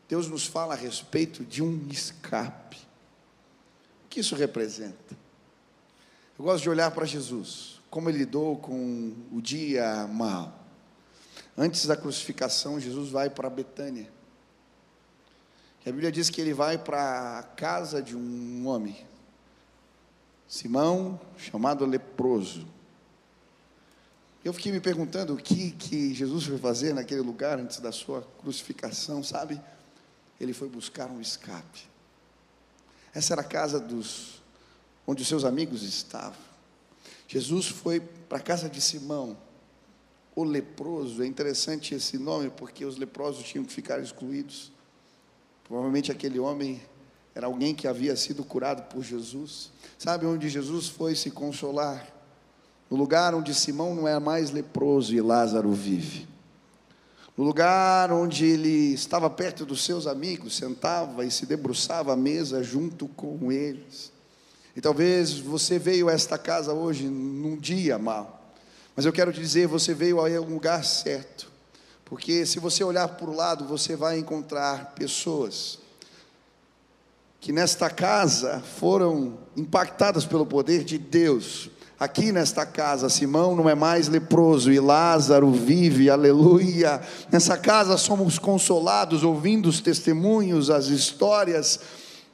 Deus 0.09 0.29
nos 0.29 0.47
fala 0.47 0.75
a 0.75 0.77
respeito 0.77 1.45
de 1.45 1.63
um 1.63 1.87
escape. 1.89 2.77
O 4.05 4.09
que 4.09 4.21
isso 4.21 4.35
representa? 4.35 5.17
Eu 6.39 6.45
gosto 6.45 6.63
de 6.63 6.71
olhar 6.71 6.91
para 6.91 7.07
Jesus, 7.07 7.81
como 7.89 8.11
ele 8.11 8.19
lidou 8.19 8.59
com 8.59 9.15
o 9.33 9.41
dia 9.41 10.07
mal. 10.07 10.67
Antes 11.57 11.87
da 11.87 11.97
crucificação, 11.97 12.79
Jesus 12.79 13.11
vai 13.11 13.31
para 13.31 13.49
Betânia. 13.49 14.11
E 15.85 15.89
a 15.89 15.93
Bíblia 15.93 16.13
diz 16.13 16.29
que 16.29 16.41
ele 16.41 16.53
vai 16.53 16.77
para 16.77 17.39
a 17.39 17.43
casa 17.43 18.03
de 18.03 18.17
um 18.17 18.67
homem, 18.67 19.07
Simão, 20.49 21.19
chamado 21.37 21.87
leproso. 21.87 22.67
Eu 24.47 24.53
fiquei 24.53 24.71
me 24.71 24.79
perguntando 24.79 25.35
o 25.35 25.37
que, 25.37 25.73
que 25.73 26.15
Jesus 26.15 26.45
foi 26.45 26.57
fazer 26.57 26.95
naquele 26.95 27.21
lugar 27.21 27.59
antes 27.59 27.81
da 27.81 27.91
sua 27.91 28.23
crucificação, 28.39 29.21
sabe? 29.21 29.61
Ele 30.41 30.53
foi 30.53 30.69
buscar 30.69 31.11
um 31.11 31.21
escape. 31.21 31.89
Essa 33.13 33.35
era 33.35 33.41
a 33.41 33.45
casa 33.45 33.81
dos 33.81 34.41
onde 35.05 35.23
os 35.23 35.27
seus 35.27 35.45
amigos 35.45 35.83
estavam. 35.83 36.39
Jesus 37.27 37.67
foi 37.67 37.99
para 37.99 38.39
a 38.39 38.41
casa 38.41 38.69
de 38.69 38.81
Simão, 38.81 39.37
o 40.37 40.45
leproso. 40.45 41.25
É 41.25 41.27
interessante 41.27 41.97
esse 41.97 42.17
nome 42.17 42.49
porque 42.49 42.85
os 42.85 42.97
leprosos 42.97 43.45
tinham 43.45 43.65
que 43.65 43.73
ficar 43.73 43.99
excluídos. 43.99 44.71
Provavelmente 45.65 46.13
aquele 46.13 46.39
homem 46.39 46.81
era 47.35 47.49
alguém 47.49 47.75
que 47.75 47.89
havia 47.89 48.15
sido 48.15 48.45
curado 48.45 48.89
por 48.95 49.03
Jesus. 49.03 49.73
Sabe 49.99 50.25
onde 50.25 50.49
Jesus 50.49 50.87
foi 50.87 51.17
se 51.17 51.33
consolar? 51.33 52.16
No 52.91 52.97
lugar 52.97 53.35
onde 53.35 53.55
Simão 53.55 53.95
não 53.95 54.07
é 54.07 54.19
mais 54.19 54.51
leproso 54.51 55.15
e 55.15 55.21
Lázaro 55.21 55.73
vive, 55.73 56.27
no 57.37 57.45
lugar 57.45 58.11
onde 58.13 58.47
ele 58.47 58.95
estava 58.95 59.29
perto 59.29 59.67
dos 59.67 59.85
seus 59.85 60.07
amigos, 60.07 60.57
sentava 60.57 61.25
e 61.25 61.31
se 61.31 61.45
debruçava 61.45 62.15
à 62.15 62.17
mesa 62.17 62.63
junto 62.63 63.07
com 63.09 63.53
eles. 63.53 64.11
E 64.75 64.81
talvez 64.81 65.39
você 65.39 65.79
veio 65.79 66.09
a 66.09 66.13
esta 66.13 66.39
casa 66.39 66.73
hoje 66.73 67.05
num 67.09 67.57
dia 67.57 67.99
mal, 67.99 68.55
mas 68.95 69.05
eu 69.05 69.13
quero 69.13 69.33
te 69.33 69.41
dizer, 69.41 69.67
você 69.67 69.93
veio 69.93 70.19
a 70.19 70.41
um 70.41 70.55
lugar 70.55 70.83
certo, 70.85 71.51
porque 72.05 72.47
se 72.47 72.59
você 72.59 72.83
olhar 72.83 73.09
para 73.09 73.29
o 73.29 73.35
lado, 73.35 73.67
você 73.67 73.97
vai 73.97 74.19
encontrar 74.19 74.95
pessoas 74.95 75.79
que 77.41 77.53
nesta 77.53 77.91
casa 77.91 78.61
foram 78.61 79.39
impactadas 79.57 80.25
pelo 80.25 80.47
poder 80.47 80.85
de 80.85 80.99
Deus, 80.99 81.71
Aqui 81.99 82.31
nesta 82.31 82.67
casa, 82.67 83.09
Simão 83.09 83.57
não 83.57 83.71
é 83.71 83.75
mais 83.75 84.07
leproso 84.07 84.71
e 84.71 84.79
Lázaro 84.79 85.51
vive, 85.51 86.11
aleluia. 86.11 87.01
Nessa 87.33 87.57
casa 87.57 87.97
somos 87.97 88.39
consolados 88.39 89.25
ouvindo 89.25 89.67
os 89.67 89.81
testemunhos, 89.81 90.69
as 90.69 90.89
histórias 90.89 91.81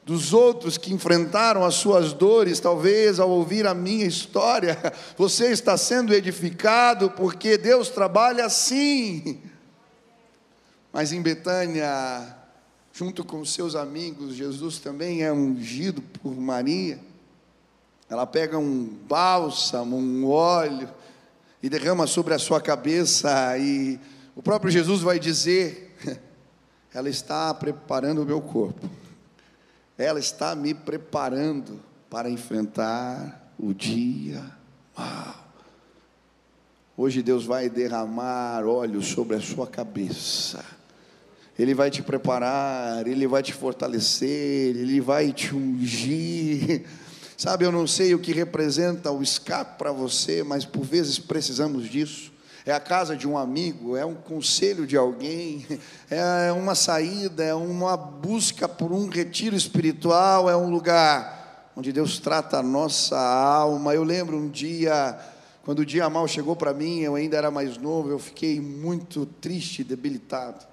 dos 0.04 0.32
outros 0.32 0.76
que 0.76 0.92
enfrentaram 0.92 1.64
as 1.64 1.74
suas 1.74 2.12
dores, 2.12 2.58
talvez 2.58 3.20
ao 3.20 3.30
ouvir 3.30 3.64
a 3.64 3.72
minha 3.72 4.04
história, 4.04 4.76
você 5.16 5.52
está 5.52 5.76
sendo 5.76 6.12
edificado 6.12 7.10
porque 7.10 7.56
Deus 7.56 7.88
trabalha 7.88 8.44
assim. 8.44 9.40
Mas 10.92 11.12
em 11.12 11.22
Betânia, 11.22 12.36
junto 12.92 13.24
com 13.24 13.44
seus 13.44 13.76
amigos, 13.76 14.34
Jesus 14.34 14.80
também 14.80 15.22
é 15.22 15.32
ungido 15.32 16.02
por 16.02 16.34
Maria. 16.34 17.11
Ela 18.12 18.26
pega 18.26 18.58
um 18.58 18.84
bálsamo, 19.08 19.96
um 19.96 20.28
óleo 20.28 20.86
e 21.62 21.68
derrama 21.70 22.06
sobre 22.06 22.34
a 22.34 22.38
sua 22.38 22.60
cabeça 22.60 23.56
e 23.56 23.98
o 24.36 24.42
próprio 24.42 24.70
Jesus 24.70 25.00
vai 25.00 25.18
dizer: 25.18 25.96
ela 26.92 27.08
está 27.08 27.54
preparando 27.54 28.20
o 28.20 28.26
meu 28.26 28.42
corpo. 28.42 28.86
Ela 29.96 30.20
está 30.20 30.54
me 30.54 30.74
preparando 30.74 31.80
para 32.10 32.28
enfrentar 32.28 33.50
o 33.58 33.72
dia 33.72 34.44
mal. 34.94 35.46
Hoje 36.94 37.22
Deus 37.22 37.46
vai 37.46 37.70
derramar 37.70 38.66
óleo 38.66 39.00
sobre 39.00 39.36
a 39.36 39.40
sua 39.40 39.66
cabeça. 39.66 40.62
Ele 41.58 41.72
vai 41.72 41.90
te 41.90 42.02
preparar, 42.02 43.06
ele 43.06 43.26
vai 43.26 43.42
te 43.42 43.54
fortalecer, 43.54 44.76
ele 44.76 45.00
vai 45.00 45.32
te 45.32 45.54
ungir 45.54 46.84
Sabe, 47.42 47.64
eu 47.64 47.72
não 47.72 47.88
sei 47.88 48.14
o 48.14 48.20
que 48.20 48.32
representa 48.32 49.10
o 49.10 49.20
escape 49.20 49.76
para 49.76 49.90
você, 49.90 50.44
mas 50.44 50.64
por 50.64 50.84
vezes 50.84 51.18
precisamos 51.18 51.90
disso. 51.90 52.32
É 52.64 52.70
a 52.72 52.78
casa 52.78 53.16
de 53.16 53.26
um 53.26 53.36
amigo, 53.36 53.96
é 53.96 54.06
um 54.06 54.14
conselho 54.14 54.86
de 54.86 54.96
alguém, 54.96 55.66
é 56.08 56.52
uma 56.52 56.76
saída, 56.76 57.42
é 57.42 57.52
uma 57.52 57.96
busca 57.96 58.68
por 58.68 58.92
um 58.92 59.08
retiro 59.08 59.56
espiritual, 59.56 60.48
é 60.48 60.56
um 60.56 60.70
lugar 60.70 61.72
onde 61.74 61.92
Deus 61.92 62.20
trata 62.20 62.58
a 62.58 62.62
nossa 62.62 63.18
alma. 63.18 63.92
Eu 63.92 64.04
lembro 64.04 64.36
um 64.36 64.48
dia, 64.48 65.18
quando 65.64 65.80
o 65.80 65.84
dia 65.84 66.08
mal 66.08 66.28
chegou 66.28 66.54
para 66.54 66.72
mim, 66.72 67.00
eu 67.00 67.16
ainda 67.16 67.36
era 67.36 67.50
mais 67.50 67.76
novo, 67.76 68.08
eu 68.08 68.20
fiquei 68.20 68.60
muito 68.60 69.26
triste, 69.26 69.82
debilitado 69.82 70.71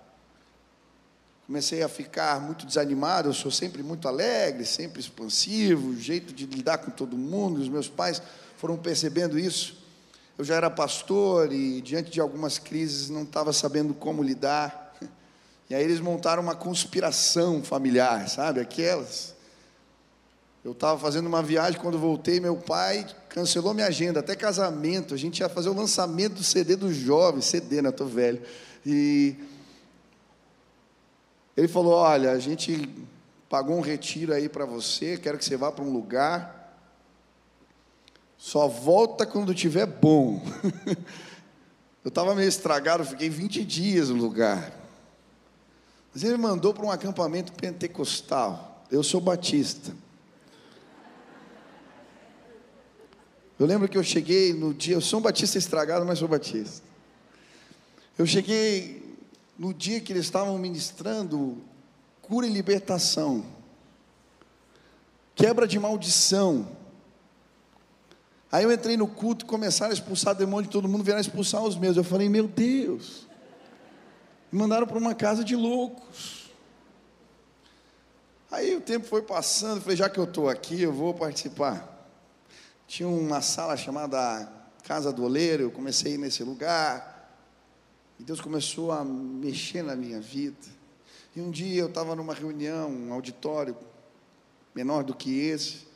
comecei 1.49 1.81
a 1.81 1.89
ficar 1.89 2.39
muito 2.39 2.63
desanimado. 2.63 3.29
Eu 3.29 3.33
sou 3.33 3.49
sempre 3.49 3.81
muito 3.81 4.07
alegre, 4.07 4.63
sempre 4.67 4.99
expansivo, 4.99 5.99
jeito 5.99 6.31
de 6.31 6.45
lidar 6.45 6.77
com 6.77 6.91
todo 6.91 7.17
mundo. 7.17 7.59
Os 7.59 7.67
meus 7.67 7.89
pais 7.89 8.21
foram 8.55 8.77
percebendo 8.77 9.39
isso. 9.39 9.75
Eu 10.37 10.45
já 10.45 10.53
era 10.53 10.69
pastor 10.69 11.51
e, 11.51 11.81
diante 11.81 12.11
de 12.11 12.21
algumas 12.21 12.59
crises, 12.59 13.09
não 13.09 13.23
estava 13.23 13.51
sabendo 13.51 13.95
como 13.95 14.21
lidar. 14.21 14.95
E 15.67 15.73
aí 15.73 15.83
eles 15.83 15.99
montaram 15.99 16.43
uma 16.43 16.53
conspiração 16.53 17.63
familiar, 17.63 18.29
sabe? 18.29 18.59
Aquelas. 18.59 19.33
Eu 20.63 20.73
estava 20.73 20.99
fazendo 20.99 21.25
uma 21.25 21.41
viagem, 21.41 21.79
quando 21.79 21.97
voltei, 21.97 22.39
meu 22.39 22.57
pai 22.57 23.07
cancelou 23.27 23.73
minha 23.73 23.87
agenda, 23.87 24.19
até 24.19 24.35
casamento. 24.35 25.15
A 25.15 25.17
gente 25.17 25.39
ia 25.39 25.49
fazer 25.49 25.69
o 25.69 25.73
lançamento 25.73 26.35
do 26.35 26.43
CD 26.43 26.75
dos 26.75 26.95
jovens, 26.95 27.45
CD, 27.45 27.81
né? 27.81 27.89
Estou 27.89 28.05
velho. 28.05 28.39
E 28.85 29.35
ele 31.59 31.67
falou: 31.67 31.93
Olha, 31.93 32.31
a 32.31 32.39
gente 32.39 32.89
pagou 33.49 33.77
um 33.77 33.81
retiro 33.81 34.33
aí 34.33 34.47
para 34.47 34.65
você, 34.65 35.17
quero 35.17 35.37
que 35.37 35.43
você 35.43 35.57
vá 35.57 35.71
para 35.71 35.83
um 35.83 35.91
lugar. 35.91 36.57
Só 38.37 38.67
volta 38.69 39.25
quando 39.25 39.53
tiver 39.53 39.85
bom. 39.85 40.41
eu 42.01 42.07
estava 42.07 42.33
meio 42.33 42.47
estragado, 42.47 43.03
fiquei 43.03 43.29
20 43.29 43.65
dias 43.65 44.07
no 44.07 44.15
lugar. 44.15 44.71
Mas 46.13 46.23
ele 46.23 46.37
mandou 46.37 46.73
para 46.73 46.85
um 46.85 46.91
acampamento 46.91 47.51
pentecostal. 47.51 48.85
Eu 48.89 49.03
sou 49.03 49.19
batista. 49.19 49.93
Eu 53.59 53.65
lembro 53.65 53.89
que 53.89 53.97
eu 53.97 54.03
cheguei 54.03 54.53
no 54.53 54.73
dia, 54.73 54.95
eu 54.95 55.01
sou 55.01 55.19
um 55.19 55.21
batista 55.21 55.57
estragado, 55.57 56.05
mas 56.05 56.19
sou 56.19 56.29
batista. 56.29 56.81
Eu 58.17 58.25
cheguei 58.25 59.08
no 59.59 59.73
dia 59.73 59.99
que 59.99 60.13
eles 60.13 60.23
estavam 60.23 60.57
ministrando 60.57 61.61
cura 62.21 62.47
e 62.47 62.49
libertação, 62.49 63.45
quebra 65.35 65.67
de 65.67 65.77
maldição. 65.77 66.65
Aí 68.49 68.63
eu 68.63 68.71
entrei 68.71 68.95
no 68.95 69.05
culto, 69.05 69.45
começaram 69.45 69.91
a 69.91 69.93
expulsar 69.93 70.33
demônio 70.33 70.63
de 70.63 70.71
todo 70.71 70.87
mundo, 70.87 71.03
vieram 71.03 71.19
expulsar 71.19 71.61
os 71.61 71.75
meus. 71.75 71.97
Eu 71.97 72.05
falei, 72.05 72.29
meu 72.29 72.47
Deus, 72.47 73.27
me 74.49 74.59
mandaram 74.59 74.87
para 74.87 74.97
uma 74.97 75.13
casa 75.13 75.43
de 75.43 75.57
loucos. 75.57 76.49
Aí 78.49 78.77
o 78.77 78.81
tempo 78.81 79.07
foi 79.07 79.23
passando, 79.23 79.81
falei, 79.81 79.97
já 79.97 80.09
que 80.09 80.19
eu 80.19 80.23
estou 80.23 80.47
aqui, 80.47 80.81
eu 80.81 80.93
vou 80.93 81.13
participar. 81.13 82.07
Tinha 82.87 83.09
uma 83.09 83.41
sala 83.41 83.75
chamada 83.75 84.49
Casa 84.83 85.11
do 85.11 85.25
Oleiro, 85.25 85.63
eu 85.63 85.71
comecei 85.71 86.17
nesse 86.17 86.43
lugar. 86.43 87.18
E 88.19 88.23
Deus 88.23 88.41
começou 88.41 88.91
a 88.91 89.03
mexer 89.03 89.81
na 89.81 89.95
minha 89.95 90.19
vida. 90.19 90.67
E 91.35 91.41
um 91.41 91.49
dia 91.49 91.81
eu 91.81 91.87
estava 91.87 92.15
numa 92.15 92.33
reunião, 92.33 92.89
um 92.89 93.13
auditório 93.13 93.77
menor 94.75 95.03
do 95.03 95.15
que 95.15 95.39
esse, 95.39 95.87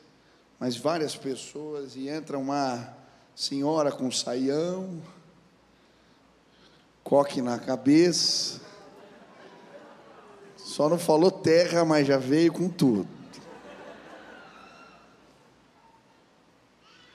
mas 0.58 0.76
várias 0.76 1.14
pessoas, 1.14 1.96
e 1.96 2.08
entra 2.08 2.38
uma 2.38 2.96
senhora 3.34 3.92
com 3.92 4.10
saião, 4.10 5.02
coque 7.02 7.42
na 7.42 7.58
cabeça, 7.58 8.60
só 10.56 10.88
não 10.88 10.98
falou 10.98 11.30
terra, 11.30 11.84
mas 11.84 12.06
já 12.06 12.16
veio 12.16 12.52
com 12.52 12.68
tudo. 12.68 13.06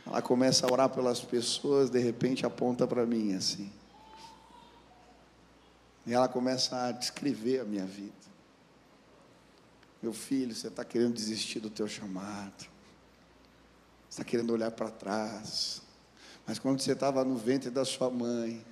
Ela 0.05 0.22
começa 0.22 0.68
a 0.68 0.72
orar 0.72 0.89
pelas 0.89 1.20
pessoas, 1.22 1.89
de 1.89 1.99
repente 1.99 2.45
aponta 2.45 2.86
para 2.86 3.05
mim 3.05 3.34
assim. 3.34 3.72
E 6.10 6.14
ela 6.16 6.28
começa 6.28 6.88
a 6.88 6.91
descrever 6.91 7.60
a 7.60 7.64
minha 7.64 7.86
vida. 7.86 8.12
Meu 10.01 10.12
filho, 10.12 10.55
você 10.55 10.66
está 10.66 10.84
querendo 10.84 11.14
desistir 11.14 11.60
do 11.60 11.70
teu 11.70 11.88
chamado. 11.88 12.66
Você 14.10 14.20
está 14.20 14.24
querendo 14.24 14.51
olhar 14.51 14.72
para 14.72 14.89
trás. 14.89 15.84
Mas 16.47 16.57
quando 16.57 16.82
você 16.82 16.93
estava 16.93 17.24
no 17.24 17.38
ventre 17.38 17.70
da 17.70 17.86
sua 17.86 18.10
mãe, 18.10 18.66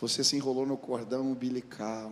você 0.00 0.24
se 0.24 0.34
enrolou 0.34 0.66
no 0.66 0.76
cordão 0.76 1.30
umbilical. 1.30 2.10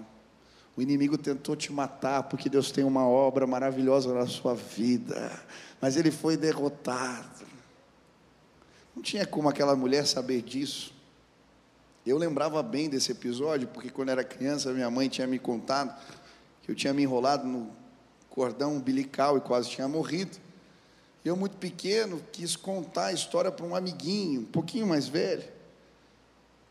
O 0.76 0.80
inimigo 0.80 1.18
tentou 1.18 1.56
te 1.56 1.72
matar 1.72 2.22
porque 2.22 2.48
Deus 2.48 2.70
tem 2.70 2.84
uma 2.84 3.04
obra 3.04 3.48
maravilhosa 3.48 4.14
na 4.14 4.28
sua 4.28 4.54
vida, 4.54 5.42
mas 5.80 5.96
ele 5.96 6.12
foi 6.12 6.36
derrotado. 6.36 7.44
Não 8.94 9.02
tinha 9.02 9.26
como 9.26 9.48
aquela 9.48 9.74
mulher 9.74 10.06
saber 10.06 10.40
disso. 10.40 10.94
Eu 12.06 12.16
lembrava 12.16 12.62
bem 12.62 12.88
desse 12.88 13.10
episódio, 13.10 13.66
porque 13.66 13.90
quando 13.90 14.10
era 14.10 14.22
criança, 14.22 14.72
minha 14.72 14.88
mãe 14.88 15.08
tinha 15.08 15.26
me 15.26 15.40
contado 15.40 15.92
que 16.62 16.70
eu 16.70 16.74
tinha 16.74 16.94
me 16.94 17.02
enrolado 17.02 17.44
no 17.44 17.68
cordão 18.30 18.76
umbilical 18.76 19.36
e 19.36 19.40
quase 19.40 19.68
tinha 19.70 19.88
morrido. 19.88 20.38
Eu, 21.24 21.34
muito 21.34 21.56
pequeno, 21.56 22.22
quis 22.30 22.54
contar 22.54 23.06
a 23.06 23.12
história 23.12 23.50
para 23.50 23.66
um 23.66 23.74
amiguinho, 23.74 24.42
um 24.42 24.44
pouquinho 24.44 24.86
mais 24.86 25.08
velho. 25.08 25.42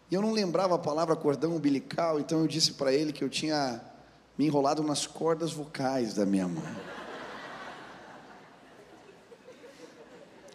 E 0.10 0.16
eu 0.16 0.22
não 0.22 0.32
lembrava 0.32 0.76
a 0.76 0.80
palavra 0.80 1.18
cordão 1.18 1.54
umbilical, 1.54 2.18
então 2.18 2.40
eu 2.40 2.48
disse 2.48 2.72
para 2.72 2.94
ele 2.94 3.12
que 3.12 3.24
eu 3.24 3.30
tinha 3.30 3.82
me 4.38 4.46
enrolado 4.46 4.82
nas 4.84 5.06
cordas 5.06 5.52
vocais 5.52 6.14
da 6.14 6.26
minha 6.26 6.48
mãe. 6.48 6.76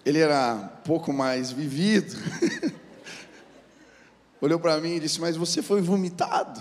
Ele 0.06 0.20
era 0.20 0.54
um 0.54 0.82
pouco 0.84 1.12
mais 1.12 1.52
vivido. 1.52 2.16
olhou 4.40 4.58
para 4.58 4.80
mim 4.80 4.94
e 4.94 5.00
disse: 5.00 5.20
Mas 5.20 5.36
você 5.36 5.62
foi 5.62 5.80
vomitado. 5.80 6.60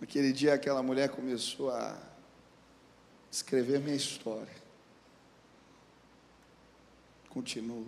Naquele 0.00 0.32
dia, 0.32 0.54
aquela 0.54 0.82
mulher 0.82 1.10
começou 1.10 1.70
a 1.70 1.98
escrever 3.30 3.80
minha 3.80 3.96
história. 3.96 4.56
Continua. 7.28 7.84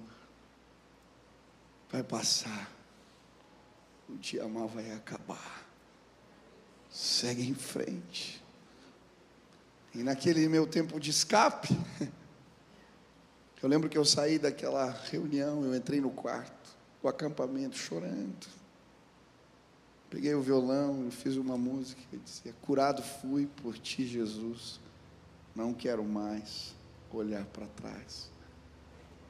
Vai 1.91 2.03
passar. 2.03 2.71
O 4.09 4.17
dia 4.17 4.47
mal 4.47 4.69
vai 4.69 4.93
acabar. 4.93 5.67
Segue 6.91 7.49
em 7.49 7.55
frente. 7.55 8.43
E 9.95 10.03
naquele 10.03 10.49
meu 10.49 10.67
tempo 10.67 11.01
de 11.01 11.11
escape, 11.11 11.69
Eu 13.63 13.69
lembro 13.69 13.91
que 13.91 13.99
eu 13.99 14.05
saí 14.05 14.39
daquela 14.39 14.91
reunião, 15.11 15.65
eu 15.65 15.75
entrei 15.75 16.01
no 16.01 16.11
quarto, 16.11 16.71
o 17.03 17.09
acampamento, 17.09 17.77
chorando. 17.77 18.47
Peguei 20.09 20.35
o 20.35 20.41
violão, 20.41 21.11
fiz 21.11 21.37
uma 21.37 21.59
música 21.59 22.01
que 22.11 22.17
dizia: 22.17 22.55
Curado 22.63 23.03
fui 23.03 23.47
por 23.47 23.79
ti, 23.79 24.07
Jesus, 24.07 24.81
não 25.55 25.75
quero 25.75 26.03
mais 26.03 26.75
olhar 27.13 27.45
para 27.47 27.67
trás. 27.67 28.31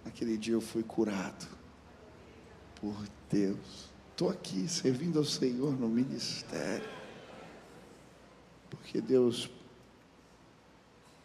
Naquele 0.04 0.36
dia 0.36 0.54
eu 0.54 0.60
fui 0.60 0.82
curado 0.82 1.46
por 2.80 2.96
Deus. 3.28 3.90
Estou 4.10 4.30
aqui 4.30 4.68
servindo 4.68 5.18
ao 5.18 5.24
Senhor 5.24 5.78
no 5.78 5.88
ministério, 5.88 6.88
porque 8.70 9.00
Deus 9.00 9.50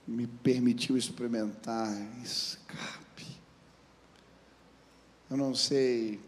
me 0.08 0.28
permitiu 0.28 0.98
experimentar 0.98 1.92
escape. 2.24 3.26
Eu 5.30 5.38
não 5.38 5.56
sei 5.56 6.20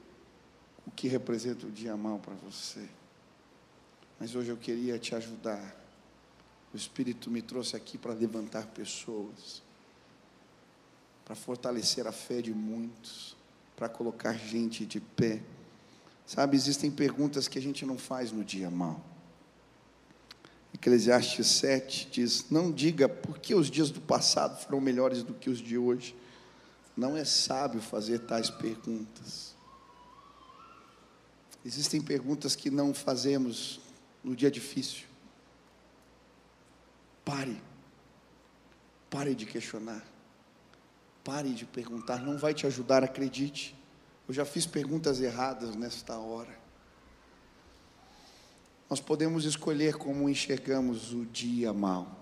o 0.86 0.92
que 0.92 1.08
representa 1.08 1.68
o 1.68 1.72
dia 1.72 1.96
mal 1.96 2.18
para 2.20 2.34
você, 2.36 2.88
mas 4.20 4.34
hoje 4.36 4.50
eu 4.50 4.58
queria 4.58 4.98
te 4.98 5.14
ajudar. 5.14 5.76
O 6.74 6.78
Espírito 6.78 7.30
me 7.30 7.42
trouxe 7.42 7.76
aqui 7.76 7.98
para 7.98 8.14
levantar 8.14 8.68
pessoas, 8.68 9.62
para 11.24 11.36
fortalecer 11.36 12.08
a 12.08 12.12
fé 12.12 12.42
de 12.42 12.54
muitos, 12.54 13.38
para 13.76 13.88
colocar 13.88 14.34
gente 14.34 14.86
de 14.86 15.00
pé. 15.00 15.42
Sabe, 16.26 16.58
existem 16.58 16.90
perguntas 16.90 17.48
que 17.48 17.60
a 17.60 17.62
gente 17.62 17.86
não 17.86 17.98
faz 17.98 18.32
no 18.32 18.44
dia 18.44 18.70
mal. 18.70 19.02
Eclesiastes 20.74 21.48
7 21.48 22.10
diz: 22.12 22.50
Não 22.50 22.72
diga 22.72 23.08
por 23.08 23.40
que 23.40 23.56
os 23.56 23.70
dias 23.70 23.90
do 23.90 24.02
passado 24.02 24.60
foram 24.64 24.80
melhores 24.80 25.24
do 25.24 25.34
que 25.34 25.50
os 25.50 25.60
de 25.60 25.78
hoje. 25.78 26.16
Não 26.96 27.16
é 27.16 27.24
sábio 27.24 27.82
fazer 27.82 28.20
tais 28.20 28.50
perguntas. 28.50 29.56
Existem 31.64 32.02
perguntas 32.02 32.56
que 32.56 32.70
não 32.70 32.94
fazemos 32.94 33.80
no 34.24 34.36
dia 34.36 34.50
difícil. 34.50 35.06
Pare. 37.24 37.62
Pare 39.10 39.36
de 39.36 39.46
questionar. 39.46 40.04
Pare 41.24 41.54
de 41.54 41.66
perguntar. 41.66 42.20
Não 42.20 42.38
vai 42.38 42.54
te 42.54 42.66
ajudar, 42.66 43.04
acredite. 43.04 43.76
Eu 44.28 44.34
já 44.34 44.46
fiz 44.46 44.66
perguntas 44.66 45.20
erradas 45.22 45.76
nesta 45.76 46.18
hora. 46.18 46.67
Nós 48.90 49.00
podemos 49.00 49.46
escolher 49.46 49.96
como 49.96 50.30
enxergamos 50.30 51.14
o 51.14 51.26
dia 51.26 51.74
mal. 51.74 52.16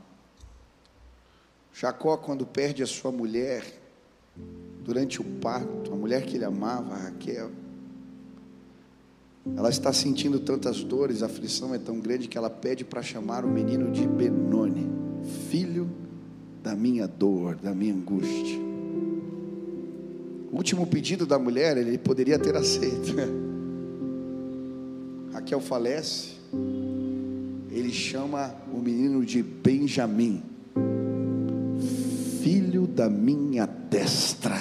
Jacó, 1.73 2.17
quando 2.17 2.45
perde 2.45 2.81
a 2.81 2.87
sua 2.87 3.11
mulher, 3.11 3.63
durante 4.83 5.21
o 5.21 5.23
parto, 5.23 5.91
a 5.91 5.95
mulher 5.95 6.25
que 6.25 6.35
ele 6.35 6.45
amava, 6.45 6.95
Raquel, 6.95 7.51
ela 9.55 9.69
está 9.69 9.93
sentindo 9.93 10.39
tantas 10.39 10.83
dores, 10.83 11.21
a 11.21 11.27
aflição 11.27 11.75
é 11.75 11.77
tão 11.77 11.99
grande 11.99 12.27
que 12.27 12.37
ela 12.37 12.49
pede 12.49 12.83
para 12.83 13.03
chamar 13.03 13.45
o 13.45 13.47
menino 13.47 13.91
de 13.91 14.07
Benoni, 14.07 14.89
filho 15.49 15.87
da 16.63 16.75
minha 16.75 17.07
dor, 17.07 17.55
da 17.55 17.75
minha 17.75 17.93
angústia. 17.93 18.59
O 20.51 20.57
último 20.57 20.87
pedido 20.87 21.27
da 21.27 21.37
mulher, 21.37 21.77
ele 21.77 21.97
poderia 21.97 22.39
ter 22.39 22.55
aceito. 22.55 23.13
Raquel 25.31 25.59
falece, 25.59 26.34
ele 27.75 27.91
chama 27.91 28.55
o 28.73 28.79
menino 28.79 29.25
de 29.25 29.43
Benjamim, 29.43 30.41
filho 32.41 32.87
da 32.87 33.09
minha 33.09 33.65
destra, 33.65 34.57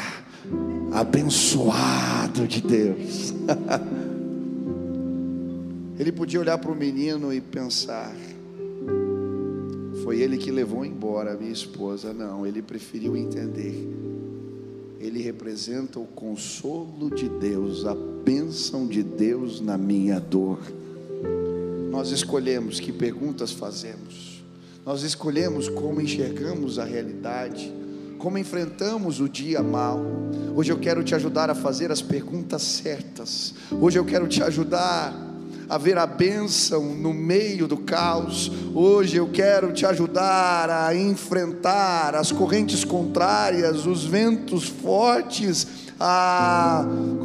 abençoado 0.93 2.47
de 2.49 2.61
Deus. 2.61 3.33
ele 5.97 6.11
podia 6.11 6.41
olhar 6.41 6.59
para 6.59 6.73
o 6.73 6.75
menino 6.75 7.33
e 7.33 7.41
pensar: 7.41 8.13
foi 10.03 10.21
ele 10.21 10.37
que 10.37 10.51
levou 10.51 10.85
embora 10.85 11.35
a 11.35 11.37
minha 11.37 11.53
esposa. 11.53 12.13
Não, 12.13 12.45
ele 12.45 12.61
preferiu 12.63 13.17
entender. 13.17 13.89
Ele 14.99 15.23
representa 15.23 16.01
o 16.01 16.07
consolo 16.07 17.15
de 17.15 17.29
Deus, 17.29 17.87
a 17.87 17.95
bênção 17.95 18.87
de 18.87 19.03
Deus 19.03 19.61
na 19.61 19.79
minha 19.79 20.19
dor 20.19 20.59
nós 21.95 22.11
escolhemos 22.11 22.81
que 22.81 22.91
perguntas 22.91 23.53
fazemos, 23.53 24.43
nós 24.85 25.05
escolhemos 25.05 25.69
como 25.69 26.01
enxergamos 26.01 26.77
a 26.77 26.85
realidade, 26.85 27.73
como 28.19 28.37
enfrentamos 28.37 29.21
o 29.21 29.29
dia 29.29 29.63
mal. 29.63 30.01
Hoje 30.57 30.73
eu 30.73 30.79
quero 30.79 31.05
te 31.05 31.15
ajudar 31.15 31.51
a 31.51 31.55
fazer 31.55 31.93
as 31.93 32.03
perguntas 32.03 32.63
certas, 32.63 33.55
hoje 33.81 33.97
eu 33.97 34.05
quero 34.05 34.27
te 34.27 34.43
ajudar 34.43 35.15
haver 35.69 35.97
a 35.97 36.07
bênção 36.07 36.95
no 36.95 37.15
meio 37.15 37.67
do 37.69 37.79
caos. 37.79 38.51
Hoje 38.75 39.17
eu 39.17 39.29
quero 39.29 39.73
te 39.73 39.87
ajudar 39.87 40.69
a 40.69 40.95
enfrentar 40.95 42.15
as 42.17 42.31
correntes 42.31 42.85
contrárias, 42.85 43.87
os 43.87 44.05
ventos 44.05 44.69
fortes 44.69 45.67
ah, 45.99 46.85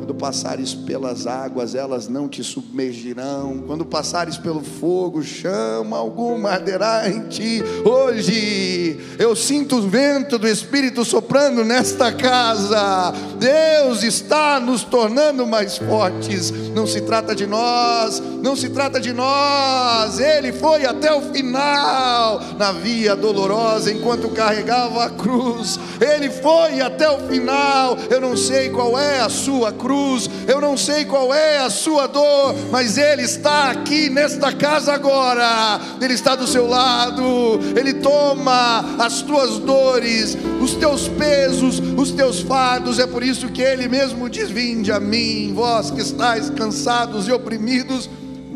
quando 0.10 0.18
passares 0.18 0.74
pelas 0.74 1.28
águas, 1.28 1.76
elas 1.76 2.08
não 2.08 2.28
te 2.28 2.44
submergirão. 2.44 3.64
Quando 3.68 3.86
passares 3.86 4.38
pelo 4.38 4.62
fogo, 4.62 5.22
chama 5.22 5.98
alguma 5.98 6.50
arderá 6.50 7.08
em 7.08 7.28
ti. 7.28 7.64
Hoje 7.86 9.00
eu 9.20 9.36
sinto 9.36 9.78
o 9.78 9.88
vento 9.88 10.40
do 10.40 10.48
Espírito 10.48 11.06
soprando 11.06 11.64
nesta 11.64 12.12
casa. 12.12 13.14
Deus 13.38 14.02
está 14.02 14.60
nos 14.60 14.84
tornando 14.84 15.46
mais 15.46 15.78
fortes. 15.78 16.50
Não 16.74 16.88
se 16.88 17.02
trata 17.02 17.36
de 17.36 17.46
nós, 17.46 18.20
não 18.42 18.56
se 18.56 18.70
trata 18.70 19.00
de 19.00 19.14
nós. 19.14 20.20
Ele 20.20 20.52
foi 20.52 20.88
até 20.88 21.14
o 21.14 21.22
final 21.22 22.42
na 22.58 22.72
via 22.72 23.16
dolorosa 23.16 23.92
enquanto 23.92 24.30
carregava 24.30 25.06
a 25.06 25.10
cruz. 25.12 25.80
Ele 26.02 26.32
foi 26.32 26.82
até 26.82 27.08
o 27.12 27.28
final. 27.28 27.96
Eu 28.10 28.20
não 28.20 28.36
sei 28.36 28.60
sei 28.60 28.70
qual 28.72 28.98
é 28.98 29.20
a 29.20 29.30
sua 29.30 29.72
cruz, 29.72 29.99
eu 30.48 30.60
não 30.60 30.76
sei 30.78 31.06
qual 31.06 31.34
é 31.34 31.60
a 31.60 31.70
sua 31.70 32.08
dor, 32.08 32.56
mas 32.72 32.98
Ele 32.98 33.24
está 33.24 33.72
aqui 33.72 34.10
nesta 34.10 34.52
casa 34.52 34.94
agora, 34.94 35.80
Ele 36.02 36.14
está 36.14 36.36
do 36.36 36.48
seu 36.48 36.68
lado, 36.68 37.60
Ele 37.76 37.94
toma 37.96 38.98
as 38.98 39.22
tuas 39.22 39.60
dores, 39.60 40.38
os 40.62 40.76
teus 40.76 41.08
pesos, 41.08 41.80
os 41.98 42.12
teus 42.12 42.40
fardos, 42.42 43.00
é 43.00 43.08
por 43.08 43.24
isso 43.24 43.50
que 43.50 43.62
Ele 43.62 43.88
mesmo 43.88 44.30
diz: 44.30 44.50
Vinde 44.50 44.92
a 44.92 45.00
mim, 45.00 45.54
vós 45.54 45.92
que 45.92 46.02
estáis 46.02 46.50
cansados 46.50 47.28
e 47.28 47.32
oprimidos 47.32 48.10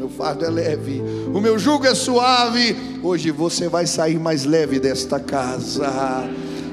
meu 0.04 0.10
fardo 0.10 0.44
é 0.44 0.50
leve, 0.50 1.02
o 1.34 1.39
meu 1.39 1.58
jugo 1.58 1.86
é 1.86 1.96
suave. 1.96 2.76
Hoje 3.02 3.32
você 3.32 3.70
vai 3.70 3.88
sair 3.88 4.20
mais 4.20 4.44
leve 4.44 4.78
desta 4.78 5.18
casa. 5.18 5.88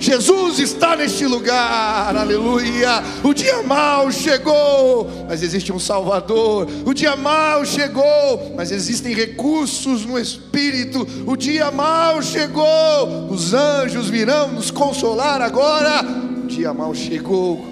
Jesus 0.01 0.59
está 0.59 0.97
neste 0.97 1.27
lugar, 1.27 2.17
aleluia. 2.17 3.03
O 3.23 3.35
dia 3.35 3.63
mal 3.63 4.11
chegou, 4.11 5.07
mas 5.29 5.43
existe 5.43 5.71
um 5.71 5.79
Salvador. 5.79 6.67
O 6.87 6.95
dia 6.95 7.15
mal 7.17 7.67
chegou, 7.67 8.55
mas 8.57 8.73
existem 8.73 9.15
recursos 9.15 10.07
no 10.07 10.19
Espírito. 10.19 11.07
O 11.27 11.37
dia 11.37 11.71
mal 11.71 12.23
chegou, 12.23 13.29
os 13.31 13.53
anjos 13.53 14.09
virão 14.09 14.49
nos 14.49 14.71
consolar 14.71 15.43
agora. 15.43 16.03
O 16.03 16.47
dia 16.47 16.73
mal 16.73 16.95
chegou, 16.95 17.63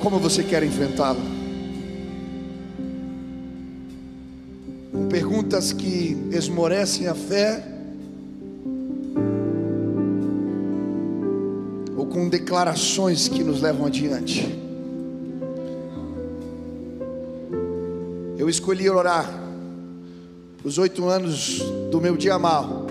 como 0.00 0.18
você 0.18 0.42
quer 0.42 0.62
enfrentá-lo? 0.62 1.22
Com 4.92 5.08
perguntas 5.08 5.72
que 5.72 6.14
esmorecem 6.30 7.08
a 7.08 7.14
fé 7.14 7.73
com 12.14 12.28
declarações 12.28 13.26
que 13.26 13.42
nos 13.42 13.60
levam 13.60 13.86
adiante. 13.86 14.46
Eu 18.38 18.48
escolhi 18.48 18.88
orar 18.88 19.28
os 20.62 20.78
oito 20.78 21.08
anos 21.08 21.60
do 21.90 22.00
meu 22.00 22.16
dia 22.16 22.38
mal. 22.38 22.86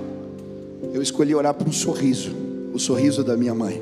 Eu 0.93 1.01
escolhi 1.01 1.33
orar 1.33 1.53
por 1.53 1.65
um 1.65 1.71
sorriso, 1.71 2.31
o 2.73 2.79
sorriso 2.79 3.23
da 3.23 3.37
minha 3.37 3.55
mãe. 3.55 3.81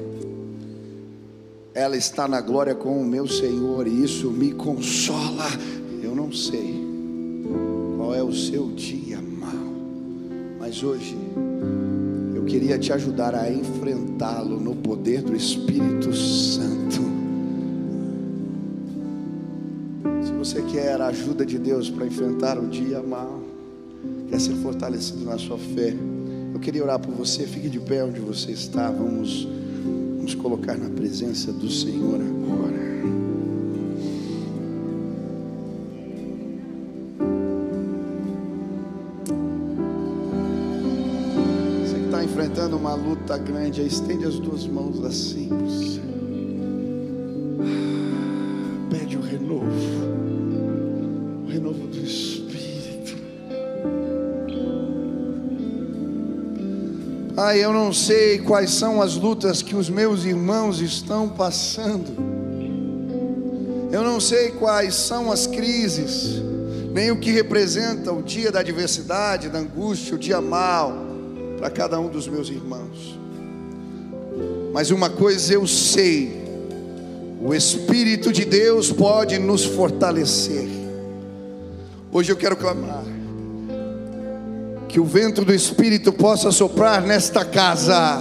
Ela 1.74 1.98
está 1.98 2.28
na 2.28 2.40
glória 2.40 2.76
com 2.76 3.02
o 3.02 3.04
meu 3.06 3.28
Senhor 3.28 3.88
e 3.88 4.04
isso 4.04 4.30
me 4.30 4.52
consola. 4.52 5.48
Eu 6.04 6.14
não 6.14 6.32
sei 6.32 6.86
qual 7.98 8.14
é 8.14 8.22
o 8.22 8.32
seu 8.32 8.68
dia 8.74 9.20
mal, 9.20 9.52
mas 10.60 10.84
hoje 10.84 11.18
queria 12.52 12.78
te 12.78 12.92
ajudar 12.92 13.34
a 13.34 13.50
enfrentá-lo 13.50 14.60
no 14.60 14.76
poder 14.76 15.22
do 15.22 15.34
Espírito 15.34 16.14
Santo. 16.14 17.02
Se 20.22 20.34
você 20.34 20.62
quer 20.64 21.00
a 21.00 21.08
ajuda 21.08 21.46
de 21.46 21.58
Deus 21.58 21.90
para 21.90 22.06
enfrentar 22.06 22.60
o 22.60 22.68
dia 22.68 23.02
mal, 23.02 23.40
quer 24.30 24.38
ser 24.38 24.56
fortalecido 24.56 25.24
na 25.24 25.38
sua 25.38 25.58
fé, 25.58 25.96
eu 26.54 26.60
queria 26.60 26.84
orar 26.84 27.00
por 27.00 27.14
você. 27.14 27.48
Fique 27.48 27.70
de 27.70 27.80
pé 27.80 28.04
onde 28.04 28.20
você 28.20 28.52
está. 28.52 28.92
Vamos 28.92 29.48
nos 30.22 30.36
colocar 30.36 30.78
na 30.78 30.90
presença 30.90 31.54
do 31.54 31.70
Senhor 31.70 32.20
agora. 32.20 33.21
Uma 42.92 42.96
luta 42.96 43.38
grande, 43.38 43.86
estende 43.86 44.26
as 44.26 44.38
duas 44.38 44.68
mãos 44.68 45.02
assim. 45.06 45.50
Pede 48.90 49.16
o 49.16 49.22
renovo, 49.22 49.66
o 51.46 51.50
renovo 51.50 51.88
do 51.88 51.98
Espírito. 51.98 53.16
Pai, 57.34 57.64
eu 57.64 57.72
não 57.72 57.94
sei 57.94 58.40
quais 58.40 58.72
são 58.72 59.02
as 59.02 59.16
lutas 59.16 59.62
que 59.62 59.74
os 59.74 59.90
meus 59.90 60.26
irmãos 60.26 60.82
estão 60.82 61.30
passando. 61.30 62.12
Eu 63.90 64.04
não 64.04 64.20
sei 64.20 64.52
quais 64.52 64.96
são 64.96 65.32
as 65.32 65.48
crises, 65.48 66.42
nem 66.94 67.10
o 67.10 67.20
que 67.20 67.32
representa 67.32 68.12
o 68.12 68.22
dia 68.22 68.52
da 68.52 68.60
adversidade, 68.60 69.48
da 69.48 69.60
angústia, 69.60 70.16
o 70.16 70.20
dia 70.20 70.42
mal 70.42 71.01
para 71.62 71.70
cada 71.70 72.00
um 72.00 72.10
dos 72.10 72.28
meus 72.28 72.50
irmãos. 72.50 73.20
Mas 74.74 74.90
uma 74.90 75.12
coisa 75.12 75.54
eu 75.54 75.68
sei: 75.68 76.44
o 77.40 77.54
Espírito 77.54 78.34
de 78.34 78.44
Deus 78.44 78.92
pode 78.92 79.38
nos 79.38 79.64
fortalecer. 79.64 80.68
Hoje 82.12 82.32
eu 82.32 82.36
quero 82.36 82.58
clamar 82.58 83.04
que 84.90 85.00
o 85.00 85.06
vento 85.06 85.46
do 85.46 85.54
Espírito 85.54 86.12
possa 86.12 86.52
soprar 86.52 87.04
nesta 87.04 87.46
casa, 87.46 88.20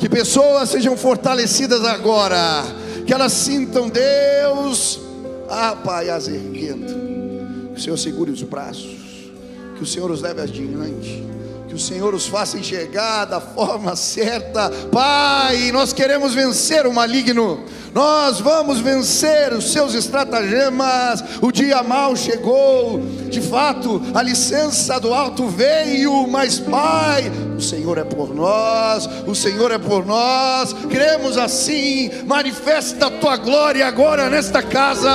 que 0.00 0.08
pessoas 0.08 0.70
sejam 0.70 0.96
fortalecidas 0.96 1.84
agora, 1.84 2.64
que 3.06 3.14
elas 3.14 3.32
sintam 3.32 3.88
Deus, 3.88 5.00
ah 5.48 5.76
Pai, 5.76 6.10
as 6.10 6.26
erguendo, 6.26 7.72
que 7.72 7.80
o 7.80 7.82
Senhor 7.82 7.96
segure 7.96 8.32
os 8.32 8.42
braços, 8.42 9.30
que 9.76 9.84
o 9.84 9.86
Senhor 9.86 10.10
os 10.10 10.20
leve 10.20 10.42
adiante 10.42 11.32
que 11.72 11.76
o 11.76 11.80
Senhor 11.80 12.14
os 12.14 12.26
faça 12.26 12.58
enxergar 12.58 13.24
da 13.24 13.40
forma 13.40 13.96
certa, 13.96 14.70
Pai. 14.92 15.72
Nós 15.72 15.90
queremos 15.90 16.34
vencer 16.34 16.86
o 16.86 16.92
maligno, 16.92 17.64
nós 17.94 18.40
vamos 18.40 18.78
vencer 18.78 19.54
os 19.54 19.72
seus 19.72 19.94
estratagemas. 19.94 21.24
O 21.40 21.50
dia 21.50 21.82
mal 21.82 22.14
chegou, 22.14 23.00
de 23.30 23.40
fato, 23.40 24.02
a 24.12 24.20
licença 24.20 25.00
do 25.00 25.14
alto 25.14 25.48
veio, 25.48 26.26
mas, 26.26 26.58
Pai, 26.58 27.32
o 27.56 27.60
Senhor 27.62 27.96
é 27.96 28.04
por 28.04 28.34
nós, 28.34 29.08
o 29.26 29.34
Senhor 29.34 29.70
é 29.70 29.78
por 29.78 30.04
nós. 30.04 30.74
Cremos 30.90 31.38
assim, 31.38 32.10
manifesta 32.26 33.06
a 33.06 33.10
tua 33.10 33.38
glória 33.38 33.86
agora 33.86 34.28
nesta 34.28 34.62
casa, 34.62 35.10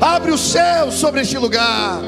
abre 0.00 0.32
o 0.32 0.38
céu 0.38 0.90
sobre 0.90 1.20
este 1.20 1.38
lugar 1.38 2.00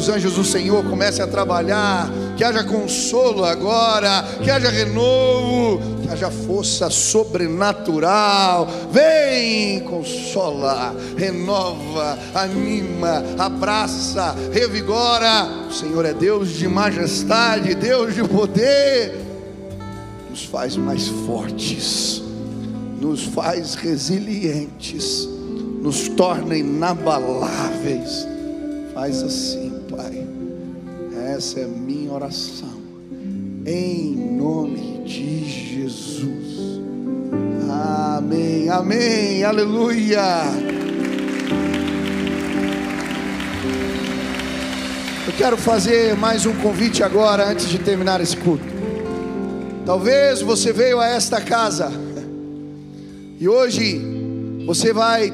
os 0.00 0.08
anjos 0.08 0.32
do 0.32 0.44
Senhor 0.44 0.82
comecem 0.84 1.22
a 1.22 1.28
trabalhar, 1.28 2.08
que 2.40 2.44
haja 2.44 2.64
consolo 2.64 3.44
agora, 3.44 4.24
que 4.42 4.50
haja 4.50 4.70
renovo, 4.70 5.78
que 6.00 6.08
haja 6.08 6.30
força 6.30 6.88
sobrenatural. 6.88 8.66
Vem, 8.90 9.80
consola, 9.80 10.96
renova, 11.18 12.18
anima, 12.34 13.22
abraça, 13.36 14.34
revigora. 14.50 15.66
O 15.68 15.70
Senhor 15.70 16.02
é 16.06 16.14
Deus 16.14 16.48
de 16.48 16.66
majestade, 16.66 17.74
Deus 17.74 18.14
de 18.14 18.26
poder, 18.26 19.20
nos 20.30 20.42
faz 20.46 20.78
mais 20.78 21.08
fortes, 21.26 22.22
nos 22.98 23.22
faz 23.22 23.74
resilientes, 23.74 25.28
nos 25.82 26.08
torna 26.08 26.56
inabaláveis. 26.56 28.26
Faz 28.94 29.22
assim 29.22 29.78
Pai. 29.90 30.29
Essa 31.36 31.60
é 31.60 31.64
a 31.64 31.68
minha 31.68 32.12
oração. 32.12 32.80
Em 33.64 34.16
nome 34.16 35.04
de 35.04 35.44
Jesus. 35.44 36.80
Amém. 37.70 38.68
Amém. 38.68 39.44
Aleluia. 39.44 40.20
Eu 45.24 45.32
quero 45.38 45.56
fazer 45.56 46.16
mais 46.16 46.46
um 46.46 46.54
convite 46.56 47.04
agora 47.04 47.48
antes 47.48 47.68
de 47.68 47.78
terminar 47.78 48.20
esse 48.20 48.36
culto. 48.36 48.64
Talvez 49.86 50.42
você 50.42 50.72
veio 50.72 50.98
a 50.98 51.06
esta 51.06 51.40
casa 51.40 51.92
e 53.38 53.48
hoje 53.48 54.00
você 54.66 54.92
vai 54.92 55.32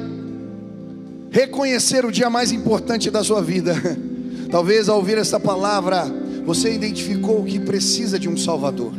reconhecer 1.31 2.05
o 2.05 2.11
dia 2.11 2.29
mais 2.29 2.51
importante 2.51 3.09
da 3.09 3.23
sua 3.23 3.41
vida 3.41 3.73
Talvez 4.49 4.87
ao 4.87 4.97
ouvir 4.97 5.17
esta 5.17 5.39
palavra, 5.39 6.05
você 6.45 6.73
identificou 6.73 7.43
que 7.43 7.59
precisa 7.59 8.17
de 8.17 8.29
um 8.29 8.37
Salvador. 8.37 8.93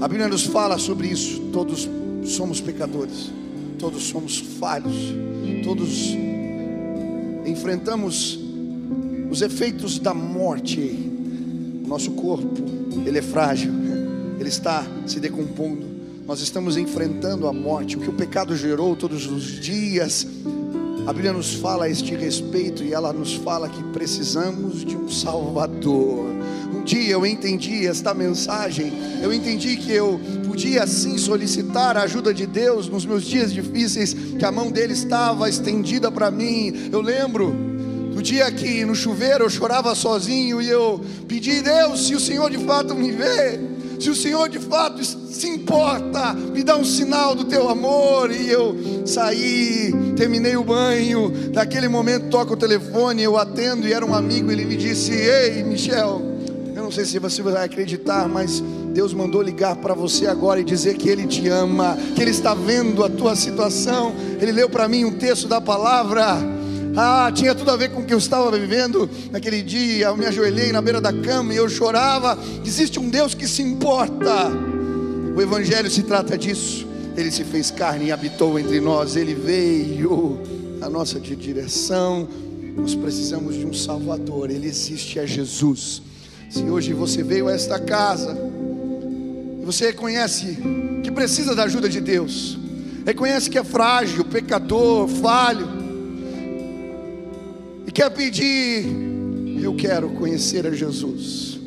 A 0.00 0.06
Bíblia 0.06 0.28
nos 0.28 0.44
fala 0.44 0.76
sobre 0.78 1.08
isso. 1.08 1.40
Todos 1.52 1.88
somos 2.24 2.60
pecadores, 2.60 3.32
todos 3.78 4.02
somos 4.04 4.38
falhos, 4.58 4.94
todos 5.64 6.14
enfrentamos 7.46 8.38
os 9.30 9.40
efeitos 9.40 9.98
da 9.98 10.12
morte. 10.12 11.10
Nosso 11.86 12.10
corpo, 12.12 12.54
ele 13.06 13.18
é 13.18 13.22
frágil, 13.22 13.72
ele 14.38 14.48
está 14.48 14.86
se 15.06 15.18
decompondo. 15.18 15.86
Nós 16.26 16.40
estamos 16.40 16.76
enfrentando 16.76 17.46
a 17.48 17.52
morte, 17.52 17.96
o 17.96 18.00
que 18.00 18.10
o 18.10 18.12
pecado 18.12 18.56
gerou 18.56 18.94
todos 18.94 19.26
os 19.26 19.60
dias. 19.60 20.26
A 21.04 21.12
Bíblia 21.12 21.32
nos 21.32 21.54
fala 21.54 21.86
a 21.86 21.90
este 21.90 22.14
respeito 22.14 22.84
e 22.84 22.94
ela 22.94 23.12
nos 23.12 23.34
fala 23.34 23.68
que 23.68 23.82
precisamos 23.92 24.84
de 24.84 24.96
um 24.96 25.08
Salvador. 25.08 26.26
Um 26.72 26.84
dia 26.84 27.10
eu 27.10 27.26
entendi 27.26 27.86
esta 27.88 28.14
mensagem, 28.14 28.92
eu 29.20 29.32
entendi 29.32 29.76
que 29.76 29.90
eu 29.90 30.20
podia 30.46 30.86
sim 30.86 31.18
solicitar 31.18 31.96
a 31.96 32.02
ajuda 32.02 32.32
de 32.32 32.46
Deus 32.46 32.88
nos 32.88 33.04
meus 33.04 33.24
dias 33.24 33.52
difíceis, 33.52 34.14
que 34.14 34.44
a 34.44 34.52
mão 34.52 34.70
dele 34.70 34.92
estava 34.92 35.48
estendida 35.48 36.10
para 36.10 36.30
mim. 36.30 36.88
Eu 36.92 37.00
lembro 37.00 37.52
do 38.14 38.22
dia 38.22 38.50
que 38.52 38.84
no 38.84 38.94
chuveiro 38.94 39.44
eu 39.44 39.50
chorava 39.50 39.96
sozinho 39.96 40.62
e 40.62 40.68
eu 40.68 41.00
pedi, 41.26 41.62
Deus, 41.62 42.06
se 42.06 42.14
o 42.14 42.20
Senhor 42.20 42.48
de 42.48 42.58
fato 42.58 42.94
me 42.94 43.10
vê, 43.10 43.58
se 43.98 44.10
o 44.10 44.14
Senhor 44.14 44.48
de 44.48 44.58
fato 44.58 45.04
se 45.04 45.48
importa, 45.48 46.34
me 46.34 46.62
dá 46.64 46.76
um 46.76 46.84
sinal 46.84 47.34
do 47.34 47.44
teu 47.44 47.68
amor. 47.68 48.32
E 48.32 48.48
eu 48.48 48.76
saí, 49.06 49.92
terminei 50.22 50.56
o 50.56 50.62
banho. 50.62 51.32
Naquele 51.52 51.88
momento 51.88 52.28
toca 52.28 52.52
o 52.52 52.56
telefone, 52.56 53.24
eu 53.24 53.36
atendo 53.36 53.88
e 53.88 53.92
era 53.92 54.06
um 54.06 54.14
amigo. 54.14 54.52
Ele 54.52 54.64
me 54.64 54.76
disse: 54.76 55.12
Ei, 55.12 55.64
Michel, 55.64 56.22
eu 56.76 56.82
não 56.82 56.92
sei 56.92 57.04
se 57.04 57.18
você 57.18 57.42
vai 57.42 57.64
acreditar, 57.64 58.28
mas 58.28 58.62
Deus 58.94 59.12
mandou 59.12 59.42
ligar 59.42 59.74
para 59.76 59.94
você 59.94 60.28
agora 60.28 60.60
e 60.60 60.64
dizer 60.64 60.94
que 60.94 61.08
Ele 61.08 61.26
te 61.26 61.48
ama, 61.48 61.98
que 62.14 62.22
Ele 62.22 62.30
está 62.30 62.54
vendo 62.54 63.02
a 63.02 63.08
tua 63.08 63.34
situação. 63.34 64.14
Ele 64.40 64.52
leu 64.52 64.70
para 64.70 64.86
mim 64.86 65.04
um 65.04 65.12
texto 65.12 65.48
da 65.48 65.60
palavra 65.60 66.38
ah, 66.94 67.32
tinha 67.34 67.54
tudo 67.54 67.70
a 67.70 67.76
ver 67.76 67.88
com 67.88 68.02
o 68.02 68.04
que 68.04 68.12
eu 68.12 68.18
estava 68.18 68.50
vivendo 68.50 69.08
naquele 69.30 69.62
dia. 69.62 70.08
Eu 70.08 70.16
me 70.16 70.26
ajoelhei 70.26 70.70
na 70.72 70.82
beira 70.82 71.00
da 71.00 71.10
cama 71.10 71.54
e 71.54 71.56
eu 71.56 71.66
chorava. 71.66 72.38
Existe 72.62 73.00
um 73.00 73.08
Deus 73.08 73.34
que 73.34 73.48
se 73.48 73.62
importa. 73.62 74.52
O 75.34 75.40
Evangelho 75.40 75.90
se 75.90 76.02
trata 76.02 76.36
disso. 76.36 76.91
Ele 77.16 77.30
se 77.30 77.44
fez 77.44 77.70
carne 77.70 78.06
e 78.06 78.12
habitou 78.12 78.58
entre 78.58 78.80
nós. 78.80 79.16
Ele 79.16 79.34
veio 79.34 80.38
a 80.80 80.88
nossa 80.88 81.20
direção. 81.20 82.28
Nós 82.76 82.94
precisamos 82.94 83.56
de 83.56 83.66
um 83.66 83.72
Salvador. 83.72 84.50
Ele 84.50 84.66
existe, 84.66 85.18
é 85.18 85.26
Jesus. 85.26 86.02
Se 86.50 86.62
hoje 86.64 86.92
você 86.92 87.22
veio 87.22 87.48
a 87.48 87.52
esta 87.52 87.78
casa 87.78 88.36
e 89.60 89.64
você 89.64 89.86
reconhece 89.86 90.58
que 91.02 91.10
precisa 91.10 91.54
da 91.54 91.64
ajuda 91.64 91.88
de 91.88 92.00
Deus, 92.00 92.58
reconhece 93.06 93.48
que 93.48 93.58
é 93.58 93.64
frágil, 93.64 94.24
pecador, 94.24 95.08
falho 95.08 95.82
quer 97.92 98.08
pedir, 98.10 98.86
eu 99.62 99.74
quero 99.74 100.08
conhecer 100.10 100.66
a 100.66 100.70
Jesus, 100.70 101.60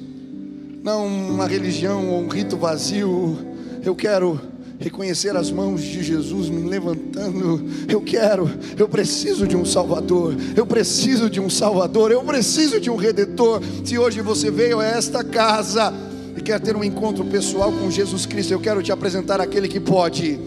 não 0.84 1.06
uma 1.06 1.48
religião 1.48 2.10
ou 2.10 2.24
um 2.24 2.28
rito 2.28 2.58
vazio, 2.58 3.38
eu 3.84 3.96
quero 3.96 4.42
reconhecer 4.80 5.36
as 5.36 5.52
mãos 5.52 5.82
de 5.82 6.04
Jesus 6.04 6.50
me 6.50 6.68
levantando. 6.68 7.66
Eu 7.88 8.02
quero, 8.02 8.50
eu 8.78 8.88
preciso 8.88 9.48
de 9.48 9.56
um 9.56 9.66
Salvador, 9.66 10.36
eu 10.56 10.66
preciso 10.66 11.30
de 11.30 11.40
um 11.40 11.50
Salvador, 11.50 12.12
eu 12.12 12.24
preciso 12.24 12.80
de 12.80 12.90
um 12.90 12.96
Redentor. 12.96 13.62
Se 13.84 13.98
hoje 13.98 14.22
você 14.22 14.52
veio 14.52 14.80
a 14.80 14.86
esta 14.86 15.24
casa 15.24 15.94
e 16.36 16.42
quer 16.42 16.60
ter 16.60 16.76
um 16.76 16.84
encontro 16.84 17.24
pessoal 17.26 17.72
com 17.72 17.90
Jesus 17.90 18.26
Cristo, 18.26 18.52
eu 18.52 18.60
quero 18.60 18.84
te 18.84 18.92
apresentar 18.92 19.40
aquele 19.40 19.68
que 19.68 19.80
pode, 19.80 20.40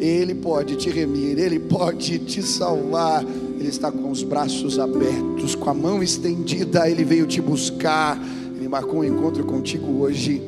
Ele 0.00 0.34
pode 0.34 0.76
te 0.76 0.90
remir, 0.90 1.38
Ele 1.38 1.58
pode 1.58 2.18
te 2.18 2.42
salvar. 2.42 3.24
Ele 3.24 3.68
está 3.68 3.90
com 3.90 4.10
os 4.10 4.22
braços 4.22 4.78
abertos, 4.78 5.54
com 5.54 5.70
a 5.70 5.74
mão 5.74 6.02
estendida, 6.02 6.88
Ele 6.88 7.04
veio 7.04 7.26
te 7.26 7.40
buscar, 7.40 8.20
Ele 8.56 8.68
marcou 8.68 9.00
um 9.00 9.04
encontro 9.04 9.44
contigo 9.44 10.00
hoje. 10.00 10.42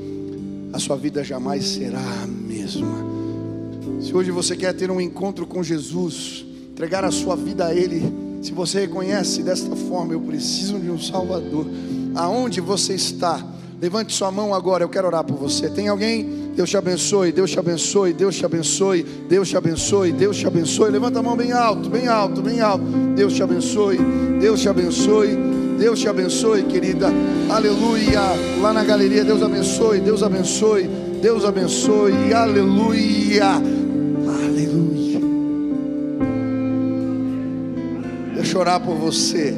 A 0.73 0.79
sua 0.79 0.97
vida 0.97 1.25
jamais 1.25 1.65
será 1.65 2.01
a 2.01 2.27
mesma. 2.27 3.26
Se 4.01 4.15
hoje 4.15 4.31
você 4.31 4.57
quer 4.57 4.73
ter 4.75 4.91
um 4.91 5.01
encontro 5.01 5.47
com 5.47 5.63
Jesus, 5.63 6.45
entregar 6.71 7.05
a 7.05 7.11
sua 7.11 7.35
vida 7.37 7.67
a 7.67 7.75
Ele, 7.75 8.03
se 8.43 8.53
você 8.53 8.81
reconhece 8.81 9.43
desta 9.43 9.75
forma, 9.75 10.13
eu 10.13 10.21
preciso 10.21 10.79
de 10.79 10.91
um 10.91 11.01
Salvador, 11.01 11.67
aonde 12.15 12.61
você 12.61 12.95
está, 12.95 13.45
levante 13.81 14.15
sua 14.15 14.31
mão 14.31 14.55
agora, 14.55 14.85
eu 14.85 14.89
quero 14.89 15.07
orar 15.07 15.25
por 15.25 15.37
você. 15.37 15.69
Tem 15.69 15.89
alguém? 15.89 16.47
Deus 16.55 16.71
te 16.71 16.77
abençoe, 16.77 17.33
Deus 17.33 17.51
te 17.51 17.59
abençoe, 17.59 18.13
Deus 18.13 18.37
te 18.37 18.47
abençoe, 18.47 19.03
Deus 19.29 19.49
te 19.49 19.57
abençoe, 19.57 20.13
Deus 20.13 20.37
te 20.37 20.47
abençoe. 20.47 20.91
Levanta 20.91 21.19
a 21.19 21.23
mão 21.23 21.37
bem 21.37 21.53
alto, 21.53 21.91
bem 21.91 22.09
alto, 22.09 22.41
bem 22.41 22.61
alto. 22.61 22.85
Deus 23.15 23.35
te 23.35 23.43
abençoe, 23.43 23.99
Deus 24.41 24.61
te 24.61 24.69
abençoe, 24.69 25.37
Deus 25.79 26.01
te 26.01 26.09
abençoe, 26.09 26.63
querida. 26.63 27.13
Aleluia. 27.51 28.21
Lá 28.63 28.73
na 28.73 28.85
galeria, 28.85 29.23
Deus 29.23 29.43
abençoe, 29.43 30.01
Deus 30.01 30.23
abençoe, 30.23 30.89
Deus 31.21 31.45
abençoe. 31.45 32.33
Aleluia. 32.33 33.76
Deixa 38.47 38.59
eu 38.59 38.61
orar 38.61 38.81
por 38.81 38.95
você. 38.95 39.53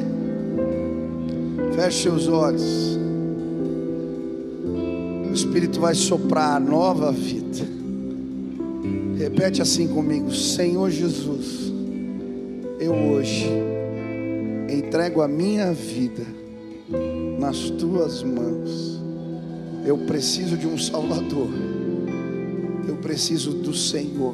Feche 1.75 2.01
seus 2.01 2.27
olhos. 2.27 2.97
Espírito 5.31 5.79
vai 5.79 5.93
soprar 5.93 6.59
nova 6.59 7.11
vida. 7.11 7.59
Repete 9.15 9.61
assim 9.61 9.87
comigo: 9.87 10.33
Senhor 10.33 10.89
Jesus, 10.89 11.71
eu 12.79 12.91
hoje 12.91 13.47
entrego 14.67 15.21
a 15.21 15.27
minha 15.27 15.71
vida 15.71 16.25
nas 17.37 17.69
tuas 17.69 18.23
mãos. 18.23 18.99
Eu 19.85 19.99
preciso 19.99 20.57
de 20.57 20.65
um 20.65 20.79
Salvador. 20.79 21.49
Eu 22.87 22.95
preciso 22.95 23.51
do 23.51 23.71
Senhor. 23.71 24.33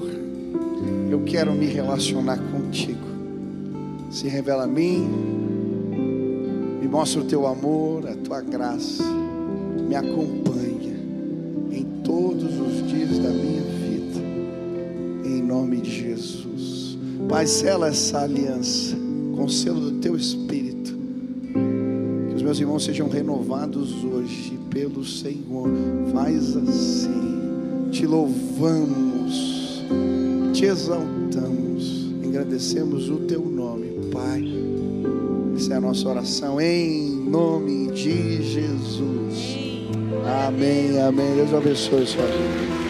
Eu 1.12 1.24
quero 1.26 1.52
me 1.52 1.66
relacionar 1.66 2.40
contigo. 2.54 3.15
Se 4.16 4.28
revela 4.28 4.64
a 4.64 4.68
mim. 4.68 5.08
Me 6.82 6.88
mostra 6.88 7.22
o 7.22 7.26
teu 7.26 7.46
amor, 7.46 8.08
a 8.08 8.16
tua 8.16 8.42
graça. 8.42 9.04
Me 9.88 9.96
acompanha 9.96 10.56
todos 12.06 12.60
os 12.60 12.88
dias 12.88 13.18
da 13.18 13.30
minha 13.30 13.64
vida, 13.64 14.22
em 15.26 15.42
nome 15.42 15.78
de 15.78 15.90
Jesus. 15.90 16.98
Pai, 17.28 17.48
sela 17.48 17.88
essa 17.88 18.22
aliança 18.22 18.96
com 19.36 19.46
o 19.46 19.50
selo 19.50 19.80
do 19.80 20.00
teu 20.00 20.16
Espírito. 20.16 20.96
Que 22.30 22.36
os 22.36 22.44
meus 22.44 22.60
irmãos 22.60 22.86
sejam 22.86 23.10
renovados 23.10 24.04
hoje 24.04 24.58
pelo 24.70 25.04
Senhor. 25.04 25.68
Faz 26.14 26.56
assim. 26.56 27.90
Te 27.92 28.06
louvamos, 28.06 29.84
te 30.54 30.66
exaltamos, 30.66 32.14
agradecemos 32.24 33.10
o 33.10 33.20
teu 33.20 33.42
nome, 33.46 33.95
Pai. 34.16 34.46
Essa 35.58 35.74
é 35.74 35.78
a 35.78 35.82
nossa 35.82 36.08
oração 36.08 36.62
em 36.62 37.10
nome 37.30 37.92
de 37.92 38.42
Jesus. 38.42 39.90
Amém, 40.48 40.98
amém. 41.02 41.36
Deus 41.36 41.54
abençoe 41.54 42.08
sua 42.08 42.26
vida. 42.26 42.85